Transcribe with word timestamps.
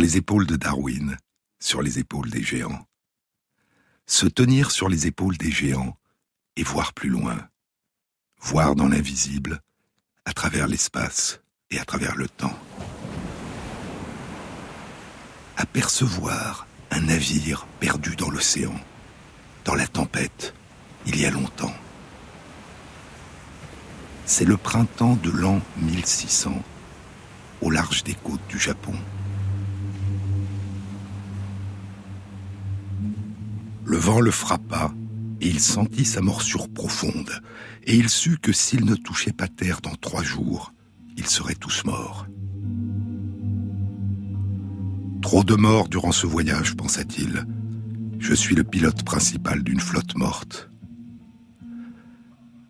les 0.00 0.16
épaules 0.16 0.46
de 0.46 0.56
Darwin, 0.56 1.16
sur 1.58 1.82
les 1.82 1.98
épaules 1.98 2.30
des 2.30 2.42
géants. 2.42 2.86
Se 4.06 4.26
tenir 4.26 4.70
sur 4.70 4.88
les 4.88 5.06
épaules 5.06 5.36
des 5.36 5.50
géants 5.50 5.96
et 6.56 6.62
voir 6.62 6.94
plus 6.94 7.10
loin, 7.10 7.48
voir 8.40 8.74
dans 8.74 8.88
l'invisible, 8.88 9.60
à 10.24 10.32
travers 10.32 10.66
l'espace 10.68 11.40
et 11.70 11.78
à 11.78 11.84
travers 11.84 12.16
le 12.16 12.28
temps. 12.28 12.58
Apercevoir 15.56 16.66
un 16.90 17.00
navire 17.00 17.66
perdu 17.78 18.16
dans 18.16 18.30
l'océan, 18.30 18.74
dans 19.66 19.74
la 19.74 19.86
tempête, 19.86 20.54
il 21.04 21.20
y 21.20 21.26
a 21.26 21.30
longtemps. 21.30 21.74
C'est 24.24 24.46
le 24.46 24.56
printemps 24.56 25.16
de 25.16 25.30
l'an 25.30 25.60
1600, 25.76 26.54
au 27.60 27.70
large 27.70 28.02
des 28.02 28.14
côtes 28.14 28.46
du 28.48 28.58
Japon. 28.58 28.94
Le 33.90 33.98
vent 33.98 34.20
le 34.20 34.30
frappa, 34.30 34.94
et 35.40 35.48
il 35.48 35.58
sentit 35.58 36.04
sa 36.04 36.20
morsure 36.20 36.68
profonde, 36.68 37.42
et 37.82 37.96
il 37.96 38.08
sut 38.08 38.38
que 38.38 38.52
s'il 38.52 38.84
ne 38.84 38.94
touchait 38.94 39.32
pas 39.32 39.48
terre 39.48 39.80
dans 39.80 39.96
trois 39.96 40.22
jours, 40.22 40.72
ils 41.16 41.26
seraient 41.26 41.56
tous 41.56 41.84
morts. 41.84 42.28
Trop 45.22 45.42
de 45.42 45.56
morts 45.56 45.88
durant 45.88 46.12
ce 46.12 46.28
voyage, 46.28 46.76
pensa-t-il. 46.76 47.44
Je 48.20 48.32
suis 48.32 48.54
le 48.54 48.62
pilote 48.62 49.02
principal 49.02 49.64
d'une 49.64 49.80
flotte 49.80 50.16
morte. 50.16 50.70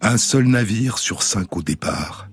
Un 0.00 0.16
seul 0.16 0.46
navire 0.46 0.96
sur 0.96 1.22
cinq 1.22 1.54
au 1.54 1.60
départ. 1.60 2.30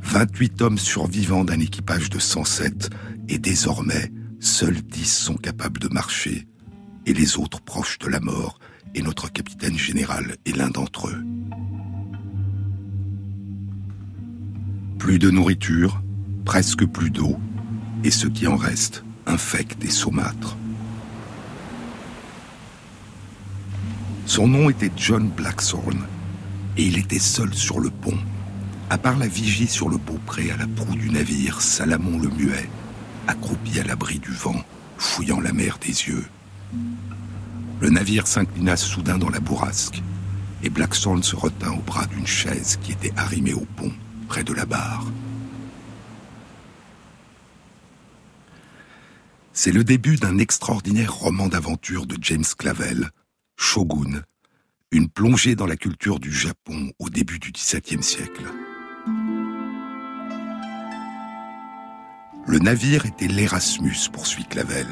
28 0.00 0.62
hommes 0.62 0.78
survivants 0.78 1.44
d'un 1.44 1.60
équipage 1.60 2.08
de 2.08 2.18
107, 2.18 2.88
et 3.28 3.38
désormais, 3.38 4.10
seuls 4.40 4.80
10 4.80 5.04
sont 5.04 5.36
capables 5.36 5.78
de 5.78 5.88
marcher, 5.88 6.48
et 7.06 7.14
les 7.14 7.38
autres 7.38 7.60
proches 7.60 7.98
de 7.98 8.08
la 8.08 8.20
mort, 8.20 8.58
et 8.94 9.02
notre 9.02 9.30
capitaine 9.30 9.78
général 9.78 10.36
est 10.44 10.56
l'un 10.56 10.70
d'entre 10.70 11.08
eux. 11.08 11.24
Plus 14.98 15.18
de 15.18 15.30
nourriture, 15.30 16.02
presque 16.44 16.86
plus 16.86 17.10
d'eau, 17.10 17.38
et 18.04 18.10
ce 18.10 18.26
qui 18.26 18.46
en 18.46 18.56
reste, 18.56 19.04
infect 19.26 19.84
et 19.84 19.90
saumâtre. 19.90 20.56
Son 24.26 24.46
nom 24.46 24.70
était 24.70 24.92
John 24.96 25.28
Blackthorne, 25.28 26.06
et 26.76 26.84
il 26.84 26.98
était 26.98 27.18
seul 27.18 27.52
sur 27.54 27.80
le 27.80 27.90
pont. 27.90 28.18
À 28.90 28.98
part 28.98 29.18
la 29.18 29.26
vigie 29.26 29.66
sur 29.66 29.88
le 29.88 29.96
beaupré 29.96 30.50
à 30.50 30.56
la 30.56 30.66
proue 30.66 30.94
du 30.94 31.10
navire, 31.10 31.60
Salamon 31.60 32.18
le 32.18 32.28
muet, 32.28 32.68
accroupi 33.26 33.80
à 33.80 33.84
l'abri 33.84 34.18
du 34.18 34.30
vent, 34.30 34.62
fouillant 34.98 35.40
la 35.40 35.52
mer 35.52 35.78
des 35.80 35.88
yeux. 35.88 36.24
Le 37.80 37.90
navire 37.90 38.26
s'inclina 38.26 38.76
soudain 38.76 39.18
dans 39.18 39.30
la 39.30 39.40
bourrasque, 39.40 40.02
et 40.62 40.70
Blackthorne 40.70 41.22
se 41.22 41.36
retint 41.36 41.72
au 41.72 41.80
bras 41.80 42.06
d'une 42.06 42.26
chaise 42.26 42.78
qui 42.82 42.92
était 42.92 43.12
arrimée 43.16 43.54
au 43.54 43.66
pont, 43.76 43.92
près 44.28 44.44
de 44.44 44.52
la 44.52 44.64
barre. 44.64 45.06
C'est 49.52 49.72
le 49.72 49.84
début 49.84 50.16
d'un 50.16 50.38
extraordinaire 50.38 51.12
roman 51.12 51.48
d'aventure 51.48 52.06
de 52.06 52.16
James 52.20 52.44
Clavell, 52.56 53.10
Shogun, 53.56 54.22
une 54.92 55.08
plongée 55.08 55.56
dans 55.56 55.66
la 55.66 55.76
culture 55.76 56.20
du 56.20 56.32
Japon 56.32 56.92
au 56.98 57.10
début 57.10 57.38
du 57.38 57.50
XVIIe 57.50 58.02
siècle. 58.02 58.44
Le 62.46 62.58
navire 62.58 63.06
était 63.06 63.28
l'Erasmus, 63.28 64.08
poursuit 64.12 64.44
Clavel. 64.44 64.86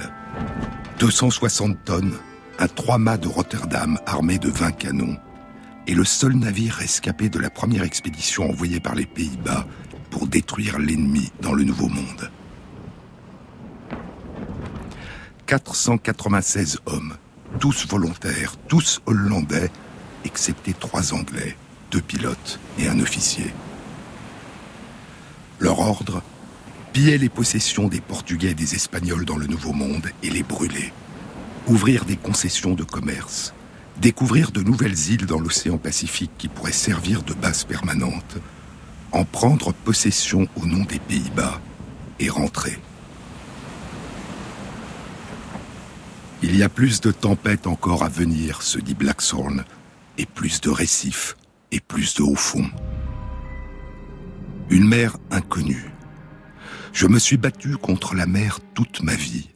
260 1.00 1.83
tonnes, 1.87 2.19
un 2.59 2.69
trois-mâts 2.69 3.16
de 3.16 3.27
Rotterdam 3.27 3.99
armé 4.05 4.37
de 4.37 4.50
20 4.50 4.72
canons, 4.72 5.16
et 5.87 5.94
le 5.94 6.05
seul 6.05 6.34
navire 6.34 6.75
rescapé 6.75 7.31
de 7.31 7.38
la 7.38 7.49
première 7.49 7.84
expédition 7.84 8.50
envoyée 8.50 8.81
par 8.81 8.94
les 8.94 9.06
Pays-Bas 9.06 9.66
pour 10.11 10.27
détruire 10.27 10.78
l'ennemi 10.78 11.33
dans 11.41 11.55
le 11.55 11.65
Nouveau 11.65 11.88
Monde. 11.88 12.31
496 15.47 16.81
hommes, 16.84 17.17
tous 17.59 17.87
volontaires, 17.88 18.56
tous 18.69 19.00
hollandais, 19.06 19.71
excepté 20.27 20.75
trois 20.75 21.15
Anglais, 21.15 21.56
deux 21.91 22.03
pilotes 22.03 22.61
et 22.78 22.88
un 22.88 23.00
officier. 23.00 23.55
Leur 25.61 25.81
ordre 25.81 26.22
piller 26.92 27.18
les 27.18 27.28
possessions 27.28 27.88
des 27.88 28.00
Portugais 28.00 28.50
et 28.50 28.54
des 28.54 28.74
Espagnols 28.74 29.24
dans 29.24 29.36
le 29.36 29.46
Nouveau 29.46 29.72
Monde 29.72 30.08
et 30.22 30.30
les 30.30 30.42
brûler. 30.42 30.92
Ouvrir 31.66 32.04
des 32.04 32.16
concessions 32.16 32.74
de 32.74 32.84
commerce. 32.84 33.54
Découvrir 34.00 34.50
de 34.50 34.62
nouvelles 34.62 35.10
îles 35.10 35.26
dans 35.26 35.38
l'océan 35.38 35.78
Pacifique 35.78 36.32
qui 36.38 36.48
pourraient 36.48 36.72
servir 36.72 37.22
de 37.22 37.34
base 37.34 37.64
permanente. 37.64 38.38
En 39.12 39.24
prendre 39.24 39.72
possession 39.72 40.48
au 40.56 40.66
nom 40.66 40.84
des 40.84 40.98
Pays-Bas 40.98 41.60
et 42.18 42.28
rentrer. 42.28 42.78
Il 46.42 46.56
y 46.56 46.62
a 46.62 46.68
plus 46.68 47.00
de 47.00 47.12
tempêtes 47.12 47.66
encore 47.66 48.02
à 48.02 48.08
venir, 48.08 48.62
se 48.62 48.78
dit 48.78 48.94
Blackthorn, 48.94 49.64
et 50.16 50.26
plus 50.26 50.60
de 50.60 50.70
récifs, 50.70 51.36
et 51.70 51.80
plus 51.80 52.14
de 52.14 52.22
hauts 52.22 52.34
fond. 52.34 52.64
Une 54.70 54.88
mer 54.88 55.18
inconnue. 55.30 55.89
Je 56.92 57.06
me 57.06 57.18
suis 57.18 57.36
battu 57.36 57.76
contre 57.76 58.14
la 58.14 58.26
mer 58.26 58.60
toute 58.74 59.02
ma 59.02 59.14
vie, 59.14 59.48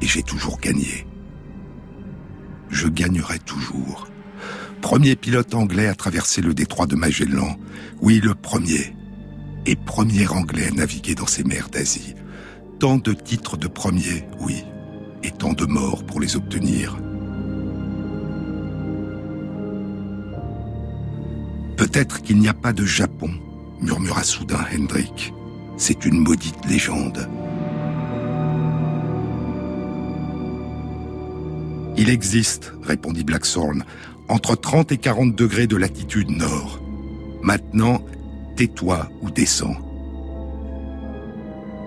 et 0.00 0.06
j'ai 0.06 0.22
toujours 0.22 0.60
gagné. 0.60 1.06
Je 2.70 2.88
gagnerai 2.88 3.38
toujours. 3.38 4.08
Premier 4.80 5.16
pilote 5.16 5.54
anglais 5.54 5.86
à 5.86 5.94
traverser 5.94 6.42
le 6.42 6.54
détroit 6.54 6.86
de 6.86 6.96
Magellan. 6.96 7.56
Oui, 8.00 8.20
le 8.22 8.34
premier. 8.34 8.94
Et 9.66 9.76
premier 9.76 10.26
anglais 10.28 10.68
à 10.68 10.70
naviguer 10.72 11.14
dans 11.14 11.26
ces 11.26 11.44
mers 11.44 11.70
d'Asie. 11.70 12.14
Tant 12.78 12.98
de 12.98 13.12
titres 13.12 13.56
de 13.56 13.66
premier, 13.66 14.26
oui, 14.40 14.62
et 15.22 15.30
tant 15.30 15.52
de 15.52 15.64
morts 15.64 16.04
pour 16.04 16.20
les 16.20 16.36
obtenir. 16.36 16.96
Peut-être 21.76 22.22
qu'il 22.22 22.38
n'y 22.38 22.48
a 22.48 22.54
pas 22.54 22.72
de 22.72 22.84
Japon, 22.84 23.30
murmura 23.80 24.22
soudain 24.22 24.64
Hendrik. 24.74 25.33
C'est 25.76 26.04
une 26.04 26.20
maudite 26.20 26.64
légende. 26.66 27.28
Il 31.96 32.10
existe, 32.10 32.72
répondit 32.82 33.24
Blackthorn, 33.24 33.84
entre 34.28 34.56
30 34.56 34.92
et 34.92 34.98
40 34.98 35.34
degrés 35.34 35.66
de 35.66 35.76
latitude 35.76 36.30
nord. 36.30 36.80
Maintenant, 37.42 38.00
tais-toi 38.56 39.08
ou 39.22 39.30
descends. 39.30 39.76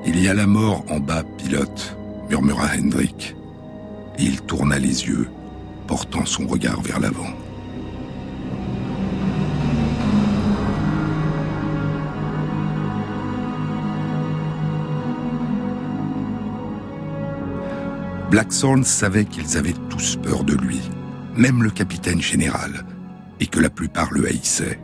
Il 0.05 0.19
y 0.19 0.27
a 0.27 0.33
la 0.33 0.47
mort 0.47 0.85
en 0.89 0.99
bas, 0.99 1.23
pilote, 1.37 1.97
murmura 2.29 2.67
Hendrik. 2.77 3.35
il 4.19 4.41
tourna 4.41 4.79
les 4.79 5.07
yeux, 5.07 5.27
portant 5.87 6.25
son 6.25 6.47
regard 6.47 6.81
vers 6.81 6.99
l'avant. 6.99 7.33
Blackthorn 18.29 18.83
savait 18.83 19.23
qu'ils 19.23 19.57
avaient 19.57 19.75
tous 19.89 20.17
peur 20.17 20.43
de 20.43 20.53
lui, 20.53 20.81
même 21.37 21.63
le 21.63 21.69
capitaine 21.69 22.21
général, 22.21 22.83
et 23.39 23.47
que 23.47 23.61
la 23.61 23.69
plupart 23.69 24.11
le 24.11 24.27
haïssaient. 24.27 24.79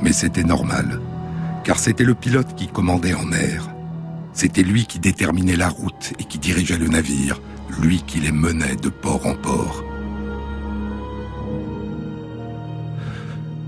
Mais 0.00 0.14
c'était 0.14 0.42
normal, 0.42 1.00
car 1.62 1.78
c'était 1.78 2.04
le 2.04 2.14
pilote 2.14 2.54
qui 2.56 2.66
commandait 2.66 3.12
en 3.12 3.26
mer. 3.26 3.68
C'était 4.32 4.62
lui 4.62 4.86
qui 4.86 5.00
déterminait 5.00 5.56
la 5.56 5.68
route 5.68 6.14
et 6.18 6.24
qui 6.24 6.38
dirigeait 6.38 6.78
le 6.78 6.88
navire, 6.88 7.42
lui 7.78 8.02
qui 8.06 8.20
les 8.20 8.32
menait 8.32 8.76
de 8.76 8.88
port 8.88 9.26
en 9.26 9.34
port. 9.34 9.84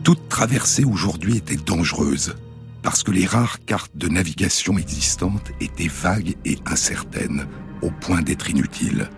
Toute 0.03 0.31
traversée 0.31 0.85
aujourd'hui 0.85 1.37
était 1.37 1.56
dangereuse, 1.56 2.37
parce 2.83 3.03
que 3.03 3.11
les 3.11 3.27
rares 3.27 3.62
cartes 3.67 3.97
de 3.97 4.09
navigation 4.09 4.79
existantes 4.79 5.53
étaient 5.61 5.89
vagues 5.89 6.37
et 6.47 6.59
incertaines, 6.65 7.47
au 7.82 7.90
point 7.90 8.23
d'être 8.23 8.49
inutile. 8.50 9.08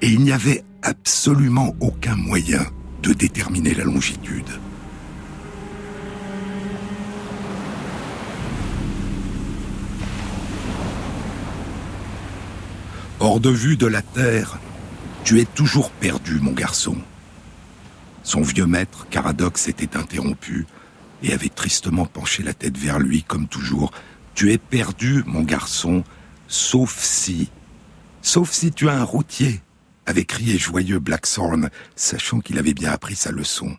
Et 0.00 0.08
il 0.08 0.20
n'y 0.20 0.32
avait 0.32 0.64
absolument 0.82 1.74
aucun 1.80 2.14
moyen 2.14 2.64
de 3.02 3.12
déterminer 3.12 3.74
la 3.74 3.84
longitude. 3.84 4.48
Hors 13.20 13.40
de 13.40 13.50
vue 13.50 13.76
de 13.76 13.86
la 13.86 14.02
Terre, 14.02 14.58
tu 15.24 15.40
es 15.40 15.44
toujours 15.44 15.90
perdu, 15.90 16.40
mon 16.40 16.52
garçon. 16.52 16.96
Son 18.24 18.42
vieux 18.42 18.66
maître, 18.66 19.06
Caradoc, 19.10 19.58
s'était 19.58 19.96
interrompu 19.96 20.66
et 21.22 21.32
avait 21.32 21.48
tristement 21.48 22.06
penché 22.06 22.42
la 22.42 22.54
tête 22.54 22.76
vers 22.76 22.98
lui, 22.98 23.22
comme 23.22 23.46
toujours. 23.46 23.92
Tu 24.34 24.52
es 24.52 24.58
perdu, 24.58 25.22
mon 25.26 25.42
garçon, 25.42 26.02
Sauf 26.52 27.02
si... 27.02 27.48
Sauf 28.22 28.52
si 28.52 28.70
tu 28.70 28.88
as 28.88 28.94
un 28.94 29.02
routier, 29.04 29.60
avait 30.06 30.24
crié 30.24 30.56
joyeux 30.56 31.00
Blackthorn, 31.00 31.70
sachant 31.96 32.38
qu'il 32.38 32.58
avait 32.58 32.72
bien 32.72 32.92
appris 32.92 33.16
sa 33.16 33.32
leçon. 33.32 33.76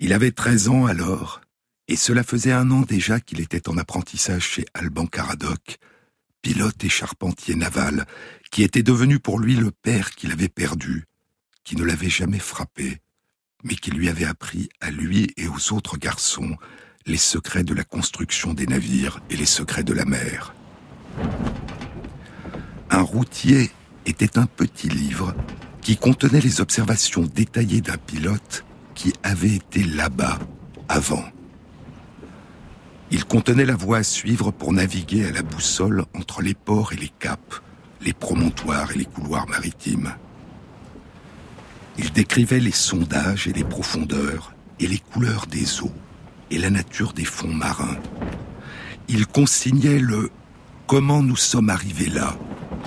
Il 0.00 0.12
avait 0.12 0.32
treize 0.32 0.68
ans 0.68 0.86
alors, 0.86 1.40
et 1.86 1.96
cela 1.96 2.24
faisait 2.24 2.52
un 2.52 2.70
an 2.72 2.80
déjà 2.80 3.20
qu'il 3.20 3.40
était 3.40 3.68
en 3.68 3.78
apprentissage 3.78 4.42
chez 4.42 4.66
Alban 4.74 5.06
Caradoc, 5.06 5.78
pilote 6.42 6.82
et 6.82 6.88
charpentier 6.88 7.54
naval, 7.54 8.04
qui 8.50 8.64
était 8.64 8.82
devenu 8.82 9.20
pour 9.20 9.38
lui 9.38 9.54
le 9.54 9.70
père 9.70 10.10
qu'il 10.10 10.32
avait 10.32 10.48
perdu, 10.48 11.06
qui 11.62 11.76
ne 11.76 11.84
l'avait 11.84 12.10
jamais 12.10 12.40
frappé, 12.40 12.98
mais 13.62 13.76
qui 13.76 13.92
lui 13.92 14.08
avait 14.08 14.24
appris 14.24 14.70
à 14.80 14.90
lui 14.90 15.32
et 15.36 15.46
aux 15.46 15.72
autres 15.72 15.98
garçons 15.98 16.56
les 17.06 17.16
secrets 17.16 17.64
de 17.64 17.74
la 17.74 17.84
construction 17.84 18.54
des 18.54 18.66
navires 18.66 19.20
et 19.30 19.36
les 19.36 19.46
secrets 19.46 19.84
de 19.84 19.92
la 19.92 20.04
mer. 20.04 20.52
Un 22.92 23.02
routier 23.02 23.70
était 24.04 24.36
un 24.36 24.46
petit 24.46 24.88
livre 24.88 25.32
qui 25.80 25.96
contenait 25.96 26.40
les 26.40 26.60
observations 26.60 27.22
détaillées 27.22 27.80
d'un 27.80 27.96
pilote 27.96 28.64
qui 28.96 29.12
avait 29.22 29.54
été 29.54 29.84
là-bas 29.84 30.40
avant. 30.88 31.24
Il 33.12 33.24
contenait 33.24 33.64
la 33.64 33.76
voie 33.76 33.98
à 33.98 34.02
suivre 34.02 34.50
pour 34.50 34.72
naviguer 34.72 35.24
à 35.24 35.30
la 35.30 35.42
boussole 35.42 36.04
entre 36.16 36.42
les 36.42 36.54
ports 36.54 36.92
et 36.92 36.96
les 36.96 37.12
caps, 37.20 37.62
les 38.00 38.12
promontoires 38.12 38.90
et 38.90 38.98
les 38.98 39.04
couloirs 39.04 39.48
maritimes. 39.48 40.12
Il 41.96 42.10
décrivait 42.10 42.60
les 42.60 42.72
sondages 42.72 43.46
et 43.46 43.52
les 43.52 43.64
profondeurs 43.64 44.52
et 44.80 44.88
les 44.88 44.98
couleurs 44.98 45.46
des 45.46 45.80
eaux 45.80 45.94
et 46.50 46.58
la 46.58 46.70
nature 46.70 47.12
des 47.12 47.24
fonds 47.24 47.54
marins. 47.54 47.98
Il 49.08 49.28
consignait 49.28 50.00
le 50.00 50.30
comment 50.88 51.22
nous 51.22 51.36
sommes 51.36 51.70
arrivés 51.70 52.08
là 52.08 52.36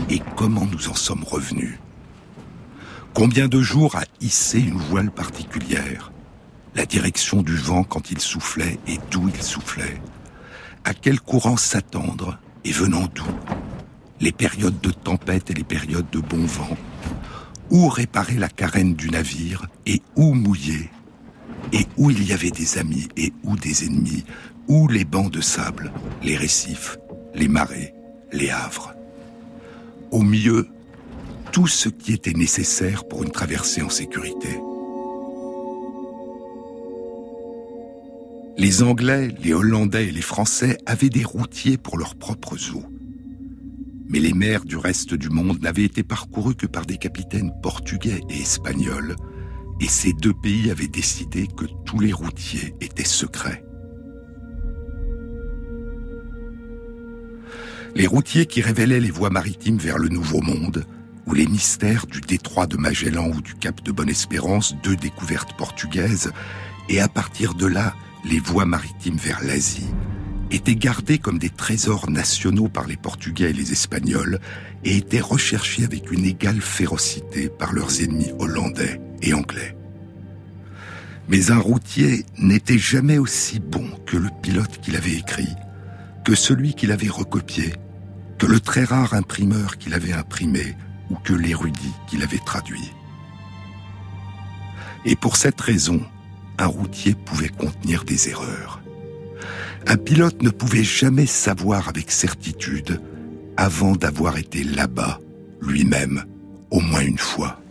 et 0.10 0.22
comment 0.36 0.66
nous 0.66 0.90
en 0.90 0.96
sommes 0.96 1.24
revenus? 1.24 1.80
Combien 3.14 3.48
de 3.48 3.62
jours 3.62 3.96
a 3.96 4.06
hissé 4.22 4.60
une 4.60 4.78
voile 4.78 5.12
particulière? 5.12 6.12
La 6.76 6.86
direction 6.86 7.44
du 7.44 7.56
vent 7.56 7.84
quand 7.84 8.10
il 8.10 8.20
soufflait 8.20 8.80
et 8.88 8.98
d'où 9.12 9.30
il 9.30 9.42
soufflait? 9.44 10.02
À 10.84 10.94
quel 10.94 11.22
courant 11.22 11.58
s'attendre 11.58 12.40
et 12.66 12.72
venant 12.72 13.08
d'où? 13.14 13.24
Les 14.20 14.32
périodes 14.32 14.82
de 14.82 14.90
tempête 14.90 15.52
et 15.52 15.54
les 15.54 15.64
périodes 15.64 16.10
de 16.12 16.20
bon 16.20 16.46
vent? 16.46 16.76
Où 17.70 17.88
réparer 17.90 18.36
la 18.36 18.50
carène 18.50 18.96
du 18.96 19.10
navire 19.10 19.68
et 19.86 20.02
où 20.16 20.34
mouiller? 20.34 20.90
Et 21.72 21.86
où 21.98 22.10
il 22.10 22.24
y 22.24 22.34
avait 22.34 22.52
des 22.52 22.78
amis 22.80 23.08
et 23.16 23.32
où 23.44 23.56
des 23.56 23.86
ennemis? 23.86 24.26
Où 24.68 24.88
les 24.88 25.06
bancs 25.06 25.32
de 25.32 25.42
sable, 25.42 25.92
les 26.24 26.36
récifs, 26.36 26.98
les 27.36 27.48
marais, 27.48 27.94
les 28.32 28.50
havres? 28.50 28.94
Au 30.14 30.22
mieux 30.22 30.68
tout 31.52 31.68
ce 31.68 31.90
qui 31.90 32.14
était 32.14 32.34
nécessaire 32.34 33.06
pour 33.06 33.24
une 33.24 33.32
traversée 33.32 33.82
en 33.82 33.90
sécurité. 33.90 34.60
Les 38.56 38.84
Anglais, 38.84 39.30
les 39.44 39.54
Hollandais 39.54 40.08
et 40.08 40.12
les 40.12 40.22
Français 40.22 40.78
avaient 40.86 41.10
des 41.10 41.24
routiers 41.24 41.78
pour 41.78 41.98
leurs 41.98 42.16
propres 42.16 42.58
eaux. 42.76 42.86
Mais 44.08 44.20
les 44.20 44.34
mers 44.34 44.64
du 44.64 44.78
reste 44.78 45.16
du 45.16 45.30
monde 45.30 45.62
n'avaient 45.64 45.84
été 45.84 46.04
parcourues 46.04 46.56
que 46.56 46.68
par 46.68 46.86
des 46.86 46.98
capitaines 46.98 47.52
portugais 47.64 48.22
et 48.30 48.42
espagnols, 48.42 49.16
et 49.82 49.88
ces 49.88 50.14
deux 50.14 50.34
pays 50.34 50.70
avaient 50.70 50.88
décidé 50.88 51.48
que 51.48 51.66
tous 51.86 52.00
les 52.00 52.14
routiers 52.14 52.76
étaient 52.82 53.04
secrets. 53.04 53.64
Les 57.96 58.08
routiers 58.08 58.46
qui 58.46 58.62
révélaient 58.62 59.00
les 59.00 59.12
voies 59.12 59.30
maritimes 59.30 59.78
vers 59.78 59.98
le 59.98 60.10
Nouveau 60.10 60.42
Monde, 60.42 60.86
ou 61.28 61.34
les 61.34 61.46
mystères 61.46 62.08
du 62.08 62.22
détroit 62.22 62.68
de 62.68 62.78
Magellan 62.78 63.30
ou 63.30 63.42
du 63.42 63.54
cap 63.54 63.84
de 63.84 63.92
Bonne-Espérance, 63.92 64.76
deux 64.84 64.96
découvertes 64.96 65.56
portugaises, 65.58 66.32
et 66.90 67.00
à 67.00 67.08
partir 67.08 67.54
de 67.54 67.68
là, 67.68 67.94
les 68.26 68.40
voies 68.40 68.66
maritimes 68.66 69.18
vers 69.18 69.44
l'Asie, 69.44 69.94
étaient 70.52 70.76
gardés 70.76 71.18
comme 71.18 71.40
des 71.40 71.50
trésors 71.50 72.10
nationaux 72.10 72.68
par 72.68 72.88
les 72.88 72.98
Portugais 72.98 73.52
et 73.52 73.54
les 73.54 73.72
Espagnols, 73.72 74.40
et 74.84 74.98
étaient 74.98 75.22
recherchés 75.22 75.84
avec 75.84 76.12
une 76.12 76.26
égale 76.26 76.62
férocité 76.62 77.48
par 77.48 77.74
leurs 77.74 78.02
ennemis 78.02 78.32
hollandais 78.40 79.00
et 79.22 79.34
anglais. 79.34 79.76
Mais 81.30 81.52
un 81.52 81.60
routier 81.60 82.26
n'était 82.38 82.78
jamais 82.78 83.18
aussi 83.18 83.60
bon 83.60 83.88
que 84.06 84.18
le 84.18 84.30
pilote 84.42 84.82
qu'il 84.82 84.98
avait 84.98 85.14
écrit, 85.14 85.56
que 86.26 86.36
celui 86.36 86.74
qu'il 86.74 86.92
avait 86.92 87.08
recopié, 87.08 87.74
que 88.44 88.52
le 88.52 88.60
très 88.60 88.84
rare 88.84 89.14
imprimeur 89.14 89.78
qu'il 89.78 89.94
avait 89.94 90.12
imprimé 90.12 90.76
ou 91.10 91.16
que 91.16 91.32
l'érudit 91.32 91.94
qu'il 92.08 92.24
avait 92.24 92.42
traduit. 92.46 92.92
Et 95.06 95.16
pour 95.16 95.38
cette 95.38 95.62
raison, 95.62 96.02
un 96.58 96.66
routier 96.66 97.16
pouvait 97.16 97.48
contenir 97.48 98.04
des 98.04 98.28
erreurs. 98.28 98.82
Un 99.88 99.96
pilote 99.96 100.42
ne 100.42 100.50
pouvait 100.50 100.84
jamais 100.84 101.26
savoir 101.26 101.88
avec 101.88 102.12
certitude 102.12 103.02
avant 103.56 103.94
d'avoir 103.94 104.38
été 104.38 104.66
là-bas, 104.66 105.22
lui-même, 105.62 106.26
au 106.70 106.82
moins 106.82 107.00
une 107.00 107.18
fois. 107.18 107.62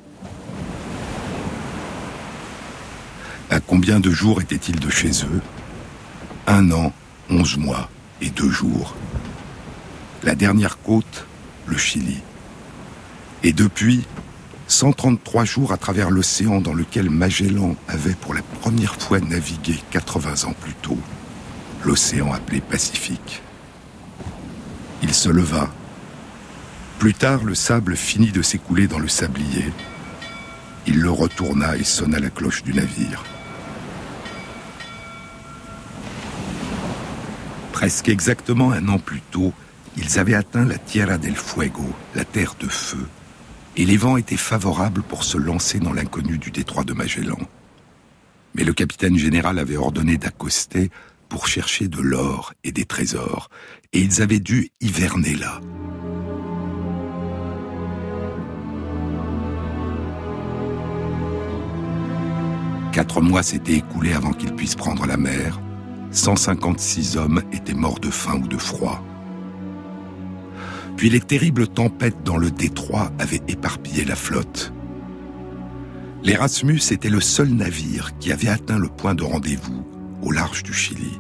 À 3.51 3.61
combien 3.61 4.01
de 4.01 4.11
jours 4.11 4.41
était-il 4.41 4.81
de 4.81 4.89
chez 4.89 5.11
eux? 5.11 5.43
Un 6.47 6.71
an, 6.71 6.95
onze 7.29 7.59
mois 7.59 7.91
et 8.23 8.31
deux 8.31 8.51
jours. 8.51 8.97
La 10.25 10.37
dernière 10.37 10.81
côte, 10.81 11.27
le 11.67 11.77
Chili. 11.77 12.19
Et 13.43 13.53
depuis, 13.53 14.07
133 14.69 15.45
jours 15.45 15.73
à 15.73 15.77
travers 15.77 16.11
l'océan 16.11 16.61
dans 16.61 16.75
lequel 16.75 17.11
Magellan 17.11 17.75
avait 17.89 18.15
pour 18.15 18.33
la 18.33 18.43
première 18.61 18.95
fois 18.95 19.19
navigué 19.19 19.75
80 19.91 20.49
ans 20.49 20.55
plus 20.61 20.75
tôt, 20.75 20.99
l'océan 21.85 22.33
appelé 22.33 22.61
Pacifique. 22.61 23.43
Il 25.03 25.13
se 25.13 25.29
leva. 25.29 25.69
Plus 27.01 27.15
tard, 27.15 27.43
le 27.43 27.57
sable 27.57 27.97
finit 27.97 28.31
de 28.31 28.43
s'écouler 28.43 28.87
dans 28.87 29.01
le 29.01 29.09
sablier. 29.09 29.73
Il 30.87 31.01
le 31.01 31.11
retourna 31.11 31.77
et 31.77 31.85
sonna 31.85 32.21
la 32.21 32.31
cloche 32.31 32.63
du 32.63 32.73
navire. 32.73 33.25
Presque 37.73 38.09
exactement 38.09 38.71
un 38.71 38.87
an 38.87 39.01
plus 39.01 39.21
tôt, 39.33 39.53
ils 39.97 40.19
avaient 40.19 40.35
atteint 40.35 40.65
la 40.65 40.79
Tierra 40.79 41.19
del 41.19 41.37
Fuego, 41.37 41.85
la 42.15 42.25
terre 42.25 42.55
de 42.59 42.69
feu, 42.69 43.07
et 43.77 43.85
les 43.85 43.97
vents 43.97 44.17
étaient 44.17 44.37
favorables 44.37 45.03
pour 45.03 45.25
se 45.25 45.39
lancer 45.39 45.79
dans 45.79 45.93
l'inconnu 45.93 46.39
du 46.39 46.51
détroit 46.51 46.85
de 46.85 46.93
Magellan. 46.93 47.39
Mais 48.55 48.65
le 48.65 48.73
capitaine 48.73 49.17
général 49.17 49.59
avait 49.59 49.77
ordonné 49.77 50.17
d'accoster 50.17 50.91
pour 51.29 51.47
chercher 51.47 51.89
de 51.89 52.01
l'or 52.01 52.53
et 52.65 52.73
des 52.73 52.85
trésors, 52.85 53.49
et 53.93 54.01
ils 54.01 54.21
avaient 54.21 54.41
dû 54.41 54.71
hiverner 54.81 55.35
là. 55.35 55.61
Quatre 62.93 63.23
mois 63.23 63.43
s'étaient 63.43 63.77
écoulés 63.77 64.13
avant 64.13 64.35
qu'ils 64.35 64.55
puissent 64.55 64.75
prendre 64.75 65.07
la 65.07 65.17
mer. 65.17 65.59
156 66.11 67.17
hommes 67.17 67.43
étaient 67.51 67.73
morts 67.73 68.01
de 68.01 68.11
faim 68.11 68.39
ou 68.43 68.47
de 68.47 68.59
froid. 68.59 69.03
Puis 71.03 71.11
les 71.11 71.19
terribles 71.19 71.67
tempêtes 71.67 72.23
dans 72.23 72.37
le 72.37 72.53
détroit 72.53 73.11
avaient 73.19 73.43
éparpillé 73.49 74.05
la 74.05 74.15
flotte. 74.15 74.73
L'Erasmus 76.23 76.79
était 76.93 77.11
le 77.11 77.21
seul 77.21 77.49
navire 77.49 78.17
qui 78.21 78.31
avait 78.31 78.47
atteint 78.47 78.79
le 78.79 78.87
point 78.87 79.17
de 79.17 79.25
rendez-vous 79.25 79.85
au 80.23 80.31
large 80.31 80.63
du 80.63 80.73
Chili. 80.73 81.19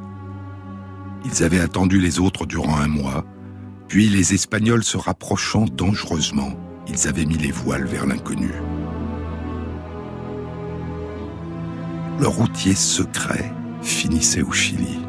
Ils 1.25 1.43
avaient 1.43 1.59
attendu 1.59 1.99
les 1.99 2.21
autres 2.21 2.47
durant 2.47 2.77
un 2.77 2.87
mois, 2.87 3.25
puis 3.89 4.09
les 4.09 4.35
Espagnols 4.35 4.85
se 4.85 4.99
rapprochant 4.99 5.65
dangereusement, 5.65 6.53
ils 6.87 7.09
avaient 7.09 7.27
mis 7.27 7.39
les 7.39 7.51
voiles 7.51 7.87
vers 7.87 8.07
l'inconnu. 8.07 8.53
Le 12.21 12.29
routier 12.29 12.77
secret 12.77 13.53
finissait 13.83 14.43
au 14.43 14.53
Chili. 14.53 15.01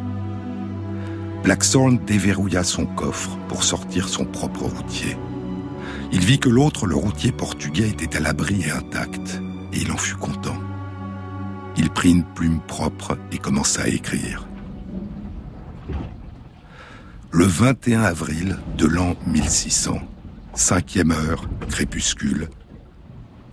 Blackthorn 1.43 1.97
déverrouilla 2.05 2.63
son 2.63 2.85
coffre 2.85 3.37
pour 3.49 3.65
sortir 3.65 4.07
son 4.07 4.23
propre 4.23 4.63
routier. 4.63 5.17
Il 6.13 6.21
vit 6.21 6.39
que 6.39 6.47
l'autre, 6.47 6.85
le 6.85 6.95
routier 6.95 7.33
portugais, 7.33 7.89
était 7.89 8.15
à 8.15 8.21
l'abri 8.21 8.61
et 8.61 8.71
intact, 8.71 9.41
et 9.73 9.79
il 9.79 9.91
en 9.91 9.97
fut 9.97 10.15
content. 10.15 10.57
Il 11.75 11.89
prit 11.89 12.11
une 12.11 12.23
plume 12.23 12.61
propre 12.61 13.17
et 13.33 13.39
commença 13.39 13.81
à 13.81 13.87
écrire. 13.87 14.47
Le 17.31 17.45
21 17.45 18.03
avril 18.03 18.57
de 18.77 18.85
l'an 18.85 19.17
1600, 19.27 19.99
cinquième 20.53 21.11
heure, 21.11 21.43
crépuscule, 21.67 22.47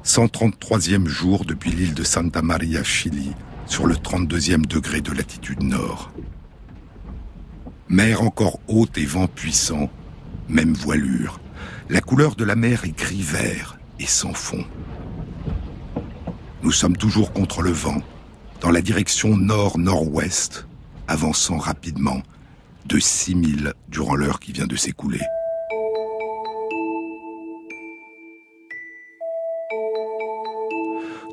133e 0.05 1.07
jour 1.09 1.45
depuis 1.45 1.73
l'île 1.73 1.95
de 1.95 2.05
Santa 2.05 2.41
Maria, 2.41 2.85
Chili, 2.85 3.33
sur 3.67 3.87
le 3.87 3.97
32e 3.97 4.65
degré 4.67 5.01
de 5.01 5.13
latitude 5.13 5.63
nord. 5.63 6.13
Mer 7.91 8.23
encore 8.23 8.61
haute 8.69 8.99
et 8.99 9.05
vent 9.05 9.27
puissant, 9.27 9.91
même 10.49 10.75
voilure. 10.75 11.41
La 11.89 12.01
couleur 12.01 12.37
de 12.37 12.45
la 12.45 12.55
mer 12.55 12.85
est 12.85 12.97
gris-vert 12.97 13.81
et 13.99 14.07
sans 14.07 14.33
fond. 14.33 14.65
Nous 16.63 16.71
sommes 16.71 16.97
toujours 16.97 17.33
contre 17.33 17.63
le 17.63 17.73
vent, 17.73 18.01
dans 18.61 18.71
la 18.71 18.81
direction 18.81 19.37
nord-nord-ouest, 19.37 20.69
avançant 21.09 21.59
rapidement 21.59 22.23
de 22.87 23.01
6000 23.01 23.75
durant 23.89 24.15
l'heure 24.15 24.39
qui 24.39 24.53
vient 24.53 24.69
de 24.69 24.77
s'écouler. 24.77 25.23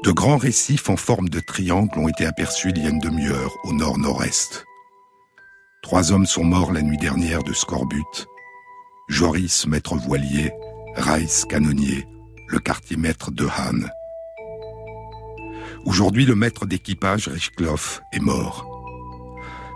De 0.03 0.11
grands 0.11 0.37
récifs 0.37 0.89
en 0.89 0.97
forme 0.97 1.29
de 1.29 1.39
triangle 1.39 1.99
ont 1.99 2.07
été 2.07 2.25
aperçus 2.25 2.71
il 2.75 2.81
y 2.81 2.87
a 2.87 2.89
une 2.89 2.99
demi-heure 2.99 3.55
au 3.63 3.73
nord-nord-est. 3.73 4.66
Trois 5.87 6.11
hommes 6.11 6.25
sont 6.25 6.43
morts 6.43 6.73
la 6.73 6.81
nuit 6.81 6.97
dernière 6.97 7.43
de 7.43 7.53
scorbut. 7.53 8.27
Joris, 9.07 9.65
maître 9.67 9.95
voilier, 9.95 10.51
Rice, 10.97 11.45
canonnier, 11.45 12.05
le 12.49 12.59
quartier 12.59 12.97
maître 12.97 13.31
de 13.31 13.45
Han. 13.45 13.87
Aujourd'hui, 15.85 16.25
le 16.25 16.35
maître 16.35 16.65
d'équipage, 16.65 17.29
Richkloff, 17.29 18.01
est 18.11 18.19
mort. 18.19 18.65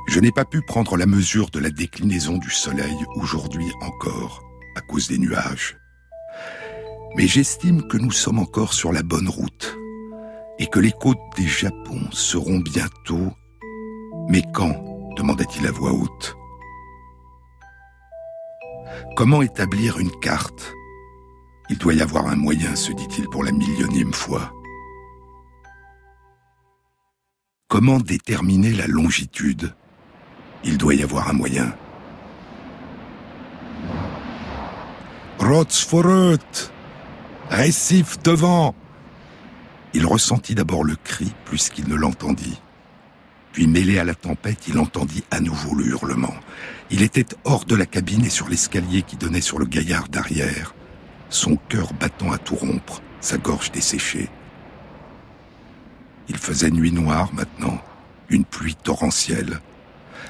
Je 0.10 0.20
n'ai 0.20 0.34
pas 0.34 0.44
pu 0.44 0.62
prendre 0.68 0.98
la 0.98 1.06
mesure 1.06 1.50
de 1.50 1.60
la 1.60 1.70
déclinaison 1.70 2.38
du 2.40 2.50
soleil 2.50 2.98
aujourd'hui 3.16 3.72
encore, 3.80 4.44
à 4.76 4.82
cause 4.82 5.08
des 5.08 5.18
nuages. 5.18 5.78
Mais 7.16 7.26
j'estime 7.26 7.88
que 7.88 7.96
nous 7.96 8.12
sommes 8.12 8.40
encore 8.40 8.74
sur 8.74 8.92
la 8.92 9.02
bonne 9.02 9.30
route 9.30 9.78
et 10.60 10.68
que 10.68 10.82
les 10.82 10.92
côtes 10.92 11.18
des 11.38 11.48
Japon 11.48 12.02
seront 12.12 12.60
bientôt. 12.60 13.32
Mais 14.28 14.44
quand 14.54 14.91
demanda-t-il 15.16 15.68
à 15.68 15.72
voix 15.72 15.92
haute. 15.92 16.36
Comment 19.16 19.42
établir 19.42 20.00
une 20.00 20.12
carte? 20.20 20.74
Il 21.70 21.78
doit 21.78 21.94
y 21.94 22.02
avoir 22.02 22.28
un 22.28 22.36
moyen, 22.36 22.76
se 22.76 22.92
dit-il 22.92 23.28
pour 23.30 23.44
la 23.44 23.52
millionième 23.52 24.14
fois. 24.14 24.52
Comment 27.68 28.00
déterminer 28.00 28.74
la 28.74 28.88
longitude? 28.88 29.74
Il 30.64 30.78
doit 30.78 30.96
y 30.96 31.04
avoir 31.04 31.30
un 31.30 31.34
moyen. 31.34 31.74
Rotsforut 35.40 36.72
Récif 37.50 38.22
devant 38.24 38.76
Il 39.94 40.06
ressentit 40.06 40.56
d'abord 40.56 40.84
le 40.84 40.96
cri 40.96 41.34
plus 41.46 41.70
qu'il 41.70 41.90
ne 41.90 41.96
l'entendit. 41.96 42.62
Puis 43.54 43.68
mêlé 43.68 44.00
à 44.00 44.04
la 44.04 44.16
tempête, 44.16 44.68
il 44.68 44.78
entendit 44.78 45.24
à 45.30 45.40
nouveau 45.40 45.76
le 45.76 45.86
hurlement. 45.86 46.34
Il 46.90 47.02
était 47.02 47.26
hors 47.44 47.66
de 47.66 47.76
la 47.76 47.86
cabine 47.86 48.26
et 48.26 48.30
sur 48.30 48.48
l'escalier 48.48 49.02
qui 49.02 49.18
donnait 49.18 49.42
sur 49.42 49.60
le 49.60 49.66
gaillard 49.66 50.08
d'arrière, 50.08 50.74
son 51.30 51.58
cœur 51.70 51.94
battant 51.94 52.32
à 52.32 52.38
tout 52.38 52.56
rompre, 52.56 53.02
sa 53.20 53.38
gorge 53.38 53.72
desséchée. 53.72 54.30
Il 56.30 56.38
faisait 56.38 56.72
nuit 56.72 56.92
noire 56.92 57.30
maintenant, 57.34 57.82
une 58.30 58.46
pluie 58.46 58.76
torrentielle. 58.76 59.60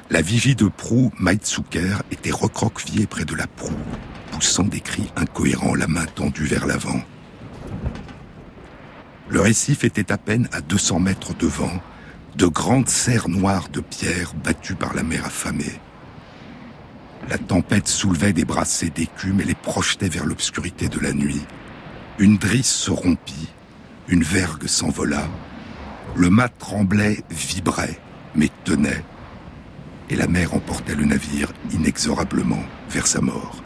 La 0.09 0.21
vigie 0.21 0.55
de 0.55 0.67
proue, 0.67 1.11
Maitsuker, 1.19 1.97
était 2.11 2.31
recroquevillée 2.31 3.05
près 3.05 3.25
de 3.25 3.35
la 3.35 3.47
proue, 3.47 3.77
poussant 4.31 4.63
des 4.63 4.81
cris 4.81 5.11
incohérents, 5.15 5.75
la 5.75 5.87
main 5.87 6.05
tendue 6.05 6.45
vers 6.45 6.65
l'avant. 6.65 7.01
Le 9.29 9.41
récif 9.41 9.83
était 9.83 10.11
à 10.11 10.17
peine 10.17 10.49
à 10.51 10.61
200 10.61 10.99
mètres 10.99 11.33
devant, 11.37 11.81
de 12.35 12.45
grandes 12.45 12.89
serres 12.89 13.29
noires 13.29 13.69
de 13.69 13.81
pierre 13.81 14.33
battues 14.43 14.75
par 14.75 14.93
la 14.93 15.03
mer 15.03 15.25
affamée. 15.25 15.79
La 17.29 17.37
tempête 17.37 17.87
soulevait 17.87 18.33
des 18.33 18.45
brassées 18.45 18.89
d'écume 18.89 19.41
et 19.41 19.45
les 19.45 19.55
projetait 19.55 20.09
vers 20.09 20.25
l'obscurité 20.25 20.87
de 20.87 20.99
la 20.99 21.13
nuit. 21.13 21.41
Une 22.19 22.37
drisse 22.37 22.73
se 22.73 22.91
rompit, 22.91 23.49
une 24.07 24.23
vergue 24.23 24.67
s'envola, 24.67 25.27
le 26.15 26.29
mât 26.29 26.49
tremblait, 26.49 27.23
vibrait, 27.29 27.99
mais 28.35 28.49
tenait, 28.63 29.03
et 30.09 30.15
la 30.15 30.27
mer 30.27 30.53
emportait 30.53 30.95
le 30.95 31.05
navire 31.05 31.51
inexorablement 31.71 32.63
vers 32.89 33.07
sa 33.07 33.21
mort. 33.21 33.63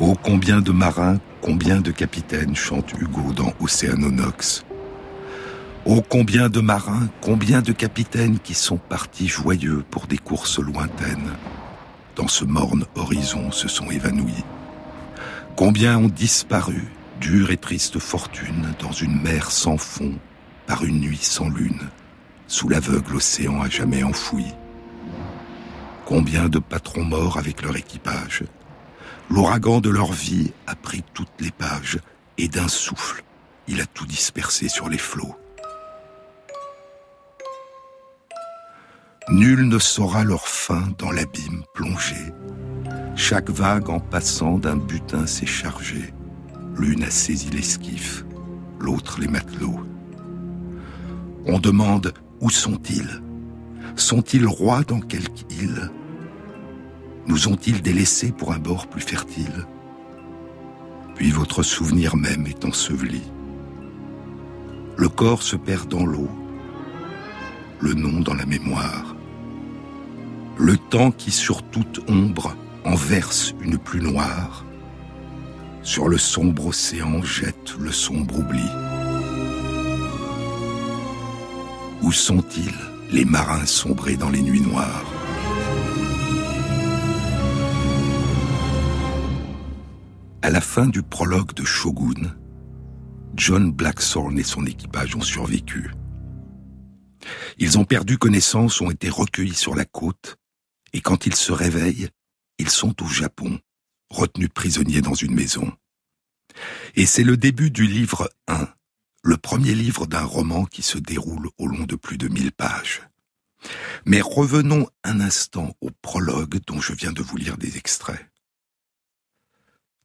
Oh, 0.00 0.14
combien 0.22 0.60
de 0.60 0.72
marins, 0.72 1.20
combien 1.42 1.80
de 1.80 1.90
capitaines 1.90 2.56
chante 2.56 2.92
Hugo 2.98 3.32
dans 3.32 3.52
Océanonox. 3.60 4.64
Oh 5.84 6.00
combien 6.08 6.48
de 6.48 6.60
marins, 6.60 7.08
combien 7.20 7.60
de 7.60 7.72
capitaines 7.72 8.38
qui 8.38 8.54
sont 8.54 8.76
partis 8.76 9.26
joyeux 9.26 9.84
pour 9.90 10.06
des 10.06 10.16
courses 10.16 10.60
lointaines, 10.60 11.32
dans 12.14 12.28
ce 12.28 12.44
morne 12.44 12.84
horizon 12.94 13.50
se 13.50 13.66
sont 13.66 13.90
évanouis. 13.90 14.44
Combien 15.56 15.98
ont 15.98 16.08
disparu, 16.08 16.84
dure 17.20 17.50
et 17.50 17.56
triste 17.56 17.98
fortune, 17.98 18.74
dans 18.78 18.92
une 18.92 19.20
mer 19.20 19.50
sans 19.50 19.76
fond, 19.76 20.14
par 20.68 20.84
une 20.84 21.00
nuit 21.00 21.18
sans 21.20 21.48
lune, 21.48 21.88
sous 22.46 22.68
l'aveugle 22.68 23.16
océan 23.16 23.60
à 23.60 23.68
jamais 23.68 24.04
enfoui. 24.04 24.46
Combien 26.04 26.48
de 26.48 26.60
patrons 26.60 27.04
morts 27.04 27.38
avec 27.38 27.60
leur 27.60 27.76
équipage. 27.76 28.44
L'ouragan 29.28 29.80
de 29.80 29.90
leur 29.90 30.12
vie 30.12 30.52
a 30.68 30.76
pris 30.76 31.02
toutes 31.12 31.40
les 31.40 31.50
pages, 31.50 31.98
et 32.38 32.46
d'un 32.46 32.68
souffle, 32.68 33.24
il 33.66 33.80
a 33.80 33.86
tout 33.86 34.06
dispersé 34.06 34.68
sur 34.68 34.88
les 34.88 34.98
flots. 34.98 35.34
Nul 39.30 39.68
ne 39.68 39.78
saura 39.78 40.24
leur 40.24 40.46
fin 40.48 40.82
dans 40.98 41.10
l'abîme 41.10 41.62
plongé. 41.74 42.16
Chaque 43.14 43.50
vague 43.50 43.88
en 43.88 44.00
passant 44.00 44.58
d'un 44.58 44.76
butin 44.76 45.26
s'est 45.26 45.46
chargée. 45.46 46.12
L'une 46.76 47.04
a 47.04 47.10
saisi 47.10 47.50
l'esquif, 47.50 48.24
l'autre 48.80 49.20
les 49.20 49.28
matelots. 49.28 49.80
On 51.46 51.58
demande 51.58 52.12
où 52.40 52.50
sont-ils? 52.50 53.22
Sont-ils 53.94 54.46
rois 54.46 54.82
dans 54.82 55.00
quelque 55.00 55.52
île? 55.52 55.90
Nous 57.26 57.46
ont-ils 57.46 57.80
délaissés 57.80 58.32
pour 58.32 58.52
un 58.52 58.58
bord 58.58 58.88
plus 58.88 59.02
fertile? 59.02 59.66
Puis 61.14 61.30
votre 61.30 61.62
souvenir 61.62 62.16
même 62.16 62.46
est 62.46 62.64
enseveli. 62.64 63.22
Le 64.96 65.08
corps 65.08 65.42
se 65.42 65.56
perd 65.56 65.88
dans 65.88 66.04
l'eau, 66.04 66.28
le 67.80 67.94
nom 67.94 68.20
dans 68.20 68.34
la 68.34 68.46
mémoire. 68.46 69.11
Temps 70.92 71.10
qui 71.10 71.30
sur 71.30 71.62
toute 71.62 72.00
ombre 72.10 72.54
en 72.84 72.94
verse 72.94 73.54
une 73.62 73.78
plus 73.78 74.02
noire, 74.02 74.66
sur 75.82 76.06
le 76.06 76.18
sombre 76.18 76.66
océan 76.66 77.22
jette 77.22 77.74
le 77.78 77.90
sombre 77.90 78.40
oubli. 78.40 78.60
Où 82.02 82.12
sont-ils, 82.12 82.74
les 83.10 83.24
marins 83.24 83.64
sombrés 83.64 84.16
dans 84.16 84.28
les 84.28 84.42
nuits 84.42 84.60
noires? 84.60 85.06
À 90.42 90.50
la 90.50 90.60
fin 90.60 90.86
du 90.86 91.02
prologue 91.02 91.54
de 91.54 91.64
Shogun, 91.64 92.36
John 93.34 93.72
Blackthorne 93.72 94.38
et 94.38 94.42
son 94.42 94.66
équipage 94.66 95.16
ont 95.16 95.22
survécu. 95.22 95.90
Ils 97.56 97.78
ont 97.78 97.86
perdu 97.86 98.18
connaissance, 98.18 98.82
ont 98.82 98.90
été 98.90 99.08
recueillis 99.08 99.54
sur 99.54 99.74
la 99.74 99.86
côte, 99.86 100.36
et 100.92 101.00
quand 101.00 101.26
ils 101.26 101.34
se 101.34 101.52
réveillent, 101.52 102.08
ils 102.58 102.70
sont 102.70 103.02
au 103.02 103.08
Japon, 103.08 103.60
retenus 104.10 104.50
prisonniers 104.54 105.02
dans 105.02 105.14
une 105.14 105.34
maison. 105.34 105.72
Et 106.94 107.06
c'est 107.06 107.24
le 107.24 107.36
début 107.36 107.70
du 107.70 107.86
livre 107.86 108.30
1, 108.48 108.68
le 109.22 109.36
premier 109.36 109.74
livre 109.74 110.06
d'un 110.06 110.24
roman 110.24 110.64
qui 110.64 110.82
se 110.82 110.98
déroule 110.98 111.48
au 111.58 111.66
long 111.66 111.84
de 111.84 111.96
plus 111.96 112.18
de 112.18 112.28
mille 112.28 112.52
pages. 112.52 113.02
Mais 114.04 114.20
revenons 114.20 114.88
un 115.04 115.20
instant 115.20 115.74
au 115.80 115.90
prologue 116.02 116.60
dont 116.66 116.80
je 116.80 116.92
viens 116.92 117.12
de 117.12 117.22
vous 117.22 117.36
lire 117.36 117.56
des 117.56 117.76
extraits. 117.76 118.28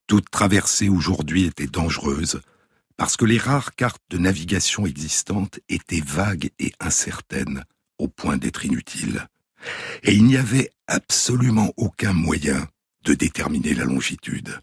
Toute 0.06 0.30
traversée 0.30 0.88
aujourd'hui 0.88 1.44
était 1.46 1.68
dangereuse, 1.68 2.42
parce 2.96 3.18
que 3.18 3.26
les 3.26 3.38
rares 3.38 3.76
cartes 3.76 4.04
de 4.10 4.18
navigation 4.18 4.86
existantes 4.86 5.60
étaient 5.70 6.02
vagues 6.02 6.52
et 6.60 6.72
incertaines, 6.80 7.64
au 7.98 8.08
point 8.08 8.38
d'être 8.38 8.66
inutiles. 8.66 9.28
Et 10.04 10.14
il 10.14 10.26
n'y 10.26 10.38
avait 10.38 10.72
absolument 10.88 11.74
aucun 11.78 12.14
moyen 12.14 12.68
de 13.04 13.14
déterminer 13.14 13.74
la 13.74 13.86
longitude. 13.86 14.60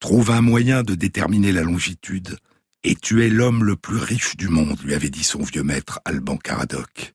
Trouve 0.00 0.30
un 0.30 0.42
moyen 0.42 0.82
de 0.82 0.94
déterminer 0.94 1.52
la 1.52 1.62
longitude, 1.62 2.38
et 2.84 2.94
tu 2.94 3.24
es 3.24 3.28
l'homme 3.28 3.64
le 3.64 3.76
plus 3.76 3.96
riche 3.96 4.36
du 4.36 4.48
monde, 4.48 4.80
lui 4.82 4.94
avait 4.94 5.10
dit 5.10 5.24
son 5.24 5.42
vieux 5.42 5.62
maître 5.62 6.00
Alban 6.04 6.36
Caradoc. 6.36 7.14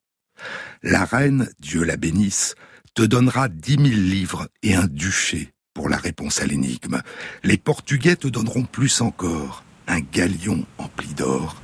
La 0.83 1.05
reine, 1.05 1.49
Dieu 1.59 1.83
la 1.83 1.97
bénisse, 1.97 2.55
te 2.93 3.03
donnera 3.03 3.47
dix 3.47 3.77
mille 3.77 4.09
livres 4.09 4.49
et 4.63 4.75
un 4.75 4.87
duché 4.87 5.53
pour 5.73 5.89
la 5.89 5.97
réponse 5.97 6.41
à 6.41 6.45
l'énigme. 6.45 7.01
Les 7.43 7.57
Portugais 7.57 8.15
te 8.15 8.27
donneront 8.27 8.65
plus 8.65 9.01
encore, 9.01 9.63
un 9.87 10.01
galion 10.01 10.65
empli 10.77 11.13
d'or, 11.13 11.61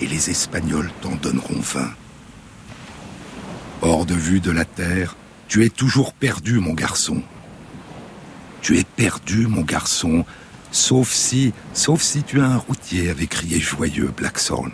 et 0.00 0.06
les 0.06 0.30
Espagnols 0.30 0.90
t'en 1.02 1.14
donneront 1.16 1.60
vingt. 1.60 1.94
Hors 3.82 4.06
de 4.06 4.14
vue 4.14 4.40
de 4.40 4.50
la 4.50 4.64
terre, 4.64 5.16
Tu 5.48 5.64
es 5.64 5.68
toujours 5.68 6.12
perdu, 6.12 6.58
mon 6.58 6.74
garçon. 6.74 7.22
Tu 8.62 8.78
es 8.78 8.84
perdu, 8.84 9.46
mon 9.46 9.62
garçon, 9.62 10.24
sauf 10.72 11.12
si, 11.12 11.52
sauf 11.72 12.02
si 12.02 12.24
tu 12.24 12.38
es 12.38 12.42
un 12.42 12.56
routier, 12.56 13.10
avait 13.10 13.28
crié 13.28 13.60
joyeux 13.60 14.12
Blackthorn. 14.16 14.72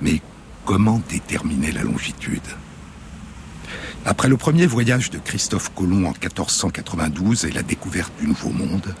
Mais 0.00 0.22
comment 0.64 1.02
déterminer 1.10 1.70
la 1.70 1.82
longitude? 1.82 2.40
Après 4.06 4.28
le 4.28 4.36
premier 4.36 4.66
voyage 4.66 5.10
de 5.10 5.18
Christophe 5.18 5.72
Colomb 5.74 6.06
en 6.06 6.12
1492 6.12 7.44
et 7.44 7.52
la 7.52 7.62
découverte 7.62 8.12
du 8.18 8.26
Nouveau 8.26 8.50
Monde, 8.50 8.94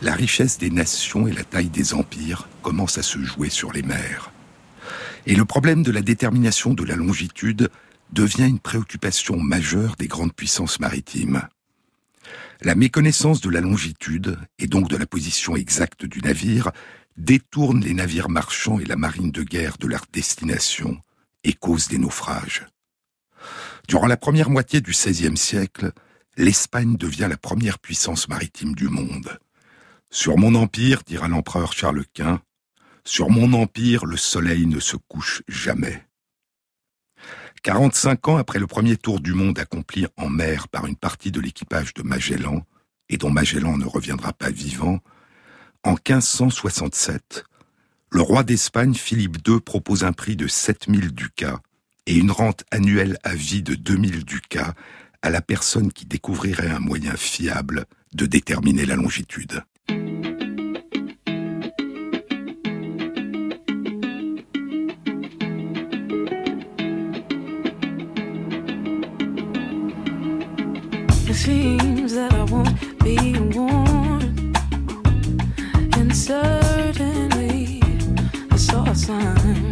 la 0.00 0.14
richesse 0.14 0.58
des 0.58 0.70
nations 0.70 1.26
et 1.26 1.32
la 1.32 1.44
taille 1.44 1.68
des 1.68 1.94
empires 1.94 2.48
commencent 2.62 2.98
à 2.98 3.02
se 3.02 3.18
jouer 3.18 3.50
sur 3.50 3.72
les 3.72 3.82
mers. 3.82 4.31
Et 5.26 5.36
le 5.36 5.44
problème 5.44 5.82
de 5.82 5.92
la 5.92 6.02
détermination 6.02 6.74
de 6.74 6.84
la 6.84 6.96
longitude 6.96 7.70
devient 8.12 8.48
une 8.48 8.58
préoccupation 8.58 9.38
majeure 9.38 9.96
des 9.96 10.08
grandes 10.08 10.34
puissances 10.34 10.80
maritimes. 10.80 11.48
La 12.60 12.74
méconnaissance 12.74 13.40
de 13.40 13.50
la 13.50 13.60
longitude, 13.60 14.38
et 14.58 14.66
donc 14.66 14.88
de 14.88 14.96
la 14.96 15.06
position 15.06 15.56
exacte 15.56 16.04
du 16.04 16.20
navire, 16.20 16.70
détourne 17.16 17.80
les 17.80 17.94
navires 17.94 18.28
marchands 18.28 18.78
et 18.78 18.84
la 18.84 18.96
marine 18.96 19.30
de 19.30 19.42
guerre 19.42 19.78
de 19.78 19.86
leur 19.86 20.04
destination 20.12 21.00
et 21.44 21.52
cause 21.52 21.88
des 21.88 21.98
naufrages. 21.98 22.66
Durant 23.88 24.06
la 24.06 24.16
première 24.16 24.50
moitié 24.50 24.80
du 24.80 24.92
XVIe 24.92 25.36
siècle, 25.36 25.92
l'Espagne 26.36 26.96
devient 26.96 27.26
la 27.28 27.36
première 27.36 27.78
puissance 27.78 28.28
maritime 28.28 28.74
du 28.74 28.88
monde. 28.88 29.38
Sur 30.10 30.38
mon 30.38 30.54
empire, 30.54 31.02
dira 31.06 31.28
l'empereur 31.28 31.72
Charles 31.72 32.04
Quint, 32.14 32.40
sur 33.04 33.30
mon 33.30 33.52
empire, 33.52 34.06
le 34.06 34.16
soleil 34.16 34.66
ne 34.66 34.80
se 34.80 34.96
couche 34.96 35.42
jamais. 35.48 36.06
45 37.62 38.28
ans 38.28 38.36
après 38.36 38.58
le 38.58 38.66
premier 38.66 38.96
tour 38.96 39.20
du 39.20 39.34
monde 39.34 39.58
accompli 39.58 40.06
en 40.16 40.28
mer 40.28 40.68
par 40.68 40.86
une 40.86 40.96
partie 40.96 41.30
de 41.30 41.40
l'équipage 41.40 41.94
de 41.94 42.02
Magellan, 42.02 42.66
et 43.08 43.16
dont 43.16 43.30
Magellan 43.30 43.76
ne 43.76 43.84
reviendra 43.84 44.32
pas 44.32 44.50
vivant, 44.50 45.00
en 45.84 45.92
1567, 45.92 47.44
le 48.10 48.20
roi 48.20 48.42
d'Espagne 48.42 48.94
Philippe 48.94 49.38
II 49.46 49.60
propose 49.60 50.04
un 50.04 50.12
prix 50.12 50.36
de 50.36 50.46
7000 50.46 51.12
ducats 51.12 51.60
et 52.06 52.16
une 52.16 52.30
rente 52.30 52.64
annuelle 52.70 53.18
à 53.22 53.34
vie 53.34 53.62
de 53.62 53.74
2000 53.74 54.24
ducats 54.24 54.74
à 55.22 55.30
la 55.30 55.40
personne 55.40 55.92
qui 55.92 56.04
découvrirait 56.04 56.70
un 56.70 56.80
moyen 56.80 57.16
fiable 57.16 57.86
de 58.12 58.26
déterminer 58.26 58.86
la 58.86 58.96
longitude. 58.96 59.62
It 71.32 71.36
seems 71.36 72.12
that 72.12 72.34
I 72.34 72.44
won't 72.44 72.76
be 73.02 73.38
warned. 73.56 74.54
And 75.96 76.14
certainly 76.14 77.80
I 78.50 78.56
saw 78.56 78.84
a 78.84 78.94
sign 78.94 79.71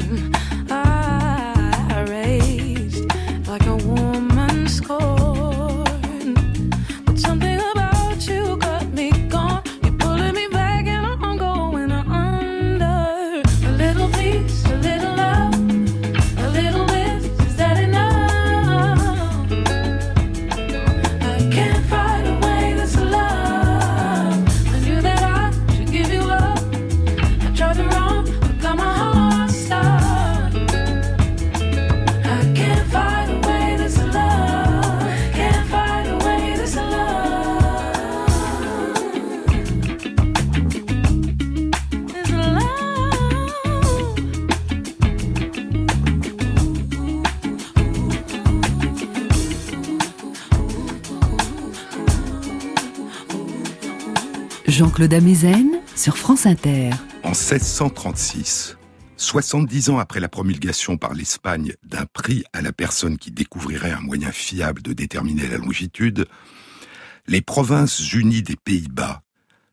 Jean-Claude 54.80 55.12
Amezen 55.12 55.78
sur 55.94 56.16
France 56.16 56.46
Inter. 56.46 56.88
En 57.22 57.32
1636, 57.32 58.78
70 59.18 59.90
ans 59.90 59.98
après 59.98 60.20
la 60.20 60.30
promulgation 60.30 60.96
par 60.96 61.12
l'Espagne 61.12 61.74
d'un 61.82 62.06
prix 62.06 62.44
à 62.54 62.62
la 62.62 62.72
personne 62.72 63.18
qui 63.18 63.30
découvrirait 63.30 63.90
un 63.90 64.00
moyen 64.00 64.32
fiable 64.32 64.80
de 64.80 64.94
déterminer 64.94 65.48
la 65.48 65.58
longitude, 65.58 66.24
les 67.26 67.42
provinces 67.42 68.10
unies 68.14 68.40
des 68.40 68.56
Pays-Bas, 68.56 69.20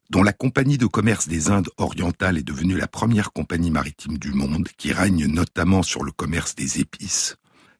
dont 0.09 0.23
la 0.23 0.33
Compagnie 0.33 0.77
de 0.77 0.87
commerce 0.87 1.29
des 1.29 1.49
Indes 1.49 1.69
orientales 1.77 2.37
est 2.37 2.43
devenue 2.43 2.75
la 2.75 2.89
première 2.89 3.31
compagnie 3.31 3.71
maritime 3.71 4.17
du 4.17 4.33
monde, 4.33 4.67
qui 4.77 4.91
règne 4.91 5.27
notamment 5.27 5.83
sur 5.83 6.03
le 6.03 6.11
commerce 6.11 6.53
des 6.53 6.81
épices, 6.81 7.37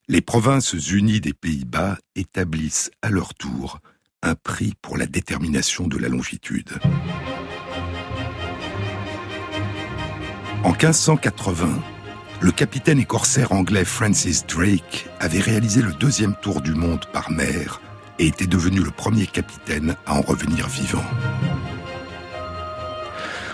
les 0.07 0.21
provinces 0.21 0.71
unies 0.71 1.19
des 1.19 1.33
Pays-Bas 1.33 1.97
établissent 2.15 2.89
à 3.01 3.09
leur 3.09 3.33
tour 3.33 3.81
un 4.23 4.36
prix 4.36 4.73
pour 4.82 4.97
la 4.97 5.06
détermination 5.06 5.88
de 5.88 5.97
la 5.97 6.10
longitude. 6.10 6.71
En 10.63 10.71
1580, 10.71 11.67
le 12.41 12.51
capitaine 12.51 12.99
et 12.99 13.06
corsaire 13.06 13.51
anglais 13.51 13.86
Francis 13.86 14.45
Drake 14.45 15.08
avait 15.19 15.39
réalisé 15.39 15.82
le 15.82 15.93
deuxième 15.93 16.36
tour 16.36 16.62
du 16.62 16.73
monde 16.73 17.06
par 17.13 17.32
mer 17.32 17.82
et 18.19 18.27
était 18.27 18.47
devenu 18.47 18.80
le 18.80 18.91
premier 18.91 19.27
capitaine 19.27 19.95
à 20.06 20.15
en 20.15 20.21
revenir 20.21 20.67
vivant. 20.67 21.06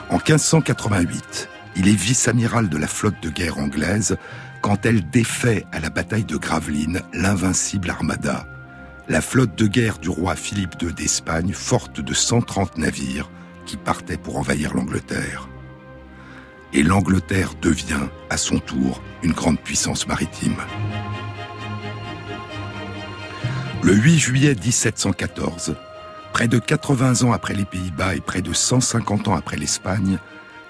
En 0.09 0.15
1588, 0.15 1.49
il 1.75 1.87
est 1.87 1.95
vice-amiral 1.95 2.69
de 2.69 2.77
la 2.77 2.87
flotte 2.87 3.21
de 3.21 3.29
guerre 3.29 3.57
anglaise 3.57 4.17
quand 4.61 4.85
elle 4.85 5.09
défait 5.09 5.65
à 5.71 5.79
la 5.79 5.89
bataille 5.89 6.23
de 6.23 6.37
Gravelines 6.37 7.01
l'invincible 7.13 7.89
armada, 7.89 8.45
la 9.13 9.21
flotte 9.21 9.55
de 9.55 9.67
guerre 9.67 9.99
du 9.99 10.09
roi 10.09 10.35
Philippe 10.35 10.73
II 10.81 10.91
d'Espagne, 10.91 11.53
forte 11.53 12.01
de 12.01 12.15
130 12.15 12.79
navires 12.79 13.29
qui 13.67 13.77
partaient 13.77 14.17
pour 14.17 14.37
envahir 14.37 14.73
l'Angleterre. 14.73 15.47
Et 16.73 16.81
l'Angleterre 16.81 17.51
devient, 17.61 18.07
à 18.31 18.37
son 18.37 18.57
tour, 18.57 19.03
une 19.21 19.33
grande 19.33 19.59
puissance 19.59 20.07
maritime. 20.07 20.55
Le 23.83 23.93
8 23.93 24.17
juillet 24.17 24.55
1714, 24.55 25.75
près 26.33 26.47
de 26.47 26.57
80 26.57 27.21
ans 27.21 27.33
après 27.33 27.53
les 27.53 27.65
Pays-Bas 27.65 28.15
et 28.15 28.19
près 28.19 28.41
de 28.41 28.51
150 28.51 29.27
ans 29.27 29.35
après 29.35 29.57
l'Espagne, 29.57 30.17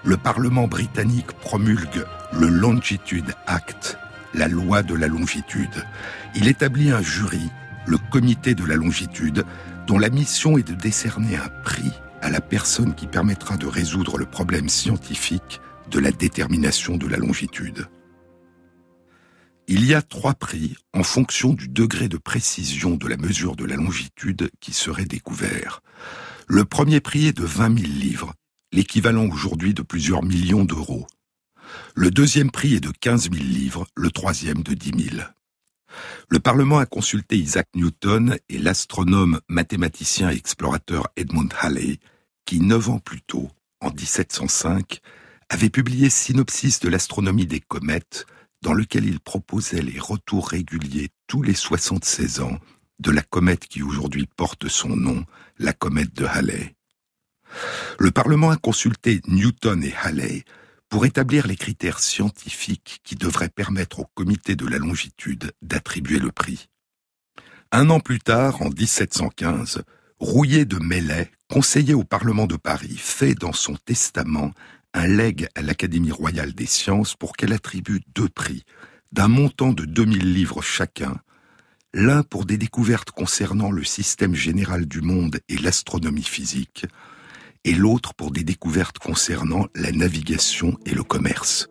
le 0.04 0.18
Parlement 0.18 0.68
britannique 0.68 1.32
promulgue 1.32 2.06
le 2.34 2.48
Longitude 2.50 3.36
Act, 3.48 3.98
la 4.34 4.50
loi 4.50 4.84
de 4.84 4.96
la 4.96 5.08
longitude. 5.08 5.86
Il 6.36 6.50
établit 6.50 6.92
un 6.92 7.02
jury, 7.02 7.50
le 7.86 7.98
comité 8.12 8.56
de 8.56 8.66
la 8.66 8.76
longitude, 8.76 9.46
dont 9.88 9.98
la 9.98 10.10
mission 10.10 10.58
est 10.58 10.68
de 10.68 10.74
décerner 10.74 11.36
un 11.36 11.50
prix 11.64 11.92
à 12.22 12.30
la 12.30 12.42
personne 12.42 12.96
qui 12.96 13.08
permettra 13.08 13.58
de 13.58 13.68
résoudre 13.68 14.18
le 14.18 14.26
problème 14.26 14.70
scientifique 14.70 15.60
de 15.92 16.00
la 16.00 16.12
détermination 16.12 16.98
de 16.98 17.08
la 17.08 17.18
longitude. 17.18 17.88
Il 19.68 19.86
y 19.86 19.94
a 19.94 20.02
trois 20.02 20.34
prix 20.34 20.76
en 20.94 21.04
fonction 21.04 21.54
du 21.54 21.70
degré 21.70 22.10
de 22.10 22.18
précision 22.18 22.96
de 22.96 23.08
la 23.08 23.18
mesure 23.18 23.56
de 23.56 23.66
la 23.66 23.76
longitude 23.76 24.50
qui 24.60 24.74
serait 24.74 25.06
découvert. 25.06 25.82
Le 26.48 26.66
premier 26.66 27.00
prix 27.00 27.28
est 27.28 27.38
de 27.38 27.46
20 27.46 27.80
000 27.80 27.92
livres, 27.92 28.34
l'équivalent 28.74 29.28
aujourd'hui 29.28 29.74
de 29.74 29.82
plusieurs 29.82 30.24
millions 30.24 30.66
d'euros. 30.66 31.08
Le 31.96 32.12
deuxième 32.12 32.52
prix 32.52 32.76
est 32.76 32.82
de 32.82 32.92
15 32.92 33.32
000 33.32 33.36
livres, 33.36 33.88
le 33.96 34.12
troisième 34.12 34.64
de 34.64 34.74
10 34.74 35.12
000. 35.12 35.24
Le 36.30 36.40
Parlement 36.40 36.80
a 36.80 36.86
consulté 36.86 37.38
Isaac 37.38 37.68
Newton 37.76 38.38
et 38.50 38.58
l'astronome, 38.58 39.40
mathématicien 39.48 40.32
et 40.32 40.36
explorateur 40.36 41.08
Edmund 41.16 41.54
Halley, 41.60 42.00
qui, 42.46 42.60
neuf 42.60 42.90
ans 42.90 43.00
plus 43.00 43.22
tôt, 43.22 43.50
en 43.80 43.92
1705, 43.92 45.00
avait 45.50 45.70
publié 45.70 46.10
Synopsis 46.10 46.80
de 46.80 46.90
l'astronomie 46.90 47.46
des 47.46 47.60
comètes, 47.60 48.26
dans 48.62 48.74
lequel 48.74 49.06
il 49.06 49.20
proposait 49.20 49.82
les 49.82 50.00
retours 50.00 50.50
réguliers 50.50 51.10
tous 51.28 51.42
les 51.42 51.54
76 51.54 52.40
ans 52.40 52.60
de 53.00 53.12
la 53.12 53.22
comète 53.22 53.68
qui 53.68 53.84
aujourd'hui 53.84 54.28
porte 54.38 54.70
son 54.70 54.96
nom, 54.96 55.26
la 55.60 55.74
comète 55.74 56.14
de 56.16 56.26
Halley. 56.26 56.76
Le 58.00 58.12
Parlement 58.12 58.50
a 58.50 58.56
consulté 58.56 59.22
Newton 59.28 59.84
et 59.84 59.94
Halley 60.02 60.44
pour 60.94 61.08
établir 61.08 61.48
les 61.48 61.56
critères 61.56 61.98
scientifiques 61.98 63.02
qui 63.04 63.16
devraient 63.16 63.50
permettre 63.50 64.02
au 64.02 64.06
comité 64.14 64.56
de 64.56 64.68
la 64.68 64.78
longitude 64.78 65.52
d'attribuer 65.64 66.20
le 66.20 66.32
prix. 66.32 66.70
Un 67.72 67.90
an 67.90 68.00
plus 68.00 68.20
tard, 68.20 68.62
en 68.62 68.70
1715, 68.70 69.82
Rouillet 70.20 70.66
de 70.66 70.78
Mellet, 70.78 71.32
conseiller 71.50 71.96
au 71.96 72.04
Parlement 72.04 72.46
de 72.46 72.58
Paris, 72.58 72.96
fait 72.96 73.34
dans 73.34 73.54
son 73.54 73.74
testament 73.74 74.52
un 74.94 75.08
legs 75.08 75.48
à 75.56 75.64
l'Académie 75.64 76.12
royale 76.12 76.54
des 76.54 76.68
sciences 76.68 77.16
pour 77.16 77.36
qu'elle 77.36 77.54
attribue 77.54 78.02
deux 78.14 78.30
prix, 78.30 78.64
d'un 79.12 79.30
montant 79.30 79.74
de 79.74 79.86
2000 79.86 80.32
livres 80.32 80.62
chacun, 80.62 81.16
l'un 81.96 82.22
pour 82.22 82.46
des 82.46 82.60
découvertes 82.60 83.10
concernant 83.10 83.72
le 83.72 83.84
système 83.84 84.36
général 84.36 84.86
du 84.86 85.02
monde 85.02 85.40
et 85.50 85.58
l'astronomie 85.58 86.22
physique, 86.22 86.86
et 87.66 87.74
l'autre 87.74 88.14
pour 88.14 88.32
des 88.32 88.44
découvertes 88.44 89.00
concernant 89.00 89.68
la 89.76 89.92
navigation 89.92 90.78
et 90.86 90.94
le 90.94 91.04
commerce. 91.04 91.68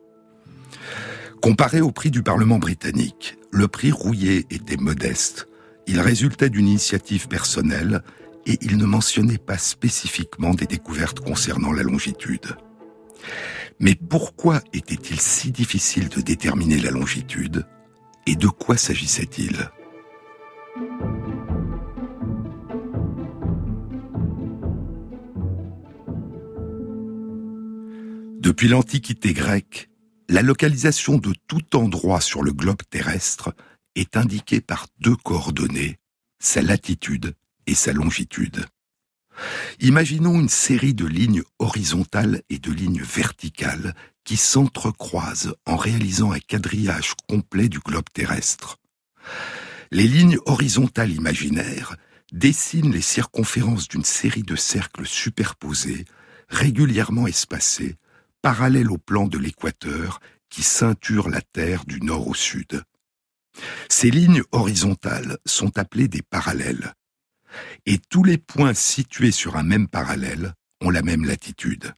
Comparé 1.40 1.80
au 1.80 1.90
prix 1.90 2.10
du 2.10 2.22
Parlement 2.22 2.58
britannique, 2.58 3.36
le 3.50 3.68
prix 3.68 3.90
Rouillet 3.90 4.46
était 4.50 4.76
modeste, 4.76 5.48
il 5.86 6.00
résultait 6.00 6.50
d'une 6.50 6.68
initiative 6.68 7.28
personnelle 7.28 8.02
et 8.46 8.58
il 8.62 8.76
ne 8.76 8.86
mentionnait 8.86 9.38
pas 9.38 9.58
spécifiquement 9.58 10.54
des 10.54 10.66
découvertes 10.66 11.20
concernant 11.20 11.72
la 11.72 11.82
longitude. 11.82 12.56
Mais 13.80 13.94
pourquoi 13.94 14.60
était-il 14.72 15.20
si 15.20 15.50
difficile 15.50 16.08
de 16.08 16.20
déterminer 16.20 16.78
la 16.78 16.90
longitude 16.90 17.66
et 18.26 18.36
de 18.36 18.48
quoi 18.48 18.76
s'agissait-il? 18.76 19.70
Depuis 28.42 28.66
l'Antiquité 28.66 29.34
grecque, 29.34 29.88
la 30.28 30.42
localisation 30.42 31.16
de 31.16 31.32
tout 31.46 31.76
endroit 31.76 32.20
sur 32.20 32.42
le 32.42 32.52
globe 32.52 32.82
terrestre 32.90 33.54
est 33.94 34.16
indiqué 34.16 34.60
par 34.60 34.88
deux 34.98 35.14
coordonnées, 35.14 36.00
sa 36.40 36.60
latitude 36.60 37.36
et 37.68 37.76
sa 37.76 37.92
longitude. 37.92 38.66
Imaginons 39.78 40.40
une 40.40 40.48
série 40.48 40.92
de 40.92 41.06
lignes 41.06 41.44
horizontales 41.60 42.42
et 42.50 42.58
de 42.58 42.72
lignes 42.72 43.04
verticales 43.04 43.94
qui 44.24 44.36
s'entrecroisent 44.36 45.54
en 45.64 45.76
réalisant 45.76 46.32
un 46.32 46.40
quadrillage 46.40 47.14
complet 47.28 47.68
du 47.68 47.78
globe 47.78 48.10
terrestre. 48.12 48.80
Les 49.92 50.08
lignes 50.08 50.38
horizontales 50.46 51.12
imaginaires 51.12 51.94
dessinent 52.32 52.90
les 52.90 53.02
circonférences 53.02 53.86
d'une 53.86 54.04
série 54.04 54.42
de 54.42 54.56
cercles 54.56 55.06
superposés, 55.06 56.06
régulièrement 56.48 57.28
espacés, 57.28 57.98
parallèles 58.42 58.90
au 58.90 58.98
plan 58.98 59.26
de 59.26 59.38
l'équateur 59.38 60.20
qui 60.50 60.62
ceinture 60.62 61.30
la 61.30 61.40
Terre 61.40 61.84
du 61.86 62.00
nord 62.00 62.28
au 62.28 62.34
sud. 62.34 62.82
Ces 63.88 64.10
lignes 64.10 64.42
horizontales 64.52 65.38
sont 65.46 65.78
appelées 65.78 66.08
des 66.08 66.22
parallèles. 66.22 66.94
Et 67.86 67.98
tous 67.98 68.24
les 68.24 68.38
points 68.38 68.74
situés 68.74 69.30
sur 69.30 69.56
un 69.56 69.62
même 69.62 69.88
parallèle 69.88 70.54
ont 70.80 70.90
la 70.90 71.02
même 71.02 71.24
latitude. 71.24 71.94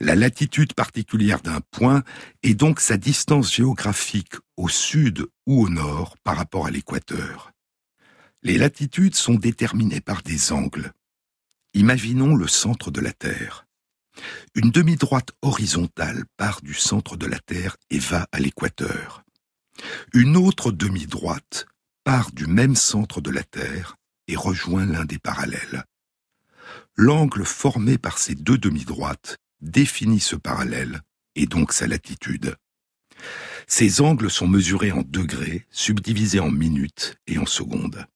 La 0.00 0.16
latitude 0.16 0.74
particulière 0.74 1.40
d'un 1.40 1.60
point 1.70 2.02
est 2.42 2.54
donc 2.54 2.80
sa 2.80 2.96
distance 2.96 3.54
géographique 3.54 4.34
au 4.56 4.68
sud 4.68 5.26
ou 5.46 5.64
au 5.64 5.68
nord 5.68 6.16
par 6.24 6.36
rapport 6.36 6.66
à 6.66 6.70
l'équateur. 6.70 7.52
Les 8.42 8.58
latitudes 8.58 9.14
sont 9.14 9.34
déterminées 9.34 10.00
par 10.00 10.22
des 10.22 10.52
angles. 10.52 10.92
Imaginons 11.74 12.34
le 12.34 12.48
centre 12.48 12.90
de 12.90 13.00
la 13.00 13.12
Terre. 13.12 13.67
Une 14.54 14.70
demi-droite 14.70 15.30
horizontale 15.42 16.24
part 16.36 16.60
du 16.62 16.74
centre 16.74 17.16
de 17.16 17.26
la 17.26 17.38
Terre 17.38 17.76
et 17.90 17.98
va 17.98 18.26
à 18.32 18.40
l'équateur. 18.40 19.22
Une 20.12 20.36
autre 20.36 20.72
demi-droite 20.72 21.66
part 22.04 22.32
du 22.32 22.46
même 22.46 22.74
centre 22.74 23.20
de 23.20 23.30
la 23.30 23.44
Terre 23.44 23.96
et 24.26 24.36
rejoint 24.36 24.86
l'un 24.86 25.04
des 25.04 25.18
parallèles. 25.18 25.84
L'angle 26.96 27.44
formé 27.44 27.98
par 27.98 28.18
ces 28.18 28.34
deux 28.34 28.58
demi-droites 28.58 29.38
définit 29.60 30.20
ce 30.20 30.36
parallèle 30.36 31.02
et 31.34 31.46
donc 31.46 31.72
sa 31.72 31.86
latitude. 31.86 32.56
Ces 33.66 34.00
angles 34.00 34.30
sont 34.30 34.48
mesurés 34.48 34.92
en 34.92 35.02
degrés, 35.02 35.66
subdivisés 35.70 36.40
en 36.40 36.50
minutes 36.50 37.16
et 37.26 37.38
en 37.38 37.46
secondes. 37.46 38.06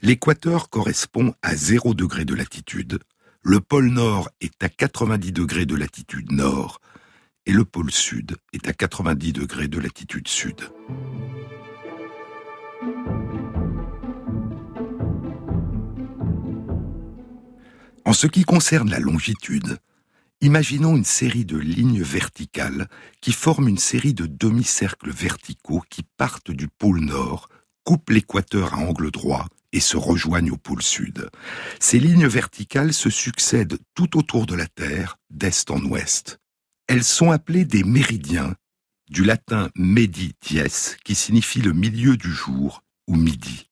L'équateur 0.00 0.68
correspond 0.70 1.34
à 1.42 1.56
0 1.56 1.94
degré 1.94 2.24
de 2.24 2.34
latitude, 2.34 2.98
le 3.44 3.60
pôle 3.60 3.88
Nord 3.88 4.30
est 4.40 4.62
à 4.62 4.68
90 4.68 5.32
degrés 5.32 5.66
de 5.66 5.74
latitude 5.74 6.30
nord, 6.30 6.80
et 7.44 7.52
le 7.52 7.64
pôle 7.64 7.90
Sud 7.90 8.36
est 8.52 8.68
à 8.68 8.72
90 8.72 9.32
degrés 9.32 9.66
de 9.66 9.80
latitude 9.80 10.28
sud. 10.28 10.60
En 18.04 18.12
ce 18.12 18.28
qui 18.28 18.44
concerne 18.44 18.90
la 18.90 19.00
longitude, 19.00 19.78
imaginons 20.40 20.96
une 20.96 21.04
série 21.04 21.44
de 21.44 21.58
lignes 21.58 22.02
verticales 22.02 22.88
qui 23.20 23.32
forment 23.32 23.68
une 23.68 23.78
série 23.78 24.14
de 24.14 24.26
demi-cercles 24.26 25.10
verticaux 25.10 25.82
qui 25.90 26.04
partent 26.16 26.52
du 26.52 26.68
pôle 26.68 27.00
nord, 27.00 27.48
coupent 27.82 28.10
l'équateur 28.10 28.74
à 28.74 28.78
angle 28.78 29.10
droit 29.10 29.48
et 29.72 29.80
se 29.80 29.96
rejoignent 29.96 30.52
au 30.52 30.56
pôle 30.56 30.82
sud. 30.82 31.30
Ces 31.80 31.98
lignes 31.98 32.26
verticales 32.26 32.92
se 32.92 33.10
succèdent 33.10 33.78
tout 33.94 34.18
autour 34.18 34.46
de 34.46 34.54
la 34.54 34.66
Terre, 34.66 35.18
d'est 35.30 35.70
en 35.70 35.82
ouest. 35.84 36.38
Elles 36.86 37.04
sont 37.04 37.30
appelées 37.30 37.64
des 37.64 37.84
méridiens, 37.84 38.54
du 39.08 39.24
latin 39.24 39.70
medi 39.76 40.34
dies, 40.40 40.96
qui 41.04 41.14
signifie 41.14 41.62
le 41.62 41.72
milieu 41.72 42.16
du 42.16 42.32
jour 42.32 42.82
ou 43.06 43.16
midi. 43.16 43.70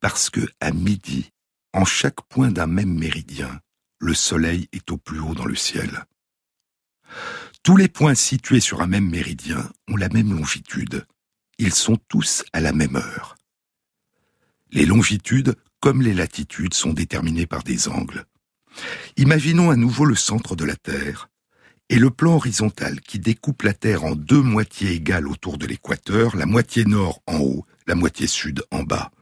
Parce 0.00 0.30
que 0.30 0.48
à 0.60 0.70
midi, 0.70 1.30
en 1.72 1.84
chaque 1.84 2.22
point 2.28 2.50
d'un 2.50 2.66
même 2.66 2.92
méridien, 2.92 3.60
le 3.98 4.14
soleil 4.14 4.68
est 4.72 4.90
au 4.90 4.98
plus 4.98 5.18
haut 5.18 5.34
dans 5.34 5.46
le 5.46 5.56
ciel. 5.56 6.04
Tous 7.62 7.76
les 7.76 7.88
points 7.88 8.14
situés 8.14 8.60
sur 8.60 8.82
un 8.82 8.86
même 8.86 9.08
méridien 9.08 9.70
ont 9.88 9.96
la 9.96 10.10
même 10.10 10.32
longitude. 10.32 11.06
Ils 11.58 11.72
sont 11.72 11.96
tous 12.08 12.44
à 12.52 12.60
la 12.60 12.72
même 12.72 12.96
heure. 12.96 13.36
Les 14.74 14.86
longitudes, 14.86 15.54
comme 15.78 16.02
les 16.02 16.14
latitudes, 16.14 16.74
sont 16.74 16.92
déterminées 16.92 17.46
par 17.46 17.62
des 17.62 17.86
angles. 17.86 18.24
Imaginons 19.16 19.70
à 19.70 19.76
nouveau 19.76 20.04
le 20.04 20.16
centre 20.16 20.56
de 20.56 20.64
la 20.64 20.74
Terre 20.74 21.30
et 21.88 22.00
le 22.00 22.10
plan 22.10 22.34
horizontal 22.34 23.00
qui 23.00 23.20
découpe 23.20 23.62
la 23.62 23.72
Terre 23.72 24.02
en 24.02 24.16
deux 24.16 24.42
moitiés 24.42 24.90
égales 24.90 25.28
autour 25.28 25.58
de 25.58 25.66
l'équateur, 25.66 26.34
la 26.34 26.44
moitié 26.44 26.84
nord 26.84 27.22
en 27.28 27.38
haut, 27.38 27.64
la 27.86 27.94
moitié 27.94 28.26
sud 28.26 28.64
en 28.72 28.82
bas. 28.82 29.12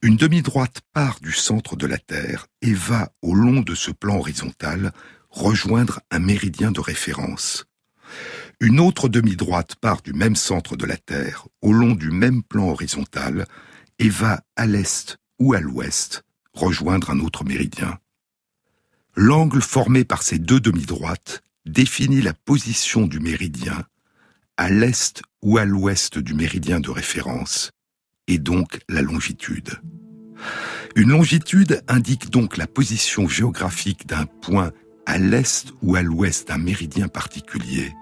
Une 0.00 0.16
demi-droite 0.16 0.80
part 0.94 1.20
du 1.20 1.32
centre 1.32 1.76
de 1.76 1.86
la 1.86 1.98
Terre 1.98 2.46
et 2.62 2.72
va, 2.72 3.12
au 3.20 3.34
long 3.34 3.60
de 3.60 3.74
ce 3.74 3.90
plan 3.90 4.16
horizontal, 4.16 4.92
rejoindre 5.28 6.00
un 6.10 6.18
méridien 6.18 6.72
de 6.72 6.80
référence. 6.80 7.66
Une 8.58 8.80
autre 8.80 9.10
demi-droite 9.10 9.74
part 9.74 10.00
du 10.00 10.14
même 10.14 10.36
centre 10.36 10.76
de 10.76 10.86
la 10.86 10.96
Terre, 10.96 11.46
au 11.60 11.74
long 11.74 11.94
du 11.94 12.10
même 12.10 12.42
plan 12.42 12.70
horizontal, 12.70 13.46
et 13.98 14.08
va 14.08 14.42
à 14.56 14.66
l'est 14.66 15.18
ou 15.38 15.54
à 15.54 15.60
l'ouest 15.60 16.22
rejoindre 16.52 17.10
un 17.10 17.20
autre 17.20 17.44
méridien. 17.44 17.98
L'angle 19.14 19.62
formé 19.62 20.04
par 20.04 20.22
ces 20.22 20.38
deux 20.38 20.60
demi-droites 20.60 21.42
définit 21.66 22.22
la 22.22 22.34
position 22.34 23.06
du 23.06 23.20
méridien 23.20 23.84
à 24.56 24.70
l'est 24.70 25.22
ou 25.42 25.58
à 25.58 25.64
l'ouest 25.64 26.18
du 26.18 26.34
méridien 26.34 26.80
de 26.80 26.90
référence, 26.90 27.70
et 28.28 28.38
donc 28.38 28.80
la 28.88 29.02
longitude. 29.02 29.70
Une 30.94 31.10
longitude 31.10 31.82
indique 31.88 32.30
donc 32.30 32.56
la 32.56 32.66
position 32.66 33.28
géographique 33.28 34.06
d'un 34.06 34.26
point 34.26 34.72
à 35.06 35.18
l'est 35.18 35.72
ou 35.82 35.96
à 35.96 36.02
l'ouest 36.02 36.48
d'un 36.48 36.58
méridien 36.58 37.08
particulier, 37.08 37.92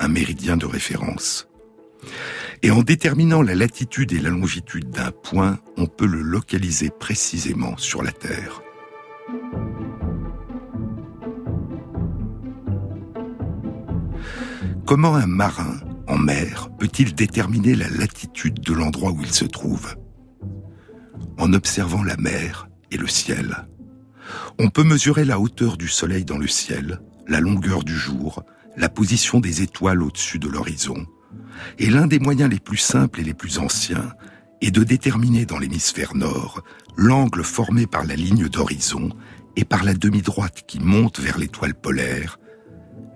un 0.00 0.08
méridien 0.08 0.56
de 0.56 0.66
référence. 0.66 1.48
Et 2.62 2.70
en 2.70 2.82
déterminant 2.82 3.42
la 3.42 3.54
latitude 3.54 4.12
et 4.12 4.18
la 4.18 4.30
longitude 4.30 4.90
d'un 4.90 5.12
point, 5.12 5.58
on 5.76 5.86
peut 5.86 6.06
le 6.06 6.20
localiser 6.20 6.90
précisément 6.90 7.76
sur 7.76 8.02
la 8.02 8.12
Terre. 8.12 8.62
Comment 14.86 15.14
un 15.14 15.26
marin 15.26 15.76
en 16.06 16.16
mer 16.16 16.70
peut-il 16.78 17.14
déterminer 17.14 17.74
la 17.74 17.88
latitude 17.90 18.60
de 18.60 18.72
l'endroit 18.72 19.12
où 19.12 19.20
il 19.20 19.32
se 19.32 19.44
trouve? 19.44 19.94
En 21.38 21.52
observant 21.52 22.02
la 22.02 22.16
mer 22.16 22.68
et 22.90 22.96
le 22.96 23.06
ciel. 23.06 23.66
On 24.58 24.70
peut 24.70 24.84
mesurer 24.84 25.24
la 25.24 25.38
hauteur 25.38 25.76
du 25.76 25.88
soleil 25.88 26.24
dans 26.24 26.38
le 26.38 26.48
ciel, 26.48 27.00
la 27.28 27.40
longueur 27.40 27.84
du 27.84 27.94
jour, 27.94 28.42
la 28.76 28.88
position 28.88 29.40
des 29.40 29.62
étoiles 29.62 30.02
au-dessus 30.02 30.38
de 30.38 30.48
l'horizon. 30.48 31.06
Et 31.78 31.90
l'un 31.90 32.06
des 32.06 32.18
moyens 32.18 32.50
les 32.50 32.60
plus 32.60 32.76
simples 32.76 33.20
et 33.20 33.24
les 33.24 33.34
plus 33.34 33.58
anciens 33.58 34.12
est 34.60 34.70
de 34.70 34.82
déterminer 34.82 35.46
dans 35.46 35.58
l'hémisphère 35.58 36.14
nord 36.14 36.62
l'angle 36.96 37.44
formé 37.44 37.86
par 37.86 38.04
la 38.04 38.16
ligne 38.16 38.48
d'horizon 38.48 39.10
et 39.56 39.64
par 39.64 39.84
la 39.84 39.94
demi-droite 39.94 40.64
qui 40.66 40.80
monte 40.80 41.20
vers 41.20 41.38
l'étoile 41.38 41.74
polaire, 41.74 42.38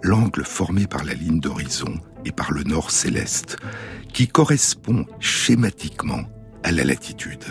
l'angle 0.03 0.45
formé 0.45 0.87
par 0.87 1.05
la 1.05 1.15
ligne 1.15 1.41
d'horizon 1.41 2.01
et 2.25 2.33
par 2.33 2.53
le 2.53 2.63
nord 2.63 2.91
céleste, 2.91 3.57
qui 4.13 4.29
correspond 4.29 5.07
schématiquement 5.21 6.23
à 6.63 6.71
la 6.73 6.85
latitude. 6.85 7.45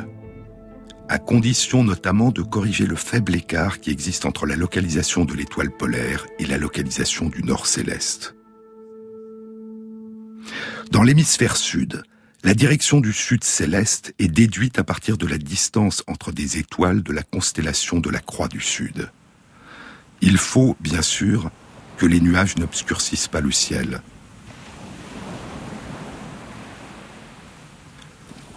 à 1.09 1.19
condition 1.19 1.83
notamment 1.83 2.31
de 2.31 2.41
corriger 2.41 2.85
le 2.85 2.95
faible 2.95 3.35
écart 3.35 3.81
qui 3.81 3.91
existe 3.91 4.25
entre 4.25 4.45
la 4.45 4.55
localisation 4.55 5.25
de 5.25 5.33
l'étoile 5.33 5.69
polaire 5.69 6.25
et 6.39 6.45
la 6.45 6.57
localisation 6.57 7.27
du 7.27 7.43
nord 7.43 7.67
céleste. 7.67 8.33
Dans 10.91 11.03
l'hémisphère 11.03 11.57
sud, 11.57 12.03
la 12.43 12.53
direction 12.55 12.99
du 12.99 13.13
sud 13.13 13.43
céleste 13.43 14.15
est 14.17 14.27
déduite 14.27 14.79
à 14.79 14.83
partir 14.83 15.17
de 15.17 15.27
la 15.27 15.37
distance 15.37 16.03
entre 16.07 16.31
des 16.31 16.57
étoiles 16.57 17.03
de 17.03 17.13
la 17.13 17.21
constellation 17.21 17.99
de 17.99 18.09
la 18.09 18.19
Croix 18.19 18.47
du 18.47 18.59
Sud. 18.59 19.11
Il 20.21 20.37
faut, 20.37 20.75
bien 20.79 21.03
sûr, 21.03 21.51
que 21.97 22.07
les 22.07 22.19
nuages 22.19 22.57
n'obscurcissent 22.57 23.27
pas 23.27 23.41
le 23.41 23.51
ciel. 23.51 24.01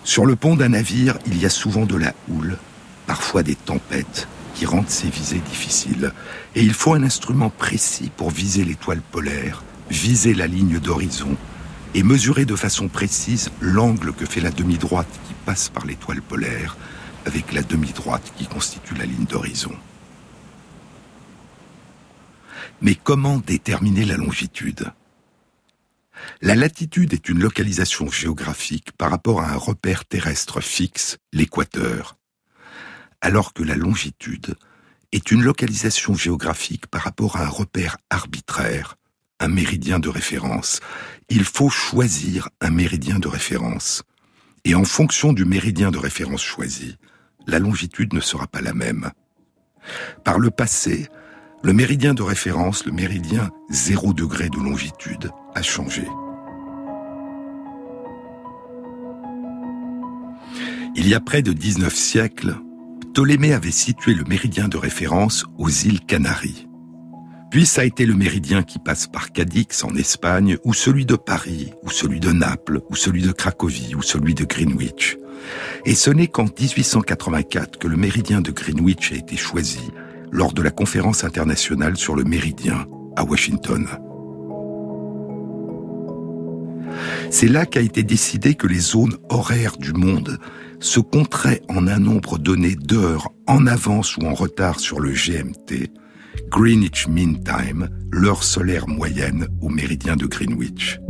Sur 0.03 0.25
le 0.25 0.35
pont 0.35 0.57
d'un 0.57 0.71
navire, 0.71 1.19
il 1.27 1.39
y 1.39 1.45
a 1.45 1.51
souvent 1.51 1.85
de 1.85 1.97
la 1.97 2.15
houle, 2.29 2.57
parfois 3.07 3.43
des 3.43 3.55
tempêtes, 3.55 4.29
qui 4.55 4.65
rendent 4.65 4.89
ces 4.89 5.09
visées 5.09 5.43
difficiles. 5.51 6.13
Et 6.55 6.63
il 6.63 6.73
faut 6.73 6.95
un 6.95 7.03
instrument 7.03 7.51
précis 7.51 8.11
pour 8.17 8.31
viser 8.31 8.65
l'étoile 8.65 9.03
polaire, 9.03 9.63
viser 9.91 10.33
la 10.33 10.47
ligne 10.47 10.79
d'horizon, 10.79 11.37
et 11.95 12.03
mesurer 12.03 12.45
de 12.45 12.57
façon 12.57 12.89
précise 12.89 13.51
l'angle 13.61 14.13
que 14.13 14.27
fait 14.27 14.41
la 14.41 14.51
demi-droite 14.51 15.21
qui 15.27 15.35
passe 15.47 15.69
par 15.69 15.87
l'étoile 15.87 16.23
polaire 16.23 16.77
avec 17.25 17.53
la 17.53 17.63
demi-droite 17.63 18.33
qui 18.37 18.47
constitue 18.47 18.95
la 18.95 19.07
ligne 19.07 19.25
d'horizon. 19.25 19.75
Mais 22.83 22.97
comment 22.97 23.39
déterminer 23.39 24.05
la 24.05 24.17
longitude? 24.17 24.93
La 26.43 26.55
latitude 26.55 27.13
est 27.13 27.29
une 27.29 27.41
localisation 27.41 28.11
géographique 28.11 28.93
par 28.93 29.11
rapport 29.11 29.41
à 29.41 29.51
un 29.51 29.57
repère 29.57 30.05
terrestre 30.05 30.61
fixe, 30.61 31.19
l'équateur, 31.33 32.17
alors 33.21 33.53
que 33.53 33.63
la 33.63 33.77
longitude 33.77 34.57
est 35.13 35.31
une 35.31 35.43
localisation 35.43 36.15
géographique 36.15 36.87
par 36.89 37.03
rapport 37.03 37.37
à 37.37 37.45
un 37.45 37.49
repère 37.49 37.97
arbitraire, 38.11 38.97
un 39.41 39.49
méridien 39.49 39.99
de 39.99 40.09
référence. 40.09 40.81
Il 41.29 41.45
faut 41.45 41.71
choisir 41.71 42.49
un 42.61 42.71
méridien 42.71 43.19
de 43.19 43.29
référence. 43.29 44.03
Et 44.65 44.75
en 44.75 44.85
fonction 44.85 45.33
du 45.33 45.45
méridien 45.45 45.91
de 45.91 45.99
référence 45.99 46.43
choisi, 46.43 46.97
la 47.47 47.59
longitude 47.59 48.13
ne 48.13 48.21
sera 48.21 48.47
pas 48.47 48.61
la 48.61 48.75
même. 48.75 49.11
Par 50.25 50.39
le 50.39 50.51
passé, 50.51 51.09
le 51.63 51.73
méridien 51.73 52.15
de 52.15 52.23
référence, 52.23 52.85
le 52.87 52.93
méridien 52.93 53.51
0 53.71 54.13
degré 54.15 54.49
de 54.49 54.57
longitude, 54.57 55.31
a 55.55 55.63
changé. 55.63 56.07
Il 60.97 61.09
y 61.09 61.15
a 61.15 61.21
près 61.21 61.43
de 61.43 61.53
19 61.53 61.95
siècles, 61.95 62.57
Ptolémée 63.13 63.53
avait 63.53 63.71
situé 63.71 64.15
le 64.15 64.25
méridien 64.25 64.69
de 64.69 64.77
référence 64.77 65.45
aux 65.59 65.69
îles 65.69 66.01
Canaries. 66.01 66.67
Puis 67.55 67.67
ça 67.67 67.83
a 67.83 67.85
été 67.85 68.05
le 68.05 68.15
méridien 68.15 68.65
qui 68.65 68.81
passe 68.81 69.07
par 69.07 69.31
Cadix 69.31 69.85
en 69.85 69.95
Espagne, 69.95 70.59
ou 70.65 70.75
celui 70.75 71.07
de 71.07 71.15
Paris, 71.15 71.71
ou 71.85 71.89
celui 71.89 72.19
de 72.19 72.33
Naples, 72.33 72.81
ou 72.91 72.97
celui 72.97 73.23
de 73.23 73.31
Cracovie, 73.31 73.95
ou 73.95 74.03
celui 74.03 74.35
de 74.35 74.45
Greenwich. 74.45 75.17
Et 75.85 75.95
ce 75.95 76.11
n'est 76.11 76.27
qu'en 76.27 76.47
1884 76.47 77.79
que 77.79 77.87
le 77.87 77.97
méridien 77.97 78.41
de 78.41 78.51
Greenwich 78.51 79.13
a 79.13 79.15
été 79.15 79.37
choisi 79.37 79.93
lors 80.33 80.53
de 80.53 80.63
la 80.63 80.73
conférence 80.73 81.23
internationale 81.23 81.97
sur 81.97 82.17
le 82.17 82.25
méridien 82.25 82.89
à 83.15 83.23
Washington. 83.23 83.87
C'est 87.31 87.47
là 87.47 87.67
qu'a 87.67 87.83
été 87.83 88.03
décidé 88.03 88.57
que 88.57 88.67
les 88.67 88.81
zones 88.81 89.17
horaires 89.29 89.77
du 89.77 89.93
monde 89.93 90.41
se 90.81 90.99
compteraient 90.99 91.63
en 91.69 91.87
un 91.87 92.01
nombre 92.01 92.37
donné 92.37 92.75
d'heures 92.75 93.31
en 93.47 93.69
avance 93.69 94.17
ou 94.17 94.23
en 94.23 94.35
retard 94.35 94.81
sur 94.81 94.99
le 94.99 95.13
GMT, 95.13 95.93
Greenwich 96.49 97.09
Mean 97.09 97.43
Time, 97.43 97.89
l'heure 98.11 98.43
solaire 98.43 98.89
moyenne 98.89 99.49
au 99.61 99.69
méridien 99.69 100.17
de 100.17 100.27
Greenwich. 100.27 101.01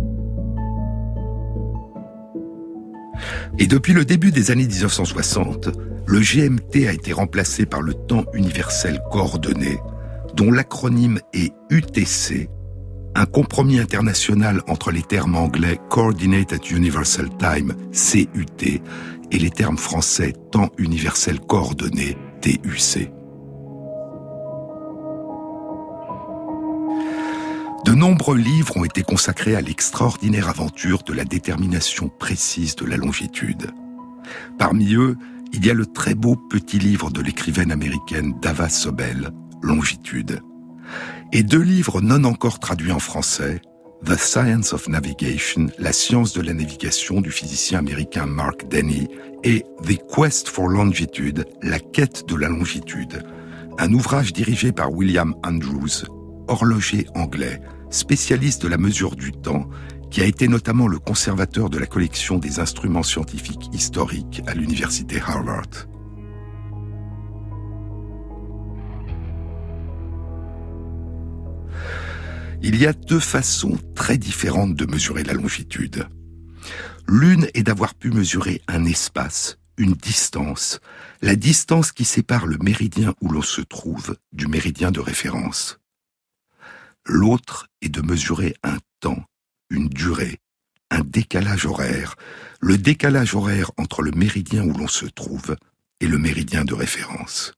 Et 3.58 3.66
depuis 3.66 3.92
le 3.92 4.04
début 4.04 4.32
des 4.32 4.50
années 4.50 4.66
1960, 4.66 5.70
le 6.06 6.20
GMT 6.20 6.88
a 6.88 6.92
été 6.92 7.12
remplacé 7.12 7.66
par 7.66 7.82
le 7.82 7.94
temps 7.94 8.24
universel 8.34 9.00
coordonné, 9.10 9.78
dont 10.34 10.50
l'acronyme 10.50 11.20
est 11.32 11.52
UTC, 11.70 12.48
un 13.14 13.26
compromis 13.26 13.78
international 13.78 14.62
entre 14.66 14.90
les 14.90 15.02
termes 15.02 15.36
anglais 15.36 15.78
Coordinated 15.88 16.68
Universal 16.70 17.28
Time, 17.38 17.74
CUT, 17.92 18.82
et 19.30 19.38
les 19.38 19.50
termes 19.50 19.78
français 19.78 20.32
Temps 20.50 20.70
universel 20.78 21.40
coordonné, 21.40 22.16
TUC. 22.40 23.10
De 27.84 27.92
nombreux 27.92 28.38
livres 28.38 28.78
ont 28.78 28.84
été 28.84 29.02
consacrés 29.02 29.56
à 29.56 29.60
l'extraordinaire 29.60 30.48
aventure 30.48 31.02
de 31.02 31.12
la 31.12 31.24
détermination 31.24 32.08
précise 32.08 32.76
de 32.76 32.86
la 32.86 32.96
longitude. 32.96 33.70
Parmi 34.58 34.94
eux, 34.94 35.18
il 35.52 35.66
y 35.66 35.70
a 35.70 35.74
le 35.74 35.84
très 35.84 36.14
beau 36.14 36.34
petit 36.34 36.78
livre 36.78 37.10
de 37.10 37.20
l'écrivaine 37.20 37.70
américaine 37.70 38.34
Dava 38.40 38.70
Sobel, 38.70 39.32
Longitude, 39.60 40.40
et 41.32 41.42
deux 41.42 41.60
livres 41.60 42.00
non 42.00 42.24
encore 42.24 42.58
traduits 42.58 42.90
en 42.90 42.98
français, 42.98 43.60
The 44.06 44.16
Science 44.16 44.72
of 44.72 44.88
Navigation, 44.88 45.66
la 45.78 45.92
science 45.92 46.32
de 46.32 46.40
la 46.40 46.54
navigation 46.54 47.20
du 47.20 47.30
physicien 47.30 47.80
américain 47.80 48.24
Mark 48.24 48.66
Denny, 48.68 49.08
et 49.42 49.62
The 49.82 49.98
Quest 50.10 50.48
for 50.48 50.68
Longitude, 50.68 51.44
la 51.62 51.78
quête 51.80 52.26
de 52.26 52.34
la 52.34 52.48
longitude, 52.48 53.24
un 53.78 53.92
ouvrage 53.92 54.32
dirigé 54.32 54.72
par 54.72 54.90
William 54.90 55.34
Andrews, 55.44 56.06
horloger 56.48 57.06
anglais, 57.14 57.60
spécialiste 57.94 58.62
de 58.62 58.68
la 58.68 58.76
mesure 58.76 59.16
du 59.16 59.32
temps, 59.32 59.68
qui 60.10 60.20
a 60.20 60.24
été 60.24 60.48
notamment 60.48 60.86
le 60.86 60.98
conservateur 60.98 61.70
de 61.70 61.78
la 61.78 61.86
collection 61.86 62.38
des 62.38 62.60
instruments 62.60 63.02
scientifiques 63.02 63.70
historiques 63.72 64.42
à 64.46 64.54
l'université 64.54 65.20
Harvard. 65.20 65.88
Il 72.62 72.76
y 72.76 72.86
a 72.86 72.92
deux 72.92 73.20
façons 73.20 73.76
très 73.94 74.16
différentes 74.16 74.74
de 74.74 74.86
mesurer 74.86 75.22
la 75.22 75.34
longitude. 75.34 76.06
L'une 77.06 77.48
est 77.54 77.62
d'avoir 77.62 77.94
pu 77.94 78.10
mesurer 78.10 78.62
un 78.68 78.86
espace, 78.86 79.58
une 79.76 79.92
distance, 79.92 80.80
la 81.20 81.36
distance 81.36 81.92
qui 81.92 82.04
sépare 82.04 82.46
le 82.46 82.56
méridien 82.58 83.14
où 83.20 83.28
l'on 83.28 83.42
se 83.42 83.60
trouve 83.60 84.16
du 84.32 84.46
méridien 84.46 84.90
de 84.90 85.00
référence. 85.00 85.78
L'autre 87.06 87.68
est 87.82 87.88
de 87.88 88.00
mesurer 88.00 88.54
un 88.62 88.78
temps, 89.00 89.24
une 89.70 89.88
durée, 89.88 90.40
un 90.90 91.00
décalage 91.00 91.66
horaire, 91.66 92.16
le 92.60 92.78
décalage 92.78 93.34
horaire 93.34 93.70
entre 93.76 94.02
le 94.02 94.12
méridien 94.12 94.64
où 94.64 94.72
l'on 94.72 94.88
se 94.88 95.06
trouve 95.06 95.56
et 96.00 96.06
le 96.06 96.18
méridien 96.18 96.64
de 96.64 96.74
référence. 96.74 97.52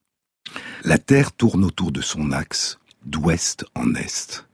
La 0.85 0.99
Terre 0.99 1.33
tourne 1.33 1.65
autour 1.65 1.93
de 1.93 2.01
son 2.01 2.33
axe, 2.33 2.79
d'ouest 3.05 3.65
en 3.75 3.95
est. 3.95 4.47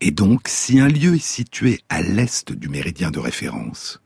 Et 0.00 0.10
donc, 0.10 0.48
si 0.48 0.80
un 0.80 0.88
lieu 0.88 1.14
est 1.14 1.18
situé 1.18 1.80
à 1.88 2.02
l'est 2.02 2.52
du 2.52 2.68
méridien 2.68 3.10
de 3.10 3.20
référence, 3.20 4.00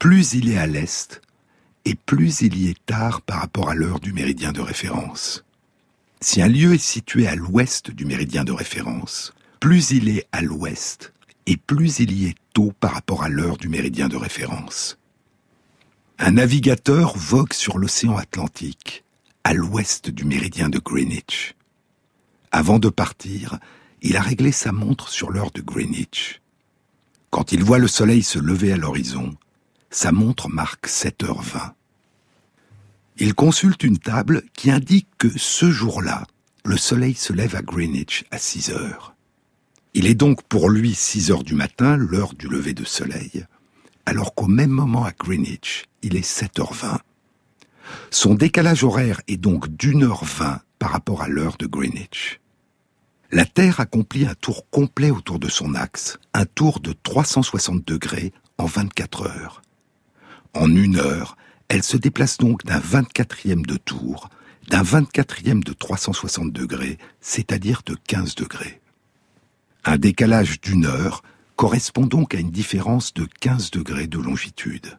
plus 0.00 0.32
il 0.32 0.50
est 0.50 0.58
à 0.58 0.66
l'est, 0.66 1.20
et 1.84 1.94
plus 1.94 2.40
il 2.40 2.56
y 2.58 2.68
est 2.68 2.86
tard 2.86 3.22
par 3.22 3.40
rapport 3.40 3.70
à 3.70 3.74
l'heure 3.74 4.00
du 4.00 4.12
méridien 4.12 4.52
de 4.52 4.60
référence. 4.60 5.44
Si 6.20 6.42
un 6.42 6.48
lieu 6.48 6.74
est 6.74 6.78
situé 6.78 7.28
à 7.28 7.36
l'ouest 7.36 7.92
du 7.92 8.04
méridien 8.04 8.42
de 8.42 8.50
référence, 8.50 9.32
plus 9.60 9.92
il 9.92 10.08
est 10.08 10.26
à 10.32 10.42
l'ouest 10.42 11.12
et 11.46 11.56
plus 11.56 12.00
il 12.00 12.12
y 12.12 12.26
est 12.26 12.34
tôt 12.52 12.72
par 12.80 12.92
rapport 12.92 13.22
à 13.22 13.28
l'heure 13.28 13.56
du 13.56 13.68
méridien 13.68 14.08
de 14.08 14.16
référence. 14.16 14.98
Un 16.18 16.32
navigateur 16.32 17.16
vogue 17.16 17.52
sur 17.52 17.78
l'océan 17.78 18.16
Atlantique, 18.16 19.04
à 19.44 19.54
l'ouest 19.54 20.10
du 20.10 20.24
méridien 20.24 20.68
de 20.68 20.80
Greenwich. 20.80 21.54
Avant 22.50 22.80
de 22.80 22.88
partir, 22.88 23.58
il 24.02 24.16
a 24.16 24.20
réglé 24.20 24.50
sa 24.50 24.72
montre 24.72 25.08
sur 25.10 25.30
l'heure 25.30 25.52
de 25.52 25.60
Greenwich. 25.60 26.42
Quand 27.30 27.52
il 27.52 27.62
voit 27.62 27.78
le 27.78 27.88
soleil 27.88 28.24
se 28.24 28.40
lever 28.40 28.72
à 28.72 28.76
l'horizon, 28.76 29.36
sa 29.90 30.10
montre 30.10 30.48
marque 30.48 30.88
7h20 30.88 31.74
il 33.18 33.34
consulte 33.34 33.82
une 33.82 33.98
table 33.98 34.42
qui 34.54 34.70
indique 34.70 35.08
que 35.18 35.28
ce 35.36 35.70
jour-là, 35.70 36.26
le 36.64 36.76
soleil 36.76 37.14
se 37.14 37.32
lève 37.32 37.56
à 37.56 37.62
Greenwich 37.62 38.24
à 38.30 38.38
6 38.38 38.70
heures. 38.70 39.14
Il 39.94 40.06
est 40.06 40.14
donc 40.14 40.42
pour 40.44 40.70
lui 40.70 40.94
6 40.94 41.30
heures 41.30 41.44
du 41.44 41.54
matin, 41.54 41.96
l'heure 41.96 42.34
du 42.34 42.46
lever 42.48 42.74
de 42.74 42.84
soleil, 42.84 43.44
alors 44.06 44.34
qu'au 44.34 44.46
même 44.46 44.70
moment 44.70 45.04
à 45.04 45.12
Greenwich, 45.12 45.86
il 46.02 46.16
est 46.16 46.26
7h20. 46.26 46.98
Son 48.10 48.34
décalage 48.34 48.84
horaire 48.84 49.20
est 49.28 49.36
donc 49.36 49.68
d'une 49.68 50.04
heure 50.04 50.24
vingt 50.24 50.60
par 50.78 50.90
rapport 50.90 51.22
à 51.22 51.28
l'heure 51.28 51.56
de 51.56 51.66
Greenwich. 51.66 52.40
La 53.30 53.44
Terre 53.44 53.80
accomplit 53.80 54.26
un 54.26 54.34
tour 54.34 54.68
complet 54.70 55.10
autour 55.10 55.38
de 55.38 55.48
son 55.48 55.74
axe, 55.74 56.18
un 56.32 56.46
tour 56.46 56.80
de 56.80 56.94
360 57.02 57.86
degrés 57.86 58.32
en 58.56 58.66
24 58.66 59.26
heures. 59.26 59.62
En 60.54 60.74
une 60.74 60.96
heure, 60.96 61.36
Elle 61.68 61.82
se 61.82 61.98
déplace 61.98 62.38
donc 62.38 62.64
d'un 62.64 62.80
24e 62.80 63.64
de 63.64 63.76
tour, 63.76 64.30
d'un 64.68 64.82
24e 64.82 65.62
de 65.62 65.72
360 65.72 66.50
degrés, 66.50 66.98
c'est-à-dire 67.20 67.82
de 67.84 67.96
15 68.06 68.34
degrés. 68.34 68.80
Un 69.84 69.98
décalage 69.98 70.60
d'une 70.60 70.86
heure 70.86 71.22
correspond 71.56 72.06
donc 72.06 72.34
à 72.34 72.38
une 72.38 72.50
différence 72.50 73.12
de 73.12 73.28
15 73.40 73.70
degrés 73.70 74.06
de 74.06 74.18
longitude. 74.18 74.98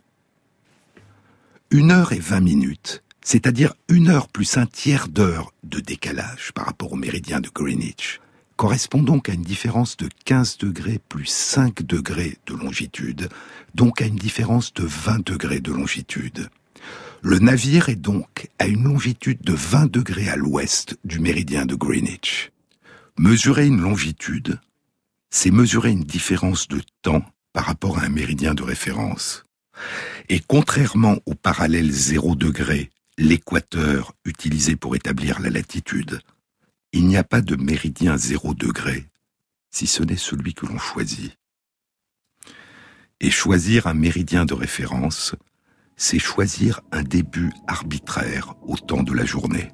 Une 1.72 1.92
heure 1.92 2.12
et 2.14 2.20
20 2.20 2.40
minutes, 2.40 3.04
c'est-à-dire 3.22 3.74
une 3.88 4.10
heure 4.10 4.28
plus 4.28 4.58
un 4.58 4.66
tiers 4.66 5.08
d'heure 5.08 5.54
de 5.64 5.80
décalage 5.80 6.52
par 6.54 6.66
rapport 6.66 6.94
au 6.94 6.96
méridien 6.96 7.40
de 7.40 7.50
Greenwich, 7.50 8.20
correspond 8.58 9.02
donc 9.02 9.30
à 9.30 9.34
une 9.34 9.42
différence 9.42 9.98
de 9.98 10.10
15 10.26 10.58
degrés 10.58 11.00
plus 11.10 11.26
5 11.26 11.82
degrés 11.84 12.38
de 12.46 12.54
longitude, 12.54 13.30
donc 13.74 14.02
à 14.02 14.06
une 14.06 14.18
différence 14.18 14.74
de 14.74 14.84
20 14.84 15.26
degrés 15.26 15.62
de 15.62 15.72
longitude. 15.72 16.50
Le 17.22 17.40
navire 17.40 17.90
est 17.90 17.96
donc 17.96 18.50
à 18.60 18.68
une 18.68 18.84
longitude 18.84 19.42
de 19.42 19.54
20 19.54 19.92
degrés 19.92 20.30
à 20.30 20.36
l'ouest 20.36 20.98
du 21.04 21.20
méridien 21.20 21.66
de 21.66 21.76
Greenwich. 21.76 22.52
Mesurer 23.18 23.68
une 23.68 23.82
longitude, 23.82 24.60
c'est 25.30 25.52
mesurer 25.52 25.92
une 25.92 26.04
différence 26.04 26.68
de 26.68 26.82
temps 27.02 27.26
par 27.52 27.66
rapport 27.66 28.00
à 28.00 28.04
un 28.04 28.10
méridien 28.10 28.54
de 28.54 28.64
référence. 28.64 29.44
Et 30.30 30.40
contrairement 30.40 31.18
au 31.26 31.36
parallèle 31.36 31.92
0 31.92 32.36
degré, 32.36 32.90
l'équateur 33.18 34.14
utilisé 34.24 34.76
pour 34.76 34.96
établir 34.96 35.40
la 35.42 35.50
latitude, 35.50 36.22
il 36.94 37.06
n'y 37.06 37.18
a 37.18 37.24
pas 37.24 37.42
de 37.42 37.56
méridien 37.56 38.18
zéro 38.18 38.54
degré, 38.54 39.06
si 39.72 39.88
ce 39.88 40.04
n'est 40.04 40.18
celui 40.18 40.54
que 40.54 40.66
l'on 40.66 40.80
choisit. 40.80 41.38
Et 43.20 43.30
choisir 43.30 43.88
un 43.88 43.94
méridien 43.94 44.46
de 44.46 44.54
référence, 44.54 45.36
c'est 46.00 46.18
choisir 46.18 46.80
un 46.94 47.04
début 47.04 47.52
arbitraire 47.68 48.56
au 48.66 48.78
temps 48.78 49.04
de 49.04 49.14
la 49.14 49.26
journée. 49.26 49.74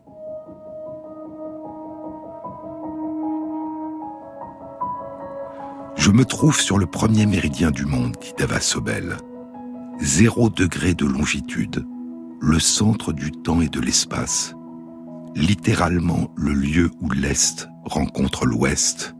Je 5.95 6.09
me 6.09 6.25
trouve 6.25 6.59
sur 6.59 6.79
le 6.79 6.88
premier 6.88 7.27
méridien 7.27 7.69
du 7.69 7.85
monde, 7.85 8.17
dit 8.19 8.33
Dava 8.39 8.59
Sobel. 8.59 9.17
Zéro 10.01 10.49
degré 10.49 10.95
de 10.95 11.05
longitude, 11.05 11.85
le 12.41 12.59
centre 12.59 13.13
du 13.13 13.31
temps 13.31 13.61
et 13.61 13.69
de 13.69 13.79
l'espace, 13.79 14.55
littéralement 15.35 16.31
le 16.35 16.53
lieu 16.53 16.89
où 17.01 17.11
l'Est 17.11 17.69
rencontre 17.85 18.47
l'Ouest. 18.47 19.15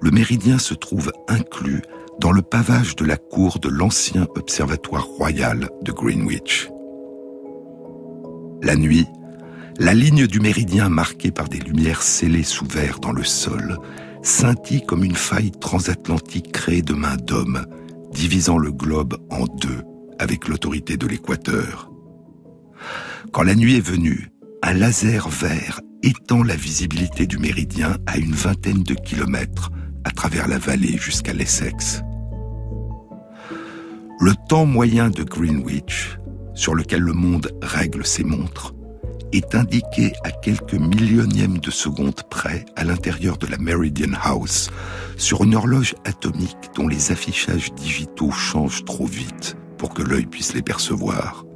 Le 0.00 0.10
méridien 0.10 0.58
se 0.58 0.72
trouve 0.72 1.12
inclus 1.28 1.82
dans 2.20 2.32
le 2.32 2.42
pavage 2.42 2.96
de 2.96 3.06
la 3.06 3.16
cour 3.16 3.58
de 3.58 3.68
l'ancien 3.68 4.26
observatoire 4.36 5.04
royal 5.04 5.70
de 5.82 5.90
Greenwich. 5.90 6.68
La 8.62 8.76
nuit, 8.76 9.06
la 9.78 9.94
ligne 9.94 10.26
du 10.26 10.38
méridien 10.38 10.90
marquée 10.90 11.30
par 11.30 11.48
des 11.48 11.58
lumières 11.58 12.02
scellées 12.02 12.42
sous 12.42 12.66
verre 12.66 13.00
dans 13.00 13.12
le 13.12 13.24
sol 13.24 13.78
scintille 14.22 14.84
comme 14.84 15.02
une 15.02 15.16
faille 15.16 15.50
transatlantique 15.50 16.52
créée 16.52 16.82
de 16.82 16.92
mains 16.92 17.16
d'hommes, 17.16 17.64
divisant 18.12 18.58
le 18.58 18.70
globe 18.70 19.16
en 19.30 19.46
deux 19.46 19.82
avec 20.18 20.46
l'autorité 20.46 20.98
de 20.98 21.06
l'équateur. 21.06 21.90
Quand 23.32 23.42
la 23.42 23.54
nuit 23.54 23.76
est 23.76 23.86
venue, 23.86 24.28
un 24.62 24.74
laser 24.74 25.30
vert 25.30 25.80
étend 26.02 26.42
la 26.42 26.56
visibilité 26.56 27.26
du 27.26 27.38
méridien 27.38 27.96
à 28.06 28.18
une 28.18 28.34
vingtaine 28.34 28.82
de 28.82 28.94
kilomètres 28.94 29.70
à 30.04 30.10
travers 30.10 30.48
la 30.48 30.58
vallée 30.58 30.98
jusqu'à 30.98 31.32
l'Essex. 31.32 32.02
Le 34.22 34.34
temps 34.50 34.66
moyen 34.66 35.08
de 35.08 35.22
Greenwich, 35.22 36.18
sur 36.54 36.74
lequel 36.74 37.00
le 37.00 37.14
monde 37.14 37.50
règle 37.62 38.04
ses 38.04 38.22
montres, 38.22 38.74
est 39.32 39.54
indiqué 39.54 40.12
à 40.24 40.30
quelques 40.30 40.74
millionièmes 40.74 41.56
de 41.56 41.70
secondes 41.70 42.20
près 42.28 42.66
à 42.76 42.84
l'intérieur 42.84 43.38
de 43.38 43.46
la 43.46 43.56
Meridian 43.56 44.12
House, 44.22 44.68
sur 45.16 45.44
une 45.44 45.54
horloge 45.54 45.94
atomique 46.04 46.68
dont 46.74 46.86
les 46.86 47.12
affichages 47.12 47.72
digitaux 47.72 48.30
changent 48.30 48.84
trop 48.84 49.06
vite 49.06 49.56
pour 49.78 49.94
que 49.94 50.02
l'œil 50.02 50.26
puisse 50.26 50.52
les 50.52 50.60
percevoir. 50.60 51.46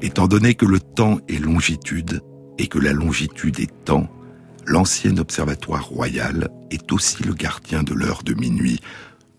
Étant 0.00 0.28
donné 0.28 0.54
que 0.54 0.64
le 0.64 0.80
temps 0.80 1.18
est 1.28 1.44
longitude 1.44 2.22
et 2.56 2.68
que 2.68 2.78
la 2.78 2.94
longitude 2.94 3.60
est 3.60 3.84
temps, 3.84 4.08
l'ancien 4.64 5.18
observatoire 5.18 5.84
royal 5.84 6.48
est 6.70 6.90
aussi 6.90 7.22
le 7.22 7.34
gardien 7.34 7.82
de 7.82 7.92
l'heure 7.92 8.22
de 8.22 8.32
minuit. 8.32 8.80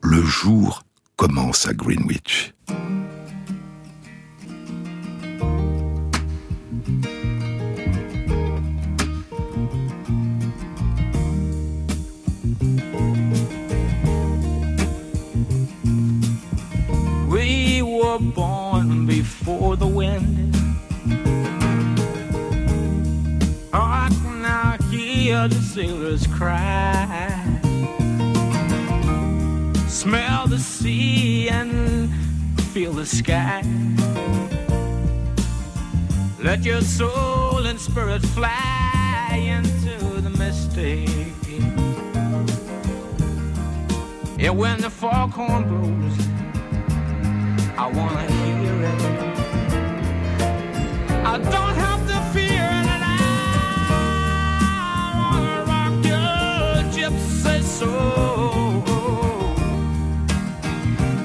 Le 0.03 0.21
jour 0.21 0.83
commence 1.17 1.67
à 1.67 1.73
Greenwich. 1.73 2.53
We 17.29 17.81
were 17.81 18.19
born 18.19 19.05
before 19.07 19.75
the 19.75 19.87
wind 19.87 20.53
hear 25.23 25.47
the 25.47 25.55
sailors 25.55 26.27
cry. 26.27 27.42
Smell 30.03 30.47
the 30.47 30.59
sea 30.59 31.47
and 31.47 32.11
feel 32.73 32.91
the 32.91 33.05
sky. 33.05 33.63
Let 36.39 36.65
your 36.65 36.81
soul 36.81 37.65
and 37.65 37.79
spirit 37.79 38.21
fly 38.21 39.39
into 39.47 39.95
the 40.19 40.29
mystic. 40.29 41.07
And 44.39 44.57
when 44.57 44.81
the 44.81 44.89
foghorn 44.89 45.69
blows, 45.69 46.17
I 47.77 47.87
wanna 47.87 48.29
hear 48.29 48.75
it. 48.91 49.01
I 51.25 51.37
don't 51.37 51.75
have 51.85 52.01
to 52.09 52.17
fear 52.37 52.67
it. 52.71 52.83
soul. 57.63 58.62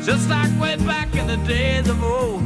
Just 0.08 0.30
like 0.30 0.50
way 0.58 0.74
back 0.86 1.14
in 1.14 1.26
the 1.26 1.36
days 1.46 1.86
of 1.86 2.02
old. 2.02 2.40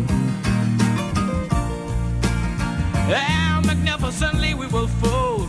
How 3.09 3.61
magnificently 3.65 4.55
we 4.55 4.67
will 4.67 4.89
fold 4.89 5.49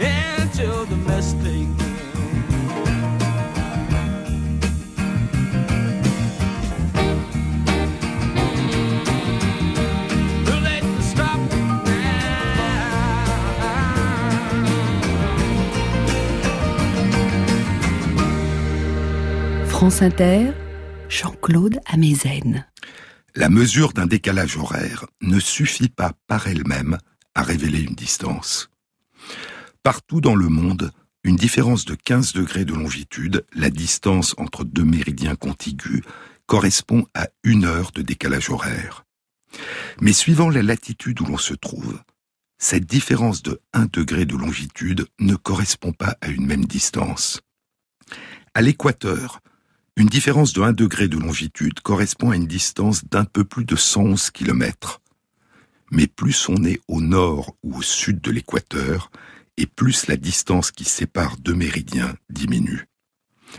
into 0.00 0.84
the 0.90 0.96
mystic. 1.06 1.68
France 19.70 20.02
Inter, 20.02 20.63
Jean-Claude 21.14 21.78
Amezen. 21.86 22.66
La 23.36 23.48
mesure 23.48 23.92
d'un 23.92 24.06
décalage 24.06 24.56
horaire 24.56 25.06
ne 25.20 25.38
suffit 25.38 25.88
pas 25.88 26.12
par 26.26 26.48
elle-même 26.48 26.98
à 27.36 27.44
révéler 27.44 27.82
une 27.82 27.94
distance. 27.94 28.68
Partout 29.84 30.20
dans 30.20 30.34
le 30.34 30.48
monde, 30.48 30.90
une 31.22 31.36
différence 31.36 31.84
de 31.84 31.94
15 31.94 32.32
degrés 32.32 32.64
de 32.64 32.74
longitude, 32.74 33.46
la 33.54 33.70
distance 33.70 34.34
entre 34.38 34.64
deux 34.64 34.82
méridiens 34.82 35.36
contigus, 35.36 36.02
correspond 36.46 37.06
à 37.14 37.28
une 37.44 37.64
heure 37.64 37.92
de 37.92 38.02
décalage 38.02 38.50
horaire. 38.50 39.04
Mais 40.00 40.12
suivant 40.12 40.50
la 40.50 40.62
latitude 40.62 41.20
où 41.20 41.26
l'on 41.26 41.38
se 41.38 41.54
trouve, 41.54 42.02
cette 42.58 42.86
différence 42.86 43.40
de 43.44 43.60
1 43.72 43.86
degré 43.92 44.26
de 44.26 44.34
longitude 44.34 45.06
ne 45.20 45.36
correspond 45.36 45.92
pas 45.92 46.16
à 46.20 46.26
une 46.26 46.44
même 46.44 46.64
distance. 46.64 47.40
À 48.52 48.62
l'équateur, 48.62 49.40
une 49.96 50.08
différence 50.08 50.52
de 50.52 50.60
1 50.60 50.72
degré 50.72 51.06
de 51.06 51.16
longitude 51.16 51.80
correspond 51.80 52.30
à 52.30 52.36
une 52.36 52.48
distance 52.48 53.04
d'un 53.04 53.24
peu 53.24 53.44
plus 53.44 53.64
de 53.64 53.76
111 53.76 54.30
km. 54.30 55.00
Mais 55.92 56.08
plus 56.08 56.48
on 56.48 56.64
est 56.64 56.80
au 56.88 57.00
nord 57.00 57.54
ou 57.62 57.78
au 57.78 57.82
sud 57.82 58.20
de 58.20 58.32
l'équateur, 58.32 59.10
et 59.56 59.66
plus 59.66 60.08
la 60.08 60.16
distance 60.16 60.72
qui 60.72 60.84
sépare 60.84 61.36
deux 61.36 61.54
méridiens 61.54 62.16
diminue. 62.28 62.88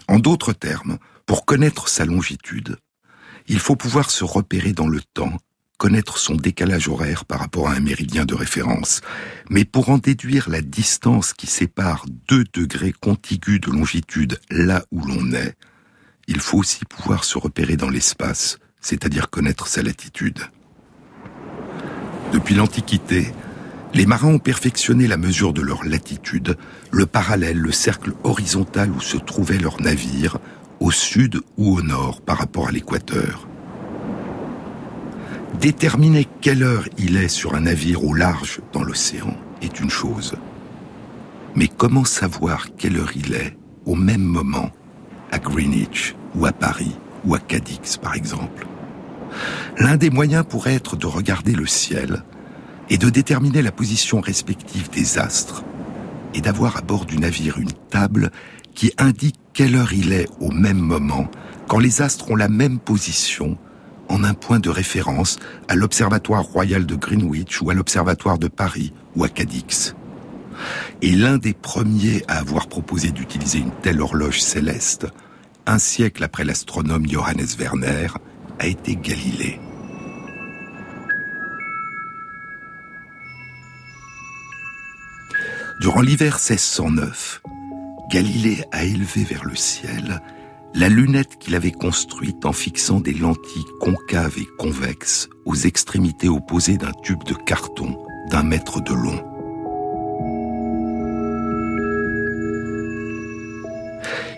En 0.10 0.20
d'autres 0.20 0.52
termes, 0.52 0.98
pour 1.26 1.46
connaître 1.46 1.88
sa 1.88 2.04
longitude, 2.04 2.78
il 3.48 3.60
faut 3.60 3.78
pouvoir 3.78 4.12
se 4.12 4.26
repérer 4.26 4.74
dans 4.74 4.90
le 4.90 5.00
temps, 5.14 5.38
connaître 5.78 6.18
son 6.18 6.36
décalage 6.36 6.90
horaire 6.90 7.24
par 7.24 7.40
rapport 7.40 7.70
à 7.70 7.76
un 7.76 7.80
méridien 7.80 8.26
de 8.26 8.36
référence. 8.36 9.00
Mais 9.50 9.64
pour 9.64 9.88
en 9.88 10.00
déduire 10.00 10.50
la 10.50 10.62
distance 10.62 11.32
qui 11.32 11.48
sépare 11.48 12.06
deux 12.28 12.44
degrés 12.54 12.92
contigus 12.92 13.62
de 13.62 13.72
longitude 13.72 14.38
là 14.50 14.84
où 14.92 15.00
l'on 15.06 15.32
est, 15.32 15.56
il 16.28 16.39
faut 16.39 16.59
aussi 16.59 16.86
pouvoir 16.86 17.23
se 17.23 17.38
repérer 17.38 17.78
dans 17.78 17.89
l'espace, 17.89 18.57
c'est-à-dire 18.82 19.30
connaître 19.30 19.67
sa 19.67 19.82
latitude. 19.82 20.39
Depuis 22.32 22.55
l'Antiquité, 22.55 23.32
les 23.93 24.05
marins 24.05 24.34
ont 24.34 24.39
perfectionné 24.39 25.07
la 25.07 25.17
mesure 25.17 25.53
de 25.53 25.61
leur 25.61 25.86
latitude, 25.86 26.57
le 26.91 27.05
parallèle, 27.05 27.57
le 27.57 27.71
cercle 27.71 28.13
horizontal 28.23 28.91
où 28.91 28.99
se 28.99 29.17
trouvait 29.17 29.57
leur 29.57 29.80
navire, 29.80 30.39
au 30.80 30.91
sud 30.91 31.39
ou 31.57 31.78
au 31.78 31.82
nord 31.82 32.21
par 32.21 32.38
rapport 32.38 32.67
à 32.67 32.71
l'équateur. 32.71 33.47
Déterminer 35.61 36.28
quelle 36.41 36.63
heure 36.63 36.89
il 36.97 37.15
est 37.15 37.30
sur 37.30 37.55
un 37.55 37.61
navire 37.61 38.03
au 38.03 38.13
large 38.13 38.59
dans 38.73 38.84
l'océan 38.84 39.34
est 39.61 39.80
une 39.80 39.89
chose. 39.89 40.36
Mais 41.55 41.69
comment 41.69 42.03
savoir 42.03 42.76
quelle 42.76 42.97
heure 42.97 43.13
il 43.15 43.34
est 43.34 43.55
au 43.86 43.95
même 43.95 44.23
moment 44.23 44.71
à 45.32 45.39
Greenwich 45.39 46.15
ou 46.36 46.45
à 46.45 46.51
Paris 46.51 46.95
ou 47.26 47.36
à 47.36 47.39
Cadix 47.39 47.97
par 47.97 48.15
exemple 48.15 48.67
L'un 49.78 49.97
des 49.97 50.09
moyens 50.09 50.45
pourrait 50.47 50.76
être 50.76 50.95
de 50.95 51.05
regarder 51.05 51.53
le 51.53 51.65
ciel 51.65 52.23
et 52.89 52.97
de 52.97 53.09
déterminer 53.09 53.61
la 53.61 53.71
position 53.71 54.21
respective 54.21 54.89
des 54.89 55.17
astres 55.17 55.63
et 56.34 56.41
d'avoir 56.41 56.78
à 56.78 56.82
bord 56.82 57.05
du 57.05 57.17
navire 57.17 57.57
une 57.57 57.71
table 57.89 58.32
qui 58.73 58.93
indique 58.97 59.39
quelle 59.53 59.76
heure 59.76 59.93
il 59.93 60.13
est 60.13 60.28
au 60.39 60.51
même 60.51 60.80
moment 60.80 61.28
quand 61.67 61.80
les 61.80 62.01
astres 62.01 62.32
ont 62.32 62.36
la 62.36 62.49
même 62.49 62.80
position 62.80 63.57
en 64.09 64.23
un 64.23 64.34
point 64.34 64.59
de 64.59 64.69
référence 64.69 65.38
à 65.67 65.76
l'Observatoire 65.76 66.43
royal 66.43 66.86
de 66.86 66.95
Greenwich 66.95 67.61
ou 67.61 67.69
à 67.69 67.73
l'Observatoire 67.73 68.38
de 68.38 68.47
Paris 68.47 68.93
ou 69.15 69.23
à 69.23 69.30
Cadix. 69.30 69.95
Et 71.01 71.12
l'un 71.12 71.38
des 71.38 71.53
premiers 71.53 72.24
à 72.28 72.38
avoir 72.38 72.68
proposé 72.68 73.12
d'utiliser 73.12 73.60
une 73.60 73.72
telle 73.82 74.01
horloge 74.01 74.41
céleste, 74.41 75.08
un 75.66 75.80
siècle 75.80 76.24
après 76.24 76.43
l'astronome 76.43 77.08
Johannes 77.08 77.47
Werner, 77.58 78.08
a 78.60 78.68
été 78.68 78.95
Galilée. 78.95 79.60
Durant 85.82 86.01
l'hiver 86.01 86.36
1609, 86.36 87.41
Galilée 88.10 88.64
a 88.72 88.86
élevé 88.86 89.24
vers 89.24 89.43
le 89.43 89.56
ciel 89.56 90.22
la 90.74 90.89
lunette 90.89 91.38
qu'il 91.38 91.56
avait 91.56 91.72
construite 91.72 92.45
en 92.45 92.53
fixant 92.53 92.99
des 92.99 93.14
lentilles 93.14 93.66
concaves 93.80 94.38
et 94.38 94.47
convexes 94.58 95.30
aux 95.45 95.56
extrémités 95.56 96.30
opposées 96.30 96.78
d'un 96.78 96.91
tube 97.03 97.24
de 97.24 97.34
carton 97.34 97.97
d'un 98.30 98.43
mètre 98.43 98.82
de 98.82 98.93
long. 98.93 99.35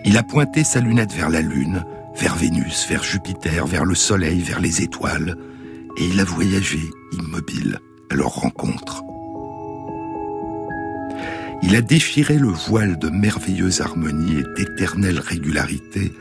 Il 0.04 0.16
a 0.16 0.22
pointé 0.22 0.64
sa 0.64 0.80
lunette 0.80 1.12
vers 1.12 1.30
la 1.30 1.40
Lune, 1.40 1.84
vers 2.16 2.36
Vénus, 2.36 2.86
vers 2.88 3.02
Jupiter, 3.02 3.66
vers 3.66 3.84
le 3.84 3.94
Soleil, 3.94 4.40
vers 4.40 4.60
les 4.60 4.82
étoiles, 4.82 5.36
et 5.98 6.04
il 6.04 6.20
a 6.20 6.24
voyagé 6.24 6.80
immobile 7.12 7.78
à 8.10 8.14
leur 8.14 8.34
rencontre. 8.34 9.02
Il 11.62 11.74
a 11.74 11.80
déchiré 11.80 12.38
le 12.38 12.48
voile 12.48 12.98
de 12.98 13.08
merveilleuse 13.08 13.80
harmonie 13.80 14.40
et 14.40 14.44
d'éternelle 14.56 15.18
régularité 15.18 16.12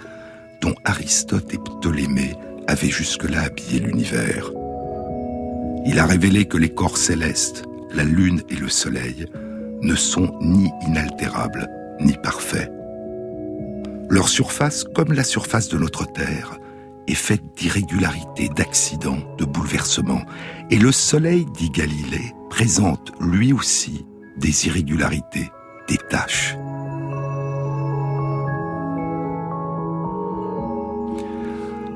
dont 0.62 0.74
Aristote 0.84 1.54
et 1.54 1.58
Ptolémée 1.58 2.36
avaient 2.68 2.90
jusque-là 2.90 3.44
habillé 3.44 3.80
l'univers. 3.80 4.52
Il 5.86 6.00
a 6.00 6.06
révélé 6.06 6.46
que 6.46 6.58
les 6.58 6.74
corps 6.74 6.98
célestes, 6.98 7.64
la 7.94 8.04
lune 8.04 8.42
et 8.50 8.56
le 8.56 8.68
soleil, 8.68 9.26
ne 9.82 9.96
sont 9.96 10.38
ni 10.42 10.70
inaltérables 10.88 11.70
ni 12.02 12.14
parfaits. 12.14 12.72
Leur 14.10 14.30
surface, 14.30 14.86
comme 14.96 15.12
la 15.12 15.24
surface 15.24 15.68
de 15.68 15.78
notre 15.78 16.06
Terre, 16.06 16.60
est 17.08 17.16
faite 17.16 17.44
d'irrégularités, 17.58 18.50
d'accidents, 18.50 19.20
de 19.38 19.46
bouleversements, 19.46 20.24
et 20.70 20.78
le 20.78 20.92
Soleil, 20.92 21.46
dit 21.58 21.70
Galilée, 21.70 22.34
présente 22.50 23.12
lui 23.20 23.52
aussi 23.52 24.06
des 24.38 24.68
irrégularités, 24.68 25.52
des 25.88 25.98
taches. 26.10 26.56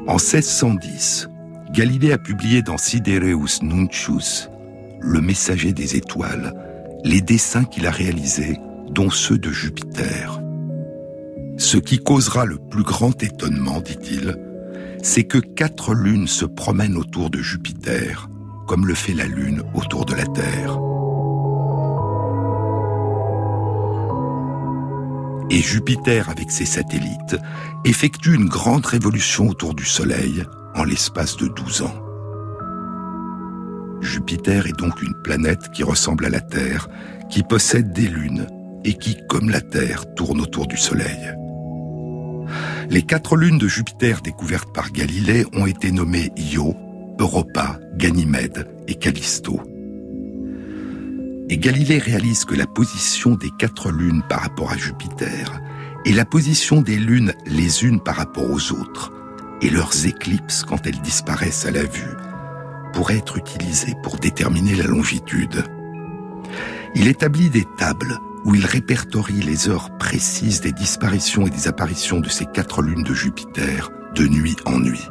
En 0.07 0.17
1610, 0.17 1.29
Galilée 1.71 2.11
a 2.11 2.17
publié 2.17 2.61
dans 2.61 2.77
Sidereus 2.77 3.61
Nuncius, 3.61 4.49
le 4.99 5.21
messager 5.21 5.71
des 5.71 5.95
étoiles, 5.95 6.53
les 7.05 7.21
dessins 7.21 7.63
qu'il 7.63 7.87
a 7.87 7.91
réalisés, 7.91 8.59
dont 8.89 9.09
ceux 9.09 9.37
de 9.37 9.51
Jupiter. 9.51 10.40
Ce 11.61 11.77
qui 11.77 11.99
causera 11.99 12.45
le 12.45 12.57
plus 12.57 12.81
grand 12.81 13.21
étonnement, 13.21 13.81
dit-il, 13.81 14.35
c'est 15.03 15.25
que 15.25 15.37
quatre 15.37 15.93
lunes 15.93 16.25
se 16.25 16.43
promènent 16.43 16.97
autour 16.97 17.29
de 17.29 17.37
Jupiter, 17.37 18.27
comme 18.67 18.87
le 18.87 18.95
fait 18.95 19.13
la 19.13 19.27
Lune 19.27 19.61
autour 19.75 20.05
de 20.05 20.15
la 20.15 20.25
Terre. 20.25 20.79
et 25.51 25.61
Jupiter 25.61 26.29
avec 26.29 26.49
ses 26.49 26.65
satellites 26.65 27.37
effectue 27.85 28.33
une 28.33 28.47
grande 28.47 28.85
révolution 28.85 29.49
autour 29.49 29.75
du 29.75 29.85
Soleil 29.85 30.45
en 30.75 30.83
l'espace 30.83 31.37
de 31.37 31.47
12 31.47 31.81
ans. 31.83 31.93
Jupiter 34.01 34.65
est 34.65 34.79
donc 34.79 35.01
une 35.03 35.13
planète 35.23 35.69
qui 35.73 35.83
ressemble 35.83 36.25
à 36.25 36.29
la 36.29 36.39
Terre, 36.39 36.87
qui 37.29 37.43
possède 37.43 37.91
des 37.91 38.07
lunes 38.07 38.47
et 38.83 38.93
qui, 38.93 39.17
comme 39.27 39.49
la 39.49 39.61
Terre, 39.61 40.11
tourne 40.15 40.41
autour 40.41 40.65
du 40.67 40.77
Soleil. 40.77 41.35
Les 42.89 43.03
quatre 43.03 43.35
lunes 43.35 43.57
de 43.57 43.67
Jupiter 43.67 44.21
découvertes 44.21 44.73
par 44.73 44.91
Galilée 44.91 45.45
ont 45.53 45.65
été 45.65 45.91
nommées 45.91 46.31
Io, 46.37 46.75
Europa, 47.19 47.79
Ganymède 47.97 48.67
et 48.87 48.95
Callisto 48.95 49.61
et 51.51 51.57
Galilée 51.57 51.97
réalise 51.97 52.45
que 52.45 52.55
la 52.55 52.65
position 52.65 53.35
des 53.35 53.49
quatre 53.59 53.91
lunes 53.91 54.23
par 54.29 54.39
rapport 54.39 54.71
à 54.71 54.77
Jupiter 54.77 55.61
et 56.05 56.13
la 56.13 56.23
position 56.23 56.81
des 56.81 56.95
lunes 56.95 57.33
les 57.45 57.83
unes 57.83 57.99
par 57.99 58.15
rapport 58.15 58.49
aux 58.49 58.71
autres 58.71 59.11
et 59.61 59.69
leurs 59.69 60.07
éclipses 60.07 60.63
quand 60.63 60.87
elles 60.87 61.01
disparaissent 61.01 61.65
à 61.65 61.71
la 61.71 61.83
vue 61.83 62.15
pourraient 62.93 63.17
être 63.17 63.37
utilisées 63.37 63.95
pour 64.01 64.15
déterminer 64.15 64.75
la 64.75 64.85
longitude. 64.85 65.65
Il 66.95 67.09
établit 67.09 67.49
des 67.49 67.65
tables 67.77 68.17
où 68.45 68.55
il 68.55 68.65
répertorie 68.65 69.41
les 69.41 69.69
heures 69.69 69.95
précises 69.97 70.61
des 70.61 70.71
disparitions 70.71 71.45
et 71.47 71.49
des 71.49 71.67
apparitions 71.67 72.19
de 72.19 72.29
ces 72.29 72.45
quatre 72.45 72.81
lunes 72.81 73.03
de 73.03 73.13
Jupiter 73.13 73.89
de 74.15 74.27
nuit 74.27 74.57
en 74.65 74.79
nuit. 74.79 75.07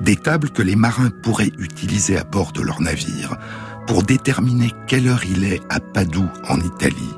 Des 0.00 0.16
tables 0.16 0.50
que 0.50 0.62
les 0.62 0.76
marins 0.76 1.10
pourraient 1.22 1.52
utiliser 1.58 2.16
à 2.16 2.24
bord 2.24 2.52
de 2.52 2.62
leur 2.62 2.80
navire 2.80 3.36
pour 3.86 4.02
déterminer 4.02 4.72
quelle 4.86 5.08
heure 5.08 5.24
il 5.24 5.44
est 5.44 5.60
à 5.70 5.80
Padoue, 5.80 6.28
en 6.48 6.60
Italie, 6.60 7.14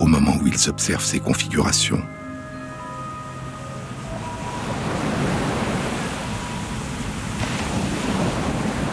au 0.00 0.06
moment 0.06 0.36
où 0.40 0.46
ils 0.46 0.70
observent 0.70 1.04
ces 1.04 1.20
configurations. 1.20 2.02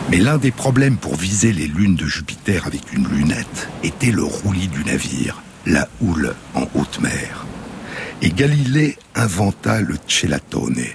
Mais 0.10 0.18
l'un 0.18 0.40
des 0.40 0.52
problèmes 0.52 0.98
pour 0.98 1.16
viser 1.16 1.54
les 1.54 1.68
lunes 1.68 1.96
de 1.96 2.08
Jupiter 2.08 2.66
avec 2.66 2.94
une 2.94 3.08
lunette 3.08 3.70
était 3.84 4.12
le 4.12 4.24
roulis 4.24 4.68
du 4.68 4.84
navire, 4.84 5.44
la 5.66 5.88
houle 6.02 6.36
en 6.56 6.68
haute 6.74 7.00
mer. 7.00 7.46
Et 8.22 8.32
Galilée 8.32 8.98
inventa 9.16 9.82
le 9.82 9.96
celatone. 10.08 10.86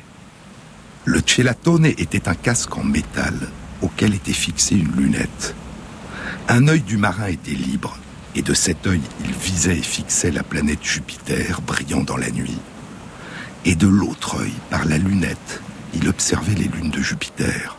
Le 1.05 1.21
celatone 1.25 1.87
était 1.87 2.29
un 2.29 2.35
casque 2.35 2.77
en 2.77 2.85
métal 2.85 3.35
auquel 3.83 4.15
était 4.15 4.33
fixée 4.33 4.77
une 4.77 4.93
lunette. 4.97 5.55
Un 6.49 6.69
œil 6.69 6.81
du 6.81 6.97
marin 6.97 7.29
était 7.29 7.53
libre, 7.53 7.99
et 8.35 8.43
de 8.43 8.55
cet 8.55 8.87
œil 8.87 9.01
il 9.25 9.33
visait 9.33 9.79
et 9.79 9.83
fixait 9.83 10.31
la 10.31 10.43
planète 10.43 10.83
Jupiter 10.83 11.61
brillant 11.61 12.03
dans 12.03 12.17
la 12.17 12.31
nuit. 12.31 12.59
Et 13.65 13.75
de 13.75 13.87
l'autre 13.87 14.41
œil, 14.41 14.53
par 14.71 14.85
la 14.85 14.99
lunette, 14.99 15.61
il 15.95 16.09
observait 16.09 16.55
les 16.55 16.69
lunes 16.69 16.91
de 16.91 17.01
Jupiter. 17.01 17.77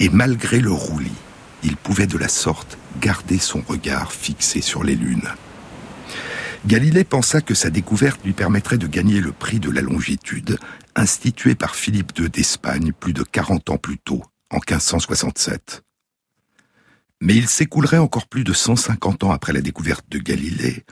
Et 0.00 0.08
malgré 0.08 0.60
le 0.60 0.72
roulis, 0.72 1.12
il 1.62 1.76
pouvait 1.76 2.06
de 2.06 2.18
la 2.18 2.28
sorte 2.28 2.78
garder 3.00 3.38
son 3.38 3.62
regard 3.66 4.12
fixé 4.12 4.60
sur 4.60 4.82
les 4.82 4.94
lunes. 4.94 5.28
Galilée 6.66 7.04
pensa 7.04 7.40
que 7.40 7.54
sa 7.54 7.70
découverte 7.70 8.24
lui 8.24 8.32
permettrait 8.32 8.76
de 8.76 8.88
gagner 8.88 9.20
le 9.20 9.30
prix 9.30 9.60
de 9.60 9.70
la 9.70 9.82
longitude, 9.82 10.58
institué 10.96 11.54
par 11.54 11.76
Philippe 11.76 12.18
II 12.18 12.28
d'Espagne 12.28 12.92
plus 12.92 13.12
de 13.12 13.22
40 13.22 13.70
ans 13.70 13.76
plus 13.76 13.98
tôt, 13.98 14.24
en 14.50 14.56
1567. 14.56 15.84
Mais 17.20 17.36
il 17.36 17.46
s'écoulerait 17.46 17.98
encore 17.98 18.26
plus 18.26 18.42
de 18.42 18.52
150 18.52 19.22
ans 19.22 19.30
après 19.30 19.52
la 19.52 19.60
découverte 19.60 20.06
de 20.08 20.18
Galilée, 20.18 20.84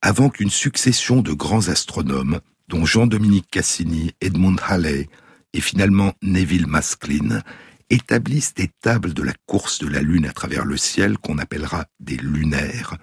avant 0.00 0.28
qu'une 0.28 0.50
succession 0.50 1.22
de 1.22 1.32
grands 1.32 1.66
astronomes, 1.66 2.38
dont 2.68 2.84
Jean-Dominique 2.84 3.50
Cassini, 3.50 4.12
Edmund 4.20 4.60
Halley 4.68 5.08
et 5.52 5.60
finalement 5.60 6.12
Neville 6.22 6.68
Maskelyne, 6.68 7.42
établissent 7.90 8.54
des 8.54 8.70
tables 8.80 9.12
de 9.12 9.24
la 9.24 9.34
course 9.46 9.80
de 9.80 9.88
la 9.88 10.02
Lune 10.02 10.26
à 10.26 10.32
travers 10.32 10.64
le 10.64 10.76
ciel 10.76 11.18
qu'on 11.18 11.38
appellera 11.38 11.86
des 11.98 12.16
lunaires, 12.16 12.96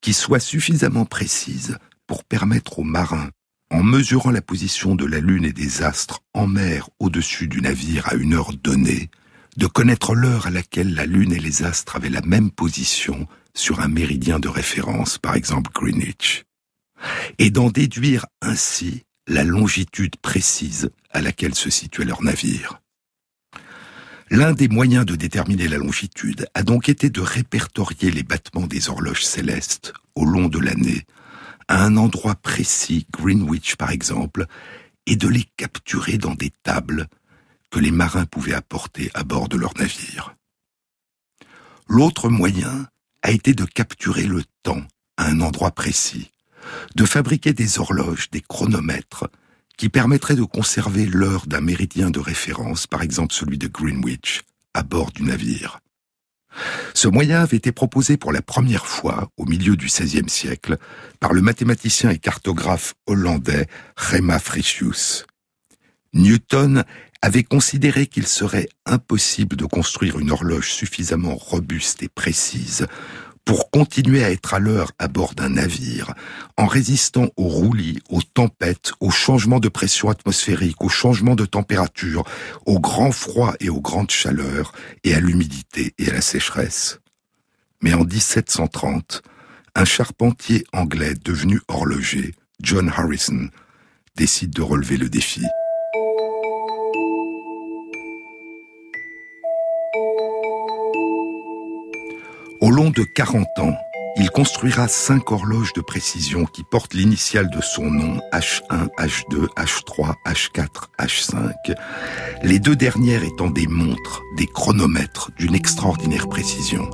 qui 0.00 0.12
soient 0.12 0.40
suffisamment 0.40 1.04
précises 1.04 1.78
pour 2.06 2.24
permettre 2.24 2.78
aux 2.78 2.84
marins 2.84 3.30
en 3.70 3.82
mesurant 3.82 4.30
la 4.30 4.40
position 4.40 4.94
de 4.94 5.04
la 5.04 5.20
Lune 5.20 5.44
et 5.44 5.52
des 5.52 5.82
astres 5.82 6.20
en 6.32 6.46
mer 6.46 6.88
au-dessus 6.98 7.48
du 7.48 7.60
navire 7.60 8.08
à 8.08 8.14
une 8.14 8.34
heure 8.34 8.52
donnée, 8.54 9.10
de 9.56 9.66
connaître 9.66 10.14
l'heure 10.14 10.46
à 10.46 10.50
laquelle 10.50 10.94
la 10.94 11.04
Lune 11.04 11.32
et 11.32 11.38
les 11.38 11.62
astres 11.62 11.96
avaient 11.96 12.08
la 12.08 12.22
même 12.22 12.50
position 12.50 13.26
sur 13.54 13.80
un 13.80 13.88
méridien 13.88 14.38
de 14.38 14.48
référence, 14.48 15.18
par 15.18 15.34
exemple 15.34 15.70
Greenwich, 15.74 16.44
et 17.38 17.50
d'en 17.50 17.70
déduire 17.70 18.26
ainsi 18.40 19.04
la 19.26 19.44
longitude 19.44 20.16
précise 20.16 20.90
à 21.10 21.20
laquelle 21.20 21.54
se 21.54 21.70
situait 21.70 22.04
leur 22.04 22.22
navire. 22.22 22.80
L'un 24.30 24.52
des 24.52 24.68
moyens 24.68 25.06
de 25.06 25.16
déterminer 25.16 25.68
la 25.68 25.78
longitude 25.78 26.46
a 26.52 26.62
donc 26.62 26.90
été 26.90 27.08
de 27.08 27.22
répertorier 27.22 28.10
les 28.10 28.22
battements 28.22 28.66
des 28.66 28.90
horloges 28.90 29.24
célestes 29.24 29.94
au 30.14 30.26
long 30.26 30.48
de 30.48 30.58
l'année, 30.58 31.06
à 31.66 31.82
un 31.82 31.96
endroit 31.96 32.34
précis, 32.34 33.06
Greenwich 33.10 33.76
par 33.76 33.90
exemple, 33.90 34.44
et 35.06 35.16
de 35.16 35.28
les 35.28 35.44
capturer 35.56 36.18
dans 36.18 36.34
des 36.34 36.52
tables 36.62 37.06
que 37.70 37.78
les 37.78 37.90
marins 37.90 38.26
pouvaient 38.26 38.54
apporter 38.54 39.10
à 39.14 39.24
bord 39.24 39.48
de 39.48 39.56
leur 39.56 39.72
navire. 39.78 40.34
L'autre 41.88 42.28
moyen 42.28 42.86
a 43.22 43.30
été 43.30 43.54
de 43.54 43.64
capturer 43.64 44.24
le 44.24 44.42
temps 44.62 44.86
à 45.16 45.26
un 45.26 45.40
endroit 45.40 45.70
précis, 45.70 46.30
de 46.96 47.06
fabriquer 47.06 47.54
des 47.54 47.78
horloges, 47.78 48.28
des 48.30 48.42
chronomètres, 48.42 49.30
qui 49.78 49.88
permettraient 49.88 50.36
de 50.36 50.44
conserver 50.44 51.06
l'heure 51.06 51.46
d'un 51.46 51.62
méridien 51.62 52.10
de 52.10 52.18
référence, 52.18 52.86
par 52.86 53.00
exemple 53.00 53.32
celui 53.32 53.56
de 53.56 53.68
Greenwich, 53.68 54.42
à 54.74 54.82
bord 54.82 55.12
du 55.12 55.22
navire. 55.22 55.80
Ce 56.94 57.06
moyen 57.06 57.40
avait 57.40 57.56
été 57.56 57.70
proposé 57.72 58.16
pour 58.16 58.32
la 58.32 58.42
première 58.42 58.86
fois, 58.86 59.30
au 59.36 59.46
milieu 59.46 59.76
du 59.76 59.86
XVIe 59.86 60.28
siècle, 60.28 60.76
par 61.20 61.32
le 61.32 61.40
mathématicien 61.40 62.10
et 62.10 62.18
cartographe 62.18 62.94
hollandais 63.06 63.68
Rema 63.96 64.40
Frisius. 64.40 65.24
Newton 66.12 66.84
avait 67.22 67.44
considéré 67.44 68.06
qu'il 68.06 68.26
serait 68.26 68.68
impossible 68.86 69.56
de 69.56 69.64
construire 69.64 70.18
une 70.18 70.30
horloge 70.30 70.72
suffisamment 70.72 71.36
robuste 71.36 72.02
et 72.02 72.08
précise 72.08 72.86
pour 73.48 73.70
continuer 73.70 74.22
à 74.22 74.30
être 74.30 74.52
à 74.52 74.58
l'heure 74.58 74.92
à 74.98 75.08
bord 75.08 75.34
d'un 75.34 75.48
navire, 75.48 76.12
en 76.58 76.66
résistant 76.66 77.28
aux 77.38 77.48
roulis, 77.48 77.98
aux 78.10 78.20
tempêtes, 78.20 78.92
aux 79.00 79.10
changements 79.10 79.58
de 79.58 79.70
pression 79.70 80.10
atmosphérique, 80.10 80.84
aux 80.84 80.90
changements 80.90 81.34
de 81.34 81.46
température, 81.46 82.24
au 82.66 82.78
grand 82.78 83.10
froid 83.10 83.54
et 83.58 83.70
aux 83.70 83.80
grandes 83.80 84.10
chaleurs, 84.10 84.72
et 85.02 85.14
à 85.14 85.20
l'humidité 85.20 85.94
et 85.96 86.10
à 86.10 86.12
la 86.12 86.20
sécheresse. 86.20 87.00
Mais 87.80 87.94
en 87.94 88.04
1730, 88.04 89.22
un 89.74 89.84
charpentier 89.86 90.64
anglais 90.74 91.14
devenu 91.24 91.62
horloger, 91.68 92.34
John 92.60 92.92
Harrison, 92.94 93.48
décide 94.14 94.50
de 94.50 94.60
relever 94.60 94.98
le 94.98 95.08
défi. 95.08 95.40
Au 102.60 102.72
long 102.72 102.90
de 102.90 103.04
40 103.04 103.46
ans, 103.60 103.76
il 104.16 104.30
construira 104.30 104.88
cinq 104.88 105.30
horloges 105.30 105.72
de 105.74 105.80
précision 105.80 106.44
qui 106.44 106.64
portent 106.64 106.92
l'initiale 106.92 107.50
de 107.50 107.60
son 107.60 107.88
nom, 107.88 108.20
H1, 108.32 108.88
H2, 108.98 109.46
H3, 109.54 110.14
H4, 110.26 110.66
H5, 110.98 111.52
les 112.42 112.58
deux 112.58 112.74
dernières 112.74 113.22
étant 113.22 113.48
des 113.48 113.68
montres, 113.68 114.22
des 114.36 114.46
chronomètres 114.46 115.30
d'une 115.38 115.54
extraordinaire 115.54 116.28
précision. 116.28 116.90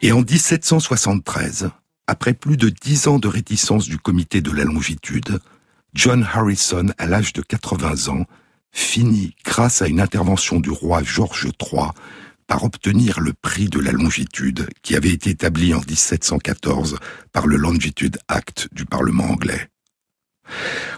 Et 0.00 0.12
en 0.12 0.22
1773, 0.22 1.68
après 2.06 2.32
plus 2.32 2.56
de 2.56 2.70
dix 2.70 3.06
ans 3.06 3.18
de 3.18 3.28
réticence 3.28 3.86
du 3.86 3.98
comité 3.98 4.40
de 4.40 4.50
la 4.50 4.64
longitude, 4.64 5.40
John 5.92 6.26
Harrison, 6.32 6.86
à 6.96 7.04
l'âge 7.04 7.34
de 7.34 7.42
80 7.42 8.08
ans, 8.08 8.24
finit, 8.72 9.34
grâce 9.44 9.82
à 9.82 9.88
une 9.88 10.00
intervention 10.00 10.60
du 10.60 10.70
roi 10.70 11.02
George 11.02 11.48
III, 11.60 11.88
par 12.46 12.64
obtenir 12.64 13.20
le 13.20 13.32
prix 13.34 13.68
de 13.68 13.78
la 13.78 13.92
longitude 13.92 14.68
qui 14.82 14.96
avait 14.96 15.12
été 15.12 15.30
établi 15.30 15.74
en 15.74 15.80
1714 15.80 16.98
par 17.32 17.46
le 17.46 17.56
Longitude 17.56 18.18
Act 18.26 18.68
du 18.72 18.86
Parlement 18.86 19.30
anglais. 19.30 19.68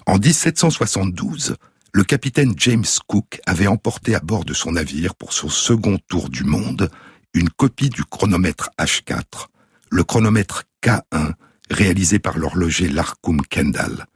En 0.06 0.16
1772, 0.16 1.56
le 1.92 2.04
capitaine 2.04 2.54
James 2.56 2.84
Cook 3.08 3.40
avait 3.46 3.66
emporté 3.66 4.14
à 4.14 4.20
bord 4.20 4.44
de 4.44 4.54
son 4.54 4.72
navire 4.72 5.16
pour 5.16 5.32
son 5.32 5.48
second 5.48 5.98
tour 6.08 6.28
du 6.28 6.44
monde 6.44 6.88
une 7.34 7.50
copie 7.50 7.90
du 7.90 8.04
chronomètre 8.04 8.70
H4, 8.78 9.48
le 9.90 10.04
chronomètre 10.04 10.64
K1 10.84 11.32
réalisé 11.68 12.20
par 12.20 12.38
l'horloger 12.38 12.88
Larcum 12.88 13.42
Kendall. 13.42 14.06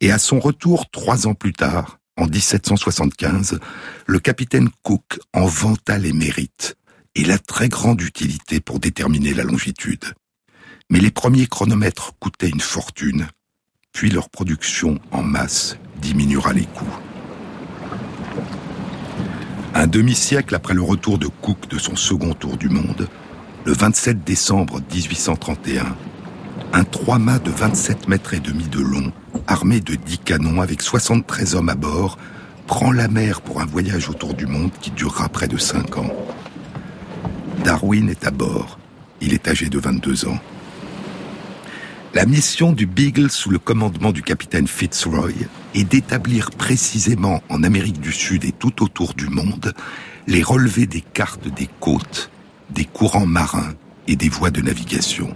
Et 0.00 0.12
à 0.12 0.18
son 0.18 0.38
retour 0.38 0.90
trois 0.90 1.26
ans 1.26 1.34
plus 1.34 1.52
tard, 1.52 1.98
en 2.16 2.26
1775, 2.26 3.58
le 4.06 4.18
capitaine 4.18 4.70
Cook 4.82 5.18
en 5.32 5.46
vanta 5.46 5.98
les 5.98 6.12
mérites 6.12 6.76
et 7.14 7.24
la 7.24 7.38
très 7.38 7.68
grande 7.68 8.00
utilité 8.02 8.60
pour 8.60 8.80
déterminer 8.80 9.34
la 9.34 9.44
longitude. 9.44 10.04
Mais 10.90 11.00
les 11.00 11.10
premiers 11.10 11.46
chronomètres 11.46 12.12
coûtaient 12.18 12.48
une 12.48 12.60
fortune, 12.60 13.26
puis 13.92 14.10
leur 14.10 14.28
production 14.28 14.98
en 15.10 15.22
masse 15.22 15.78
diminuera 16.00 16.52
les 16.52 16.66
coûts. 16.66 16.98
Un 19.74 19.86
demi-siècle 19.86 20.54
après 20.54 20.74
le 20.74 20.82
retour 20.82 21.18
de 21.18 21.26
Cook 21.26 21.68
de 21.68 21.78
son 21.78 21.96
second 21.96 22.32
tour 22.32 22.56
du 22.56 22.68
monde, 22.68 23.08
le 23.66 23.72
27 23.72 24.24
décembre 24.24 24.80
1831, 24.92 25.96
un 26.76 26.84
trois-mâts 26.84 27.38
de 27.38 27.50
27 27.50 28.06
mètres 28.06 28.34
et 28.34 28.40
demi 28.40 28.64
de 28.64 28.80
long 28.80 29.10
armé 29.46 29.80
de 29.80 29.94
dix 29.94 30.18
canons 30.18 30.60
avec 30.60 30.82
73 30.82 31.54
hommes 31.54 31.70
à 31.70 31.74
bord, 31.74 32.18
prend 32.66 32.92
la 32.92 33.08
mer 33.08 33.40
pour 33.40 33.62
un 33.62 33.64
voyage 33.64 34.10
autour 34.10 34.34
du 34.34 34.44
monde 34.44 34.70
qui 34.82 34.90
durera 34.90 35.30
près 35.30 35.48
de 35.48 35.56
cinq 35.56 35.96
ans. 35.96 36.12
Darwin 37.64 38.10
est 38.10 38.26
à 38.26 38.30
bord. 38.30 38.78
Il 39.22 39.32
est 39.32 39.48
âgé 39.48 39.70
de 39.70 39.78
22 39.78 40.28
ans. 40.28 40.38
La 42.12 42.26
mission 42.26 42.72
du 42.72 42.84
Beagle 42.84 43.30
sous 43.30 43.48
le 43.48 43.58
commandement 43.58 44.12
du 44.12 44.22
capitaine 44.22 44.68
Fitzroy 44.68 45.32
est 45.74 45.84
d'établir 45.84 46.50
précisément 46.50 47.42
en 47.48 47.62
Amérique 47.62 48.00
du 48.00 48.12
Sud 48.12 48.44
et 48.44 48.52
tout 48.52 48.82
autour 48.82 49.14
du 49.14 49.28
monde 49.28 49.72
les 50.26 50.42
relevés 50.42 50.86
des 50.86 51.00
cartes 51.00 51.48
des 51.48 51.70
côtes, 51.80 52.30
des 52.68 52.84
courants 52.84 53.26
marins 53.26 53.72
et 54.08 54.16
des 54.16 54.28
voies 54.28 54.50
de 54.50 54.60
navigation. 54.60 55.34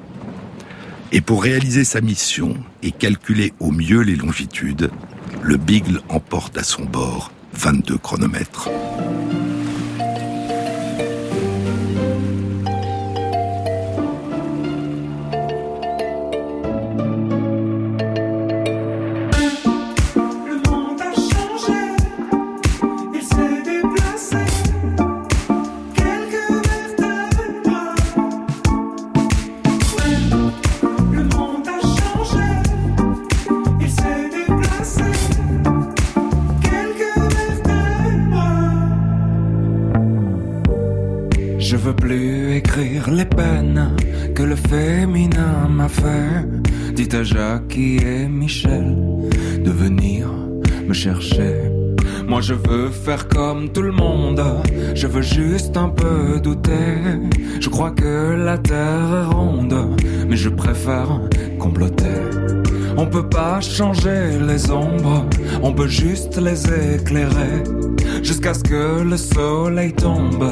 Et 1.12 1.20
pour 1.20 1.42
réaliser 1.42 1.82
sa 1.82 2.00
mission 2.00 2.54
et 2.82 2.92
calculer 2.92 3.52
au 3.58 3.72
mieux 3.72 4.00
les 4.02 4.14
longitudes, 4.14 4.90
le 5.42 5.56
Beagle 5.56 6.02
emporte 6.08 6.56
à 6.56 6.62
son 6.62 6.84
bord 6.84 7.32
22 7.54 7.98
chronomètres. 7.98 8.68
Jackie 47.22 47.98
et 47.98 48.26
Michel 48.28 48.96
de 49.64 49.70
venir 49.70 50.28
me 50.86 50.92
chercher. 50.92 51.70
Moi 52.26 52.40
je 52.40 52.54
veux 52.54 52.88
faire 52.88 53.28
comme 53.28 53.70
tout 53.70 53.82
le 53.82 53.92
monde, 53.92 54.42
je 54.94 55.06
veux 55.06 55.22
juste 55.22 55.76
un 55.76 55.90
peu 55.90 56.40
douter. 56.40 56.96
Je 57.60 57.68
crois 57.68 57.90
que 57.90 58.34
la 58.34 58.58
terre 58.58 59.10
est 59.22 59.34
ronde, 59.34 59.96
mais 60.28 60.36
je 60.36 60.48
préfère 60.48 61.20
comploter. 61.58 62.59
On 63.03 63.07
peut 63.07 63.26
pas 63.26 63.62
changer 63.62 64.38
les 64.46 64.70
ombres, 64.70 65.24
on 65.62 65.72
peut 65.72 65.88
juste 65.88 66.36
les 66.36 66.62
éclairer. 66.96 67.64
Jusqu'à 68.22 68.53
ce 68.53 68.62
que 68.62 69.03
le 69.03 69.16
soleil 69.16 69.94
tombe, 69.94 70.44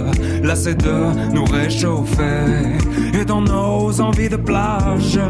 lassé 0.43 0.75
de 0.75 1.35
nous 1.35 1.45
réchauffer. 1.45 2.79
Et 3.13 3.27
dans 3.27 3.43
nos 3.43 4.01
envies 4.01 4.31
de 4.31 4.37
plage, 4.37 5.21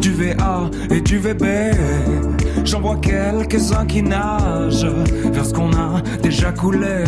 du 0.00 0.14
VA 0.14 0.68
et 0.90 1.00
du 1.00 1.18
VB, 1.18 1.44
j'en 2.64 2.80
vois 2.80 2.96
quelques-uns 2.96 3.86
qui 3.86 4.02
nagent 4.02 4.92
vers 5.32 5.46
ce 5.46 5.54
qu'on 5.54 5.70
a 5.74 6.02
déjà 6.24 6.50
coulé. 6.50 7.04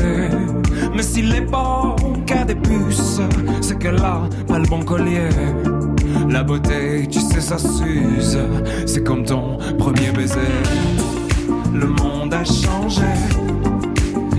Mais 0.95 1.03
si 1.03 1.23
l'époque 1.23 2.31
a 2.31 2.45
des 2.45 2.55
puces, 2.55 3.21
c'est 3.61 3.77
qu'elle 3.81 3.97
a 3.97 4.29
pas 4.47 4.61
le 4.61 4.69
bon 4.69 4.83
collier. 4.85 5.29
La 6.29 6.43
beauté, 6.43 7.07
tu 7.11 7.20
sais, 7.20 7.41
ça 7.41 7.59
s'use. 7.59 8.39
C'est 8.87 9.03
comme 9.03 9.24
ton 9.24 9.59
premier 9.79 10.11
baiser. 10.12 10.41
Le 11.72 11.87
monde 11.87 12.35
a 12.35 12.45
changé. 12.45 13.03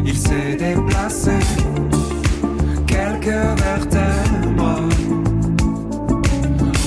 Il 0.05 0.15
s'est 0.15 0.55
déplacé. 0.57 1.31
Quelques 2.85 3.27
vertèbres. 3.27 4.81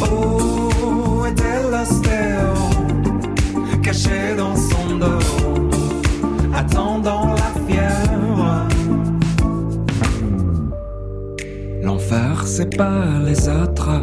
Oh, 0.03 1.25
était 1.27 1.63
l'ostéo. 1.71 2.55
Caché 3.83 4.35
dans 4.37 4.57
son 4.57 4.97
dos. 4.99 5.71
Attendant 6.55 7.35
la 7.35 7.51
fièvre? 7.67 8.67
L'enfer, 11.83 12.43
c'est 12.45 12.77
pas 12.77 13.05
les 13.25 13.49
autres, 13.49 14.03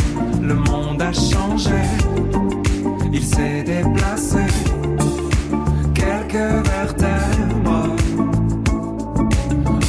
Changé, 1.13 1.71
il 3.11 3.23
s'est 3.23 3.63
déplacé. 3.63 4.39
Quelques 5.93 6.65
vertèbres. 6.65 7.95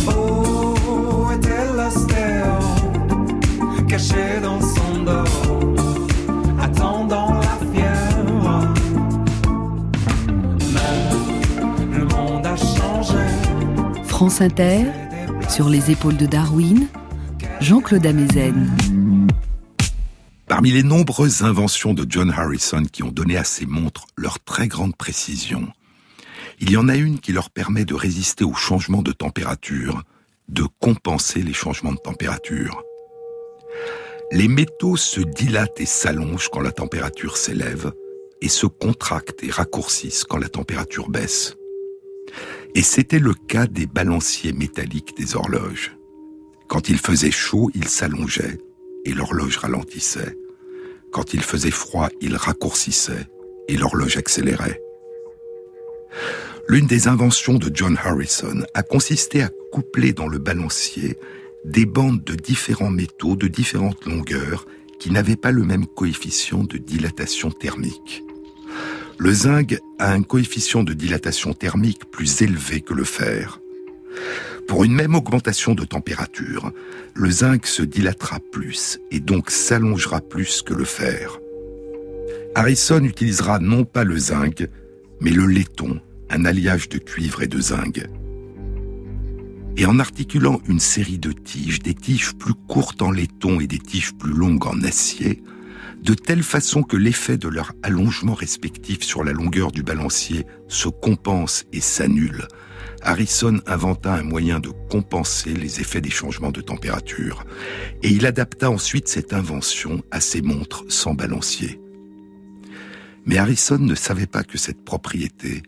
Oh, 0.08 1.28
était 1.32 1.66
l'ostéo, 1.76 2.58
caché 3.86 4.40
dans 4.42 4.60
son 4.60 5.04
dos, 5.04 6.32
attendant 6.60 7.34
la 7.34 7.56
fièvre? 7.72 8.68
Mais 10.74 11.98
le 11.98 12.04
monde 12.06 12.46
a 12.46 12.56
changé. 12.56 13.24
France 14.04 14.40
Inter, 14.40 14.86
sur 15.48 15.68
les 15.68 15.90
épaules 15.90 16.16
de 16.16 16.26
Darwin, 16.26 16.88
Jean-Claude 17.60 18.06
Amezen. 18.06 18.68
Parmi 20.62 20.74
les 20.74 20.84
nombreuses 20.84 21.42
inventions 21.42 21.92
de 21.92 22.06
John 22.08 22.30
Harrison 22.30 22.84
qui 22.84 23.02
ont 23.02 23.10
donné 23.10 23.36
à 23.36 23.42
ces 23.42 23.66
montres 23.66 24.06
leur 24.16 24.38
très 24.38 24.68
grande 24.68 24.94
précision, 24.94 25.66
il 26.60 26.70
y 26.70 26.76
en 26.76 26.88
a 26.88 26.94
une 26.94 27.18
qui 27.18 27.32
leur 27.32 27.50
permet 27.50 27.84
de 27.84 27.94
résister 27.94 28.44
aux 28.44 28.54
changements 28.54 29.02
de 29.02 29.10
température, 29.10 30.04
de 30.46 30.62
compenser 30.78 31.42
les 31.42 31.52
changements 31.52 31.90
de 31.90 31.98
température. 31.98 32.80
Les 34.30 34.46
métaux 34.46 34.96
se 34.96 35.20
dilatent 35.20 35.80
et 35.80 35.84
s'allongent 35.84 36.48
quand 36.52 36.60
la 36.60 36.70
température 36.70 37.38
s'élève 37.38 37.92
et 38.40 38.48
se 38.48 38.66
contractent 38.66 39.42
et 39.42 39.50
raccourcissent 39.50 40.22
quand 40.22 40.38
la 40.38 40.48
température 40.48 41.10
baisse. 41.10 41.56
Et 42.76 42.82
c'était 42.82 43.18
le 43.18 43.34
cas 43.34 43.66
des 43.66 43.86
balanciers 43.86 44.52
métalliques 44.52 45.16
des 45.16 45.34
horloges. 45.34 45.96
Quand 46.68 46.88
il 46.88 46.98
faisait 46.98 47.32
chaud, 47.32 47.68
ils 47.74 47.88
s'allongeaient 47.88 48.58
et 49.04 49.12
l'horloge 49.12 49.56
ralentissait. 49.56 50.36
Quand 51.12 51.34
il 51.34 51.42
faisait 51.42 51.70
froid, 51.70 52.08
il 52.20 52.36
raccourcissait 52.36 53.26
et 53.68 53.76
l'horloge 53.76 54.16
accélérait. 54.16 54.80
L'une 56.68 56.86
des 56.86 57.06
inventions 57.06 57.58
de 57.58 57.70
John 57.72 57.98
Harrison 58.02 58.64
a 58.72 58.82
consisté 58.82 59.42
à 59.42 59.50
coupler 59.72 60.14
dans 60.14 60.26
le 60.26 60.38
balancier 60.38 61.18
des 61.64 61.86
bandes 61.86 62.24
de 62.24 62.34
différents 62.34 62.90
métaux 62.90 63.36
de 63.36 63.46
différentes 63.46 64.04
longueurs 64.06 64.66
qui 64.98 65.10
n'avaient 65.10 65.36
pas 65.36 65.50
le 65.50 65.64
même 65.64 65.86
coefficient 65.86 66.64
de 66.64 66.78
dilatation 66.78 67.50
thermique. 67.50 68.22
Le 69.18 69.32
zinc 69.32 69.76
a 69.98 70.12
un 70.12 70.22
coefficient 70.22 70.82
de 70.82 70.94
dilatation 70.94 71.52
thermique 71.52 72.10
plus 72.10 72.40
élevé 72.42 72.80
que 72.80 72.94
le 72.94 73.04
fer. 73.04 73.60
Pour 74.68 74.84
une 74.84 74.94
même 74.94 75.14
augmentation 75.14 75.74
de 75.74 75.84
température, 75.84 76.72
le 77.14 77.30
zinc 77.30 77.66
se 77.66 77.82
dilatera 77.82 78.38
plus 78.52 78.98
et 79.10 79.20
donc 79.20 79.50
s'allongera 79.50 80.20
plus 80.20 80.62
que 80.62 80.74
le 80.74 80.84
fer. 80.84 81.38
Harrison 82.54 83.02
utilisera 83.02 83.58
non 83.58 83.84
pas 83.84 84.04
le 84.04 84.16
zinc, 84.16 84.66
mais 85.20 85.30
le 85.30 85.46
laiton, 85.46 86.00
un 86.30 86.44
alliage 86.44 86.88
de 86.88 86.98
cuivre 86.98 87.42
et 87.42 87.46
de 87.46 87.60
zinc. 87.60 88.02
Et 89.76 89.86
en 89.86 89.98
articulant 89.98 90.60
une 90.68 90.80
série 90.80 91.18
de 91.18 91.32
tiges, 91.32 91.78
des 91.80 91.94
tiges 91.94 92.34
plus 92.34 92.54
courtes 92.54 93.02
en 93.02 93.10
laiton 93.10 93.60
et 93.60 93.66
des 93.66 93.78
tiges 93.78 94.12
plus 94.14 94.32
longues 94.32 94.66
en 94.66 94.82
acier, 94.82 95.42
de 96.02 96.14
telle 96.14 96.42
façon 96.42 96.82
que 96.82 96.96
l'effet 96.96 97.36
de 97.36 97.48
leur 97.48 97.72
allongement 97.82 98.34
respectif 98.34 99.02
sur 99.02 99.24
la 99.24 99.32
longueur 99.32 99.70
du 99.70 99.82
balancier 99.82 100.46
se 100.68 100.88
compense 100.88 101.64
et 101.72 101.80
s'annule, 101.80 102.48
Harrison 103.04 103.60
inventa 103.66 104.14
un 104.14 104.22
moyen 104.22 104.60
de 104.60 104.70
compenser 104.90 105.54
les 105.54 105.80
effets 105.80 106.00
des 106.00 106.10
changements 106.10 106.52
de 106.52 106.60
température, 106.60 107.44
et 108.02 108.08
il 108.08 108.26
adapta 108.26 108.70
ensuite 108.70 109.08
cette 109.08 109.32
invention 109.32 110.02
à 110.10 110.20
ses 110.20 110.40
montres 110.40 110.84
sans 110.88 111.14
balancier. 111.14 111.80
Mais 113.24 113.38
Harrison 113.38 113.78
ne 113.78 113.94
savait 113.94 114.26
pas 114.26 114.44
que 114.44 114.58
cette 114.58 114.84
propriété, 114.84 115.62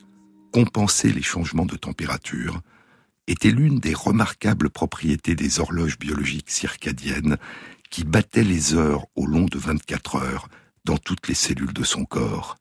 compenser 0.53 1.13
les 1.13 1.23
changements 1.23 1.67
de 1.67 1.77
température, 1.77 2.61
était 3.27 3.51
l'une 3.51 3.79
des 3.79 3.95
remarquables 3.95 4.71
propriétés 4.71 5.35
des 5.35 5.59
horloges 5.61 5.99
biologiques 5.99 6.51
circadiennes 6.51 7.37
qui 7.91 8.05
battaient 8.05 8.45
les 8.45 8.75
heures 8.75 9.07
au 9.17 9.27
long 9.27 9.47
de 9.47 9.59
24 9.59 10.17
heures 10.17 10.49
dans 10.85 10.99
toutes 10.99 11.29
les 11.29 11.35
cellules 11.35 11.73
de 11.73 11.85
son 11.85 12.05
corps. 12.05 12.57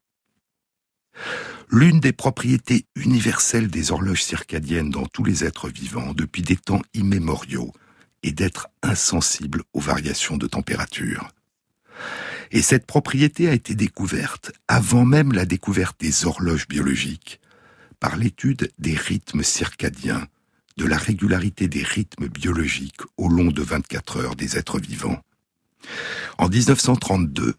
L'une 1.76 1.99
des 1.99 2.13
propriétés 2.13 2.86
universelles 2.95 3.67
des 3.67 3.91
horloges 3.91 4.21
circadiennes 4.21 4.91
dans 4.91 5.07
tous 5.07 5.24
les 5.24 5.43
êtres 5.43 5.69
vivants 5.69 6.13
depuis 6.13 6.43
des 6.43 6.55
temps 6.55 6.84
immémoriaux 6.93 7.74
est 8.21 8.32
d'être 8.32 8.67
insensible 8.84 9.63
aux 9.74 9.80
variations 9.80 10.38
de 10.38 10.45
température. 10.45 11.32
Et 12.51 12.61
cette 12.61 12.86
propriété 12.86 13.49
a 13.49 13.53
été 13.53 13.74
découverte 13.74 14.51
avant 14.67 15.03
même 15.03 15.32
la 15.32 15.47
découverte 15.47 15.99
des 15.99 16.26
horloges 16.26 16.67
biologiques 16.67 17.41
par 17.99 18.17
l'étude 18.17 18.71
des 18.78 18.95
rythmes 18.95 19.41
circadiens, 19.41 20.28
de 20.78 20.86
la 20.86 20.97
régularité 20.97 21.67
des 21.67 21.82
rythmes 21.82 22.28
biologiques 22.28 23.01
au 23.17 23.30
long 23.30 23.49
de 23.49 23.63
24 23.63 24.17
heures 24.17 24.36
des 24.36 24.59
êtres 24.59 24.80
vivants. 24.80 25.24
En 26.38 26.49
1932, 26.49 27.55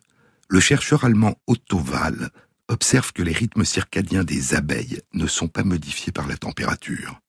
le 0.48 0.60
chercheur 0.60 1.04
allemand 1.04 1.34
Otto 1.48 1.80
Wahl 1.80 2.30
observe 2.68 3.12
que 3.12 3.22
les 3.22 3.32
rythmes 3.32 3.64
circadiens 3.64 4.24
des 4.24 4.54
abeilles 4.54 5.00
ne 5.12 5.26
sont 5.26 5.48
pas 5.48 5.64
modifiés 5.64 6.12
par 6.12 6.26
la 6.26 6.36
température. 6.36 7.20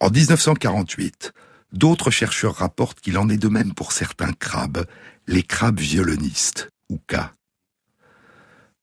En 0.00 0.10
1948, 0.10 1.32
d'autres 1.72 2.10
chercheurs 2.10 2.56
rapportent 2.56 3.00
qu'il 3.00 3.18
en 3.18 3.28
est 3.28 3.38
de 3.38 3.48
même 3.48 3.74
pour 3.74 3.92
certains 3.92 4.32
crabes, 4.32 4.86
les 5.26 5.42
crabes 5.42 5.80
violonistes, 5.80 6.70
ou 6.88 6.98
K. 6.98 7.16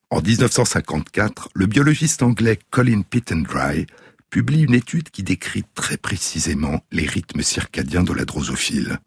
En 0.09 0.21
1954, 0.21 1.49
le 1.53 1.67
biologiste 1.67 2.21
anglais 2.21 2.59
Colin 2.69 3.01
Pittendry 3.01 3.87
publie 4.29 4.63
une 4.63 4.73
étude 4.73 5.09
qui 5.09 5.23
décrit 5.23 5.63
très 5.73 5.97
précisément 5.97 6.83
les 6.91 7.05
rythmes 7.05 7.43
circadiens 7.43 8.03
de 8.03 8.13
la 8.13 8.25
drosophile. 8.25 8.99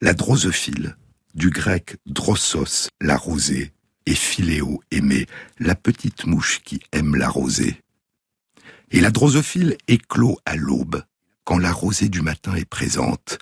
La 0.00 0.14
drosophile, 0.14 0.96
du 1.34 1.50
grec 1.50 1.96
drossos, 2.06 2.88
la 3.00 3.16
rosée, 3.16 3.72
et 4.06 4.14
philéo, 4.14 4.80
aimer, 4.90 5.26
la 5.58 5.74
petite 5.74 6.26
mouche 6.26 6.60
qui 6.64 6.80
aime 6.92 7.16
la 7.16 7.28
rosée. 7.28 7.80
Et 8.90 9.00
la 9.00 9.10
drosophile 9.10 9.76
éclot 9.88 10.38
à 10.44 10.56
l'aube, 10.56 11.02
quand 11.44 11.58
la 11.58 11.72
rosée 11.72 12.08
du 12.08 12.20
matin 12.20 12.54
est 12.54 12.68
présente, 12.68 13.38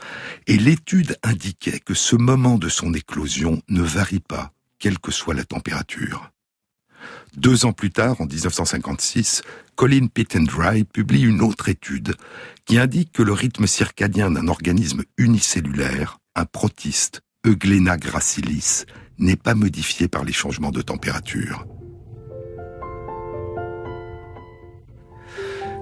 et 0.47 0.57
l'étude 0.57 1.17
indiquait 1.23 1.81
que 1.81 1.95
ce 1.95 2.17
moment 2.17 2.57
de 2.57 2.69
son 2.69 2.95
éclosion 2.95 3.61
ne 3.69 3.83
varie 3.83 4.21
pas, 4.21 4.53
quelle 4.79 4.99
que 4.99 5.13
soit 5.13 5.35
la 5.35 5.45
température. 5.45 6.31
Deux 7.37 7.65
ans 7.65 7.73
plus 7.73 7.91
tard, 7.91 8.21
en 8.21 8.27
1956, 8.27 9.43
Colin 9.75 10.09
Pittendry 10.09 10.85
publie 10.85 11.23
une 11.23 11.41
autre 11.43 11.69
étude 11.69 12.15
qui 12.65 12.79
indique 12.79 13.13
que 13.13 13.23
le 13.23 13.33
rythme 13.33 13.67
circadien 13.67 14.31
d'un 14.31 14.49
organisme 14.49 15.05
unicellulaire, 15.17 16.19
un 16.35 16.45
protiste, 16.45 17.23
Euglena 17.47 17.97
gracilis, 17.97 18.85
n'est 19.21 19.37
pas 19.37 19.55
modifié 19.55 20.09
par 20.09 20.25
les 20.25 20.33
changements 20.33 20.73
de 20.73 20.83
température. 20.83 21.67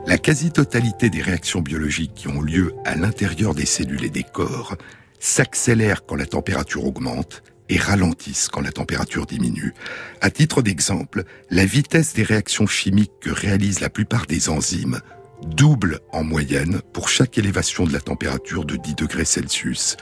La 0.06 0.18
quasi-totalité 0.18 1.10
des 1.10 1.22
réactions 1.22 1.60
biologiques 1.60 2.14
qui 2.14 2.28
ont 2.28 2.40
lieu 2.40 2.74
à 2.84 2.94
l'intérieur 2.94 3.54
des 3.54 3.66
cellules 3.66 4.04
et 4.04 4.10
des 4.10 4.22
corps 4.22 4.76
s'accélèrent 5.18 6.06
quand 6.06 6.16
la 6.16 6.26
température 6.26 6.84
augmente 6.84 7.42
et 7.68 7.78
ralentissent 7.78 8.48
quand 8.48 8.62
la 8.62 8.72
température 8.72 9.26
diminue. 9.26 9.74
À 10.20 10.30
titre 10.30 10.62
d'exemple, 10.62 11.24
la 11.50 11.66
vitesse 11.66 12.14
des 12.14 12.22
réactions 12.22 12.66
chimiques 12.66 13.20
que 13.20 13.30
réalisent 13.30 13.80
la 13.80 13.90
plupart 13.90 14.26
des 14.26 14.48
enzymes 14.48 15.00
double 15.46 16.00
en 16.12 16.24
moyenne 16.24 16.80
pour 16.92 17.08
chaque 17.08 17.38
élévation 17.38 17.84
de 17.84 17.92
la 17.92 18.00
température 18.00 18.64
de 18.64 18.76
10 18.76 18.94
degrés 18.94 19.24
Celsius, 19.24 19.96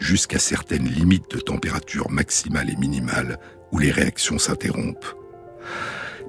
jusqu'à 0.00 0.38
certaines 0.38 0.88
limites 0.88 1.30
de 1.30 1.40
température 1.40 2.10
maximale 2.10 2.70
et 2.70 2.76
minimale 2.76 3.38
où 3.70 3.78
les 3.78 3.90
réactions 3.90 4.38
s'interrompent. 4.38 5.14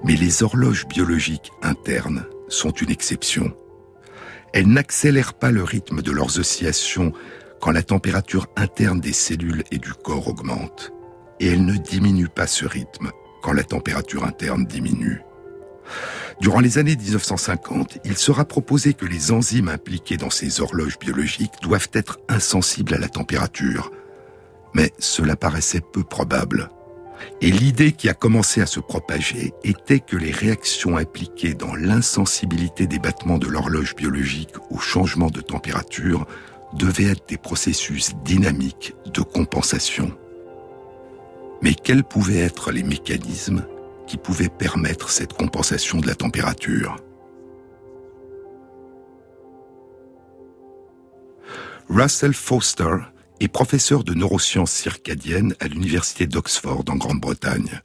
Mais 0.04 0.16
les 0.16 0.44
horloges 0.44 0.88
biologiques 0.88 1.52
internes 1.62 2.26
sont 2.50 2.72
une 2.72 2.92
exception. 2.92 3.54
Elles 4.54 4.68
n'accélèrent 4.68 5.34
pas 5.34 5.52
le 5.52 5.64
rythme 5.64 6.02
de 6.02 6.12
leurs 6.12 6.40
oscillations 6.40 7.14
quand 7.62 7.72
la 7.72 7.84
température 7.84 8.48
interne 8.56 9.00
des 9.00 9.14
cellules 9.14 9.64
et 9.72 9.78
du 9.78 9.94
corps 9.94 10.28
augmente, 10.28 10.92
et 11.40 11.48
elles 11.48 11.66
ne 11.66 11.78
diminuent 11.78 12.28
pas 12.28 12.48
ce 12.48 12.66
rythme 12.66 13.12
quand 13.42 13.54
la 13.54 13.64
température 13.64 14.26
interne 14.26 14.66
diminue. 14.66 15.22
Durant 16.40 16.60
les 16.60 16.78
années 16.78 16.96
1950, 16.96 18.00
il 18.06 18.18
sera 18.18 18.46
proposé 18.46 18.94
que 18.94 19.06
les 19.06 19.32
enzymes 19.32 19.70
impliquées 19.70 20.18
dans 20.18 20.30
ces 20.30 20.62
horloges 20.62 20.98
biologiques 20.98 21.62
doivent 21.62 21.90
être 21.94 22.20
insensibles 22.30 22.94
à 22.94 22.98
la 22.98 23.10
température. 23.10 23.92
Mais 24.74 24.92
cela 25.00 25.36
paraissait 25.36 25.82
peu 25.82 26.04
probable. 26.04 26.70
Et 27.42 27.52
l'idée 27.52 27.92
qui 27.92 28.10
a 28.10 28.14
commencé 28.14 28.62
à 28.62 28.66
se 28.66 28.80
propager 28.80 29.54
était 29.64 30.00
que 30.00 30.18
les 30.18 30.32
réactions 30.32 30.98
impliquées 30.98 31.54
dans 31.54 31.76
l'insensibilité 31.76 32.88
des 32.88 33.00
battements 33.00 33.38
de 33.38 33.48
l'horloge 33.48 33.96
biologique 33.96 34.56
au 34.70 34.80
changement 34.80 35.30
de 35.30 35.42
température 35.42 36.26
devaient 36.74 37.12
être 37.12 37.28
des 37.28 37.38
processus 37.38 38.14
dynamiques 38.24 38.96
de 39.14 39.22
compensation. 39.22 40.12
Mais 41.62 41.74
quels 41.74 42.04
pouvaient 42.04 42.40
être 42.40 42.72
les 42.72 42.84
mécanismes 42.84 43.66
qui 44.12 44.18
pouvaient 44.18 44.50
permettre 44.50 45.10
cette 45.10 45.32
compensation 45.32 46.02
de 46.02 46.08
la 46.08 46.16
température 46.16 46.98
Russell 51.88 52.34
Foster 52.34 52.98
est 53.40 53.48
professeur 53.48 54.04
de 54.04 54.14
neurosciences 54.14 54.74
circadiennes 54.74 55.56
à 55.62 55.70
l'université 55.70 56.28
d'Oxford 56.28 56.84
en 56.90 56.98
Grande-Bretagne. 56.98 57.80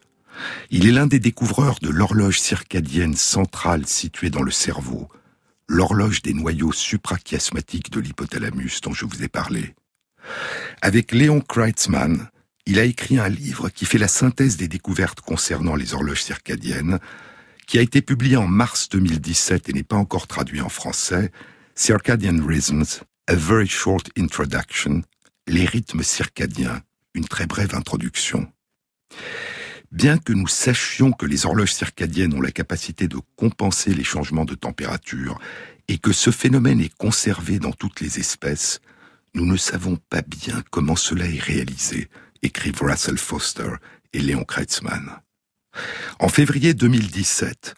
Il 0.71 0.89
est 0.89 0.91
l'un 0.91 1.07
des 1.07 1.21
découvreurs 1.21 1.79
de 1.81 1.91
l'horloge 1.91 2.41
circadienne 2.41 3.15
centrale 3.15 3.87
située 3.87 4.31
dans 4.31 4.43
le 4.43 4.51
cerveau, 4.51 5.09
l'horloge 5.69 6.23
des 6.23 6.35
noyaux 6.35 6.73
suprachiasmatiques 6.73 7.93
de 7.93 8.01
l'hypothalamus 8.01 8.81
dont 8.83 8.93
je 8.93 9.07
vous 9.07 9.23
ai 9.23 9.29
parlé. 9.29 9.77
Avec 10.83 11.13
Léon 11.13 11.41
Kreitzmann, 11.41 12.31
il 12.67 12.81
a 12.81 12.85
écrit 12.85 13.19
un 13.19 13.29
livre 13.29 13.69
qui 13.69 13.85
fait 13.85 13.99
la 13.99 14.09
synthèse 14.09 14.57
des 14.57 14.69
découvertes 14.69 15.21
concernant 15.21 15.77
les 15.77 15.95
horloges 15.95 16.23
circadiennes, 16.23 16.99
qui 17.67 17.79
a 17.79 17.83
été 17.83 18.03
publié 18.03 18.37
en 18.37 18.49
mars 18.49 18.89
2017 18.89 19.69
et 19.69 19.73
n'est 19.73 19.83
pas 19.83 19.97
encore 19.97 20.27
traduit 20.27 20.61
en 20.61 20.69
français, 20.69 21.31
Circadian 21.75 22.45
Rhythms, 22.45 23.03
A 23.29 23.35
Very 23.35 23.69
Short 23.69 24.11
Introduction, 24.19 25.03
les 25.47 25.65
rythmes 25.65 26.03
circadiens, 26.03 26.83
une 27.15 27.27
très 27.27 27.47
brève 27.47 27.75
introduction. 27.75 28.51
Bien 29.93 30.19
que 30.19 30.33
nous 30.33 30.49
sachions 30.49 31.13
que 31.13 31.27
les 31.27 31.47
horloges 31.47 31.73
circadiennes 31.73 32.35
ont 32.35 32.41
la 32.41 32.51
capacité 32.51 33.07
de 33.07 33.19
compenser 33.37 33.95
les 33.95 34.05
changements 34.05 34.45
de 34.45 34.55
température 34.55 35.39
et 35.87 35.99
que 35.99 36.13
ce 36.13 36.31
phénomène 36.31 36.81
est 36.81 36.95
conservé 36.97 37.61
dans 37.61 37.73
toutes 37.73 38.01
les 38.01 38.19
espèces, 38.19 38.81
nous 39.35 39.47
ne 39.47 39.57
savons 39.57 39.99
pas 40.11 40.23
bien 40.23 40.63
comment 40.71 40.97
cela 40.97 41.27
est 41.27 41.41
réalisé, 41.41 42.09
écrivent 42.47 42.81
Russell 42.81 43.19
Foster 43.19 43.71
et 44.13 44.21
Léon 44.21 44.45
Kreitzmann. 44.45 45.21
En 46.19 46.29
février 46.29 46.73
2017, 46.73 47.75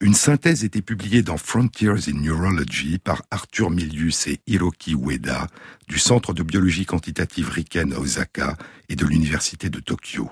une 0.00 0.14
synthèse 0.14 0.62
était 0.62 0.82
publiée 0.82 1.22
dans 1.22 1.38
Frontiers 1.38 2.08
in 2.08 2.20
Neurology 2.20 2.98
par 2.98 3.22
Arthur 3.30 3.70
Milius 3.70 4.26
et 4.26 4.40
Hiroki 4.46 4.94
Ueda 4.94 5.48
du 5.88 5.98
Centre 5.98 6.34
de 6.34 6.42
biologie 6.42 6.86
quantitative 6.86 7.50
Riken 7.50 7.92
à 7.92 7.98
Osaka 7.98 8.56
et 8.88 8.96
de 8.96 9.06
l'Université 9.06 9.70
de 9.70 9.80
Tokyo. 9.80 10.30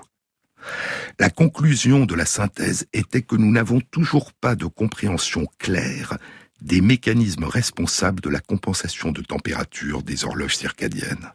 La 1.19 1.29
conclusion 1.29 2.05
de 2.05 2.15
la 2.15 2.25
synthèse 2.25 2.87
était 2.93 3.21
que 3.21 3.35
nous 3.35 3.51
n'avons 3.51 3.81
toujours 3.81 4.31
pas 4.33 4.55
de 4.55 4.65
compréhension 4.65 5.47
claire 5.57 6.17
des 6.61 6.81
mécanismes 6.81 7.45
responsables 7.45 8.21
de 8.21 8.29
la 8.29 8.39
compensation 8.39 9.11
de 9.11 9.21
température 9.21 10.01
des 10.01 10.23
horloges 10.23 10.55
circadiennes. 10.55 11.33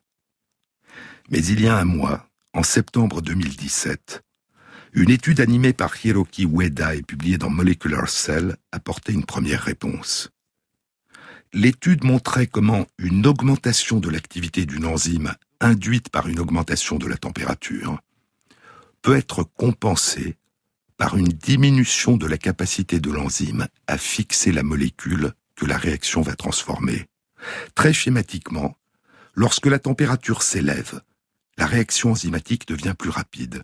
Mais 1.30 1.44
il 1.44 1.60
y 1.60 1.68
a 1.68 1.76
un 1.76 1.84
mois, 1.84 2.28
en 2.54 2.62
septembre 2.62 3.22
2017, 3.22 4.22
une 4.92 5.10
étude 5.10 5.40
animée 5.40 5.72
par 5.72 5.94
Hiroki 6.04 6.44
Ueda 6.44 6.94
et 6.94 7.02
publiée 7.02 7.38
dans 7.38 7.48
Molecular 7.48 8.08
Cell 8.08 8.56
apportait 8.72 9.12
une 9.12 9.24
première 9.24 9.62
réponse. 9.62 10.30
L'étude 11.54 12.04
montrait 12.04 12.46
comment 12.46 12.86
une 12.98 13.26
augmentation 13.26 14.00
de 14.00 14.10
l'activité 14.10 14.66
d'une 14.66 14.86
enzyme 14.86 15.34
induite 15.60 16.10
par 16.10 16.28
une 16.28 16.40
augmentation 16.40 16.96
de 16.96 17.06
la 17.06 17.16
température 17.16 17.98
peut 19.00 19.16
être 19.16 19.44
compensée 19.44 20.36
par 20.98 21.16
une 21.16 21.28
diminution 21.28 22.16
de 22.16 22.26
la 22.26 22.38
capacité 22.38 23.00
de 23.00 23.10
l'enzyme 23.10 23.66
à 23.86 23.96
fixer 23.96 24.52
la 24.52 24.62
molécule 24.62 25.32
que 25.56 25.66
la 25.66 25.76
réaction 25.76 26.20
va 26.20 26.36
transformer. 26.36 27.06
Très 27.74 27.92
schématiquement, 27.92 28.76
lorsque 29.34 29.66
la 29.66 29.78
température 29.78 30.42
s'élève, 30.42 31.00
la 31.58 31.66
réaction 31.66 32.12
enzymatique 32.12 32.66
devient 32.66 32.94
plus 32.98 33.10
rapide 33.10 33.62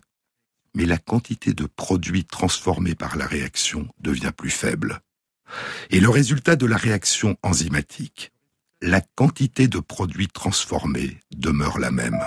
mais 0.75 0.85
la 0.85 0.97
quantité 0.97 1.53
de 1.53 1.65
produits 1.65 2.25
transformés 2.25 2.95
par 2.95 3.17
la 3.17 3.25
réaction 3.25 3.87
devient 3.99 4.31
plus 4.35 4.49
faible. 4.49 4.99
Et 5.89 5.99
le 5.99 6.09
résultat 6.09 6.55
de 6.55 6.65
la 6.65 6.77
réaction 6.77 7.35
enzymatique, 7.43 8.31
la 8.81 9.01
quantité 9.01 9.67
de 9.67 9.79
produits 9.79 10.27
transformés 10.27 11.19
demeure 11.35 11.79
la 11.79 11.91
même. 11.91 12.19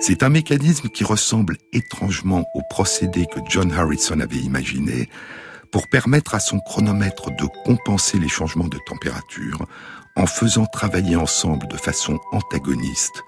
C'est 0.00 0.22
un 0.22 0.28
mécanisme 0.28 0.88
qui 0.88 1.04
ressemble 1.04 1.56
étrangement 1.72 2.44
au 2.54 2.62
procédé 2.70 3.26
que 3.26 3.40
John 3.48 3.72
Harrison 3.72 4.20
avait 4.20 4.36
imaginé 4.36 5.08
pour 5.72 5.88
permettre 5.88 6.34
à 6.34 6.40
son 6.40 6.60
chronomètre 6.60 7.30
de 7.34 7.46
compenser 7.64 8.18
les 8.18 8.28
changements 8.28 8.68
de 8.68 8.78
température 8.86 9.66
en 10.14 10.26
faisant 10.26 10.66
travailler 10.66 11.16
ensemble 11.16 11.66
de 11.68 11.76
façon 11.76 12.18
antagoniste 12.30 13.22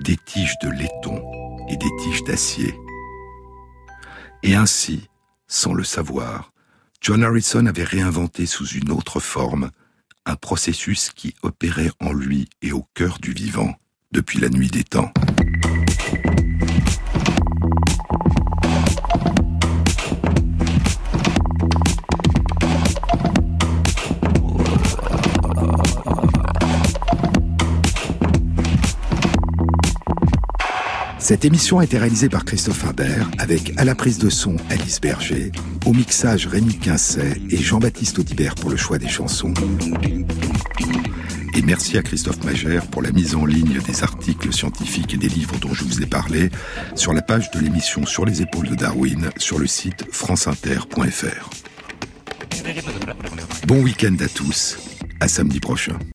des 0.00 0.16
tiges 0.16 0.58
de 0.62 0.68
laiton 0.68 1.22
et 1.68 1.76
des 1.76 1.90
tiges 2.02 2.24
d'acier. 2.24 2.74
Et 4.42 4.54
ainsi, 4.54 5.08
sans 5.46 5.74
le 5.74 5.84
savoir, 5.84 6.52
John 7.00 7.22
Harrison 7.22 7.66
avait 7.66 7.84
réinventé 7.84 8.46
sous 8.46 8.66
une 8.66 8.90
autre 8.90 9.20
forme 9.20 9.70
un 10.26 10.36
processus 10.36 11.10
qui 11.14 11.34
opérait 11.42 11.90
en 12.00 12.12
lui 12.12 12.48
et 12.62 12.72
au 12.72 12.86
cœur 12.94 13.18
du 13.18 13.32
vivant 13.32 13.74
depuis 14.12 14.38
la 14.38 14.48
nuit 14.48 14.70
des 14.70 14.84
temps. 14.84 15.12
Cette 31.30 31.44
émission 31.44 31.78
a 31.78 31.84
été 31.84 31.96
réalisée 31.96 32.28
par 32.28 32.44
Christophe 32.44 32.84
Imbert 32.84 33.30
avec 33.38 33.72
à 33.76 33.84
la 33.84 33.94
prise 33.94 34.18
de 34.18 34.28
son 34.28 34.56
Alice 34.68 35.00
Berger, 35.00 35.52
au 35.86 35.92
mixage 35.92 36.48
Rémi 36.48 36.76
Quincet 36.76 37.40
et 37.50 37.56
Jean-Baptiste 37.56 38.18
Audibert 38.18 38.56
pour 38.56 38.68
le 38.68 38.76
choix 38.76 38.98
des 38.98 39.06
chansons. 39.06 39.54
Et 41.54 41.62
merci 41.62 41.96
à 41.98 42.02
Christophe 42.02 42.42
Magère 42.42 42.84
pour 42.88 43.00
la 43.00 43.12
mise 43.12 43.36
en 43.36 43.46
ligne 43.46 43.78
des 43.78 44.02
articles 44.02 44.52
scientifiques 44.52 45.14
et 45.14 45.18
des 45.18 45.28
livres 45.28 45.56
dont 45.60 45.72
je 45.72 45.84
vous 45.84 46.02
ai 46.02 46.06
parlé 46.06 46.50
sur 46.96 47.12
la 47.12 47.22
page 47.22 47.52
de 47.52 47.60
l'émission 47.60 48.04
Sur 48.06 48.24
les 48.24 48.42
épaules 48.42 48.66
de 48.66 48.74
Darwin 48.74 49.30
sur 49.36 49.60
le 49.60 49.68
site 49.68 50.06
franceinter.fr. 50.10 51.50
Bon 53.68 53.80
week-end 53.84 54.16
à 54.18 54.26
tous, 54.26 54.78
à 55.20 55.28
samedi 55.28 55.60
prochain. 55.60 55.96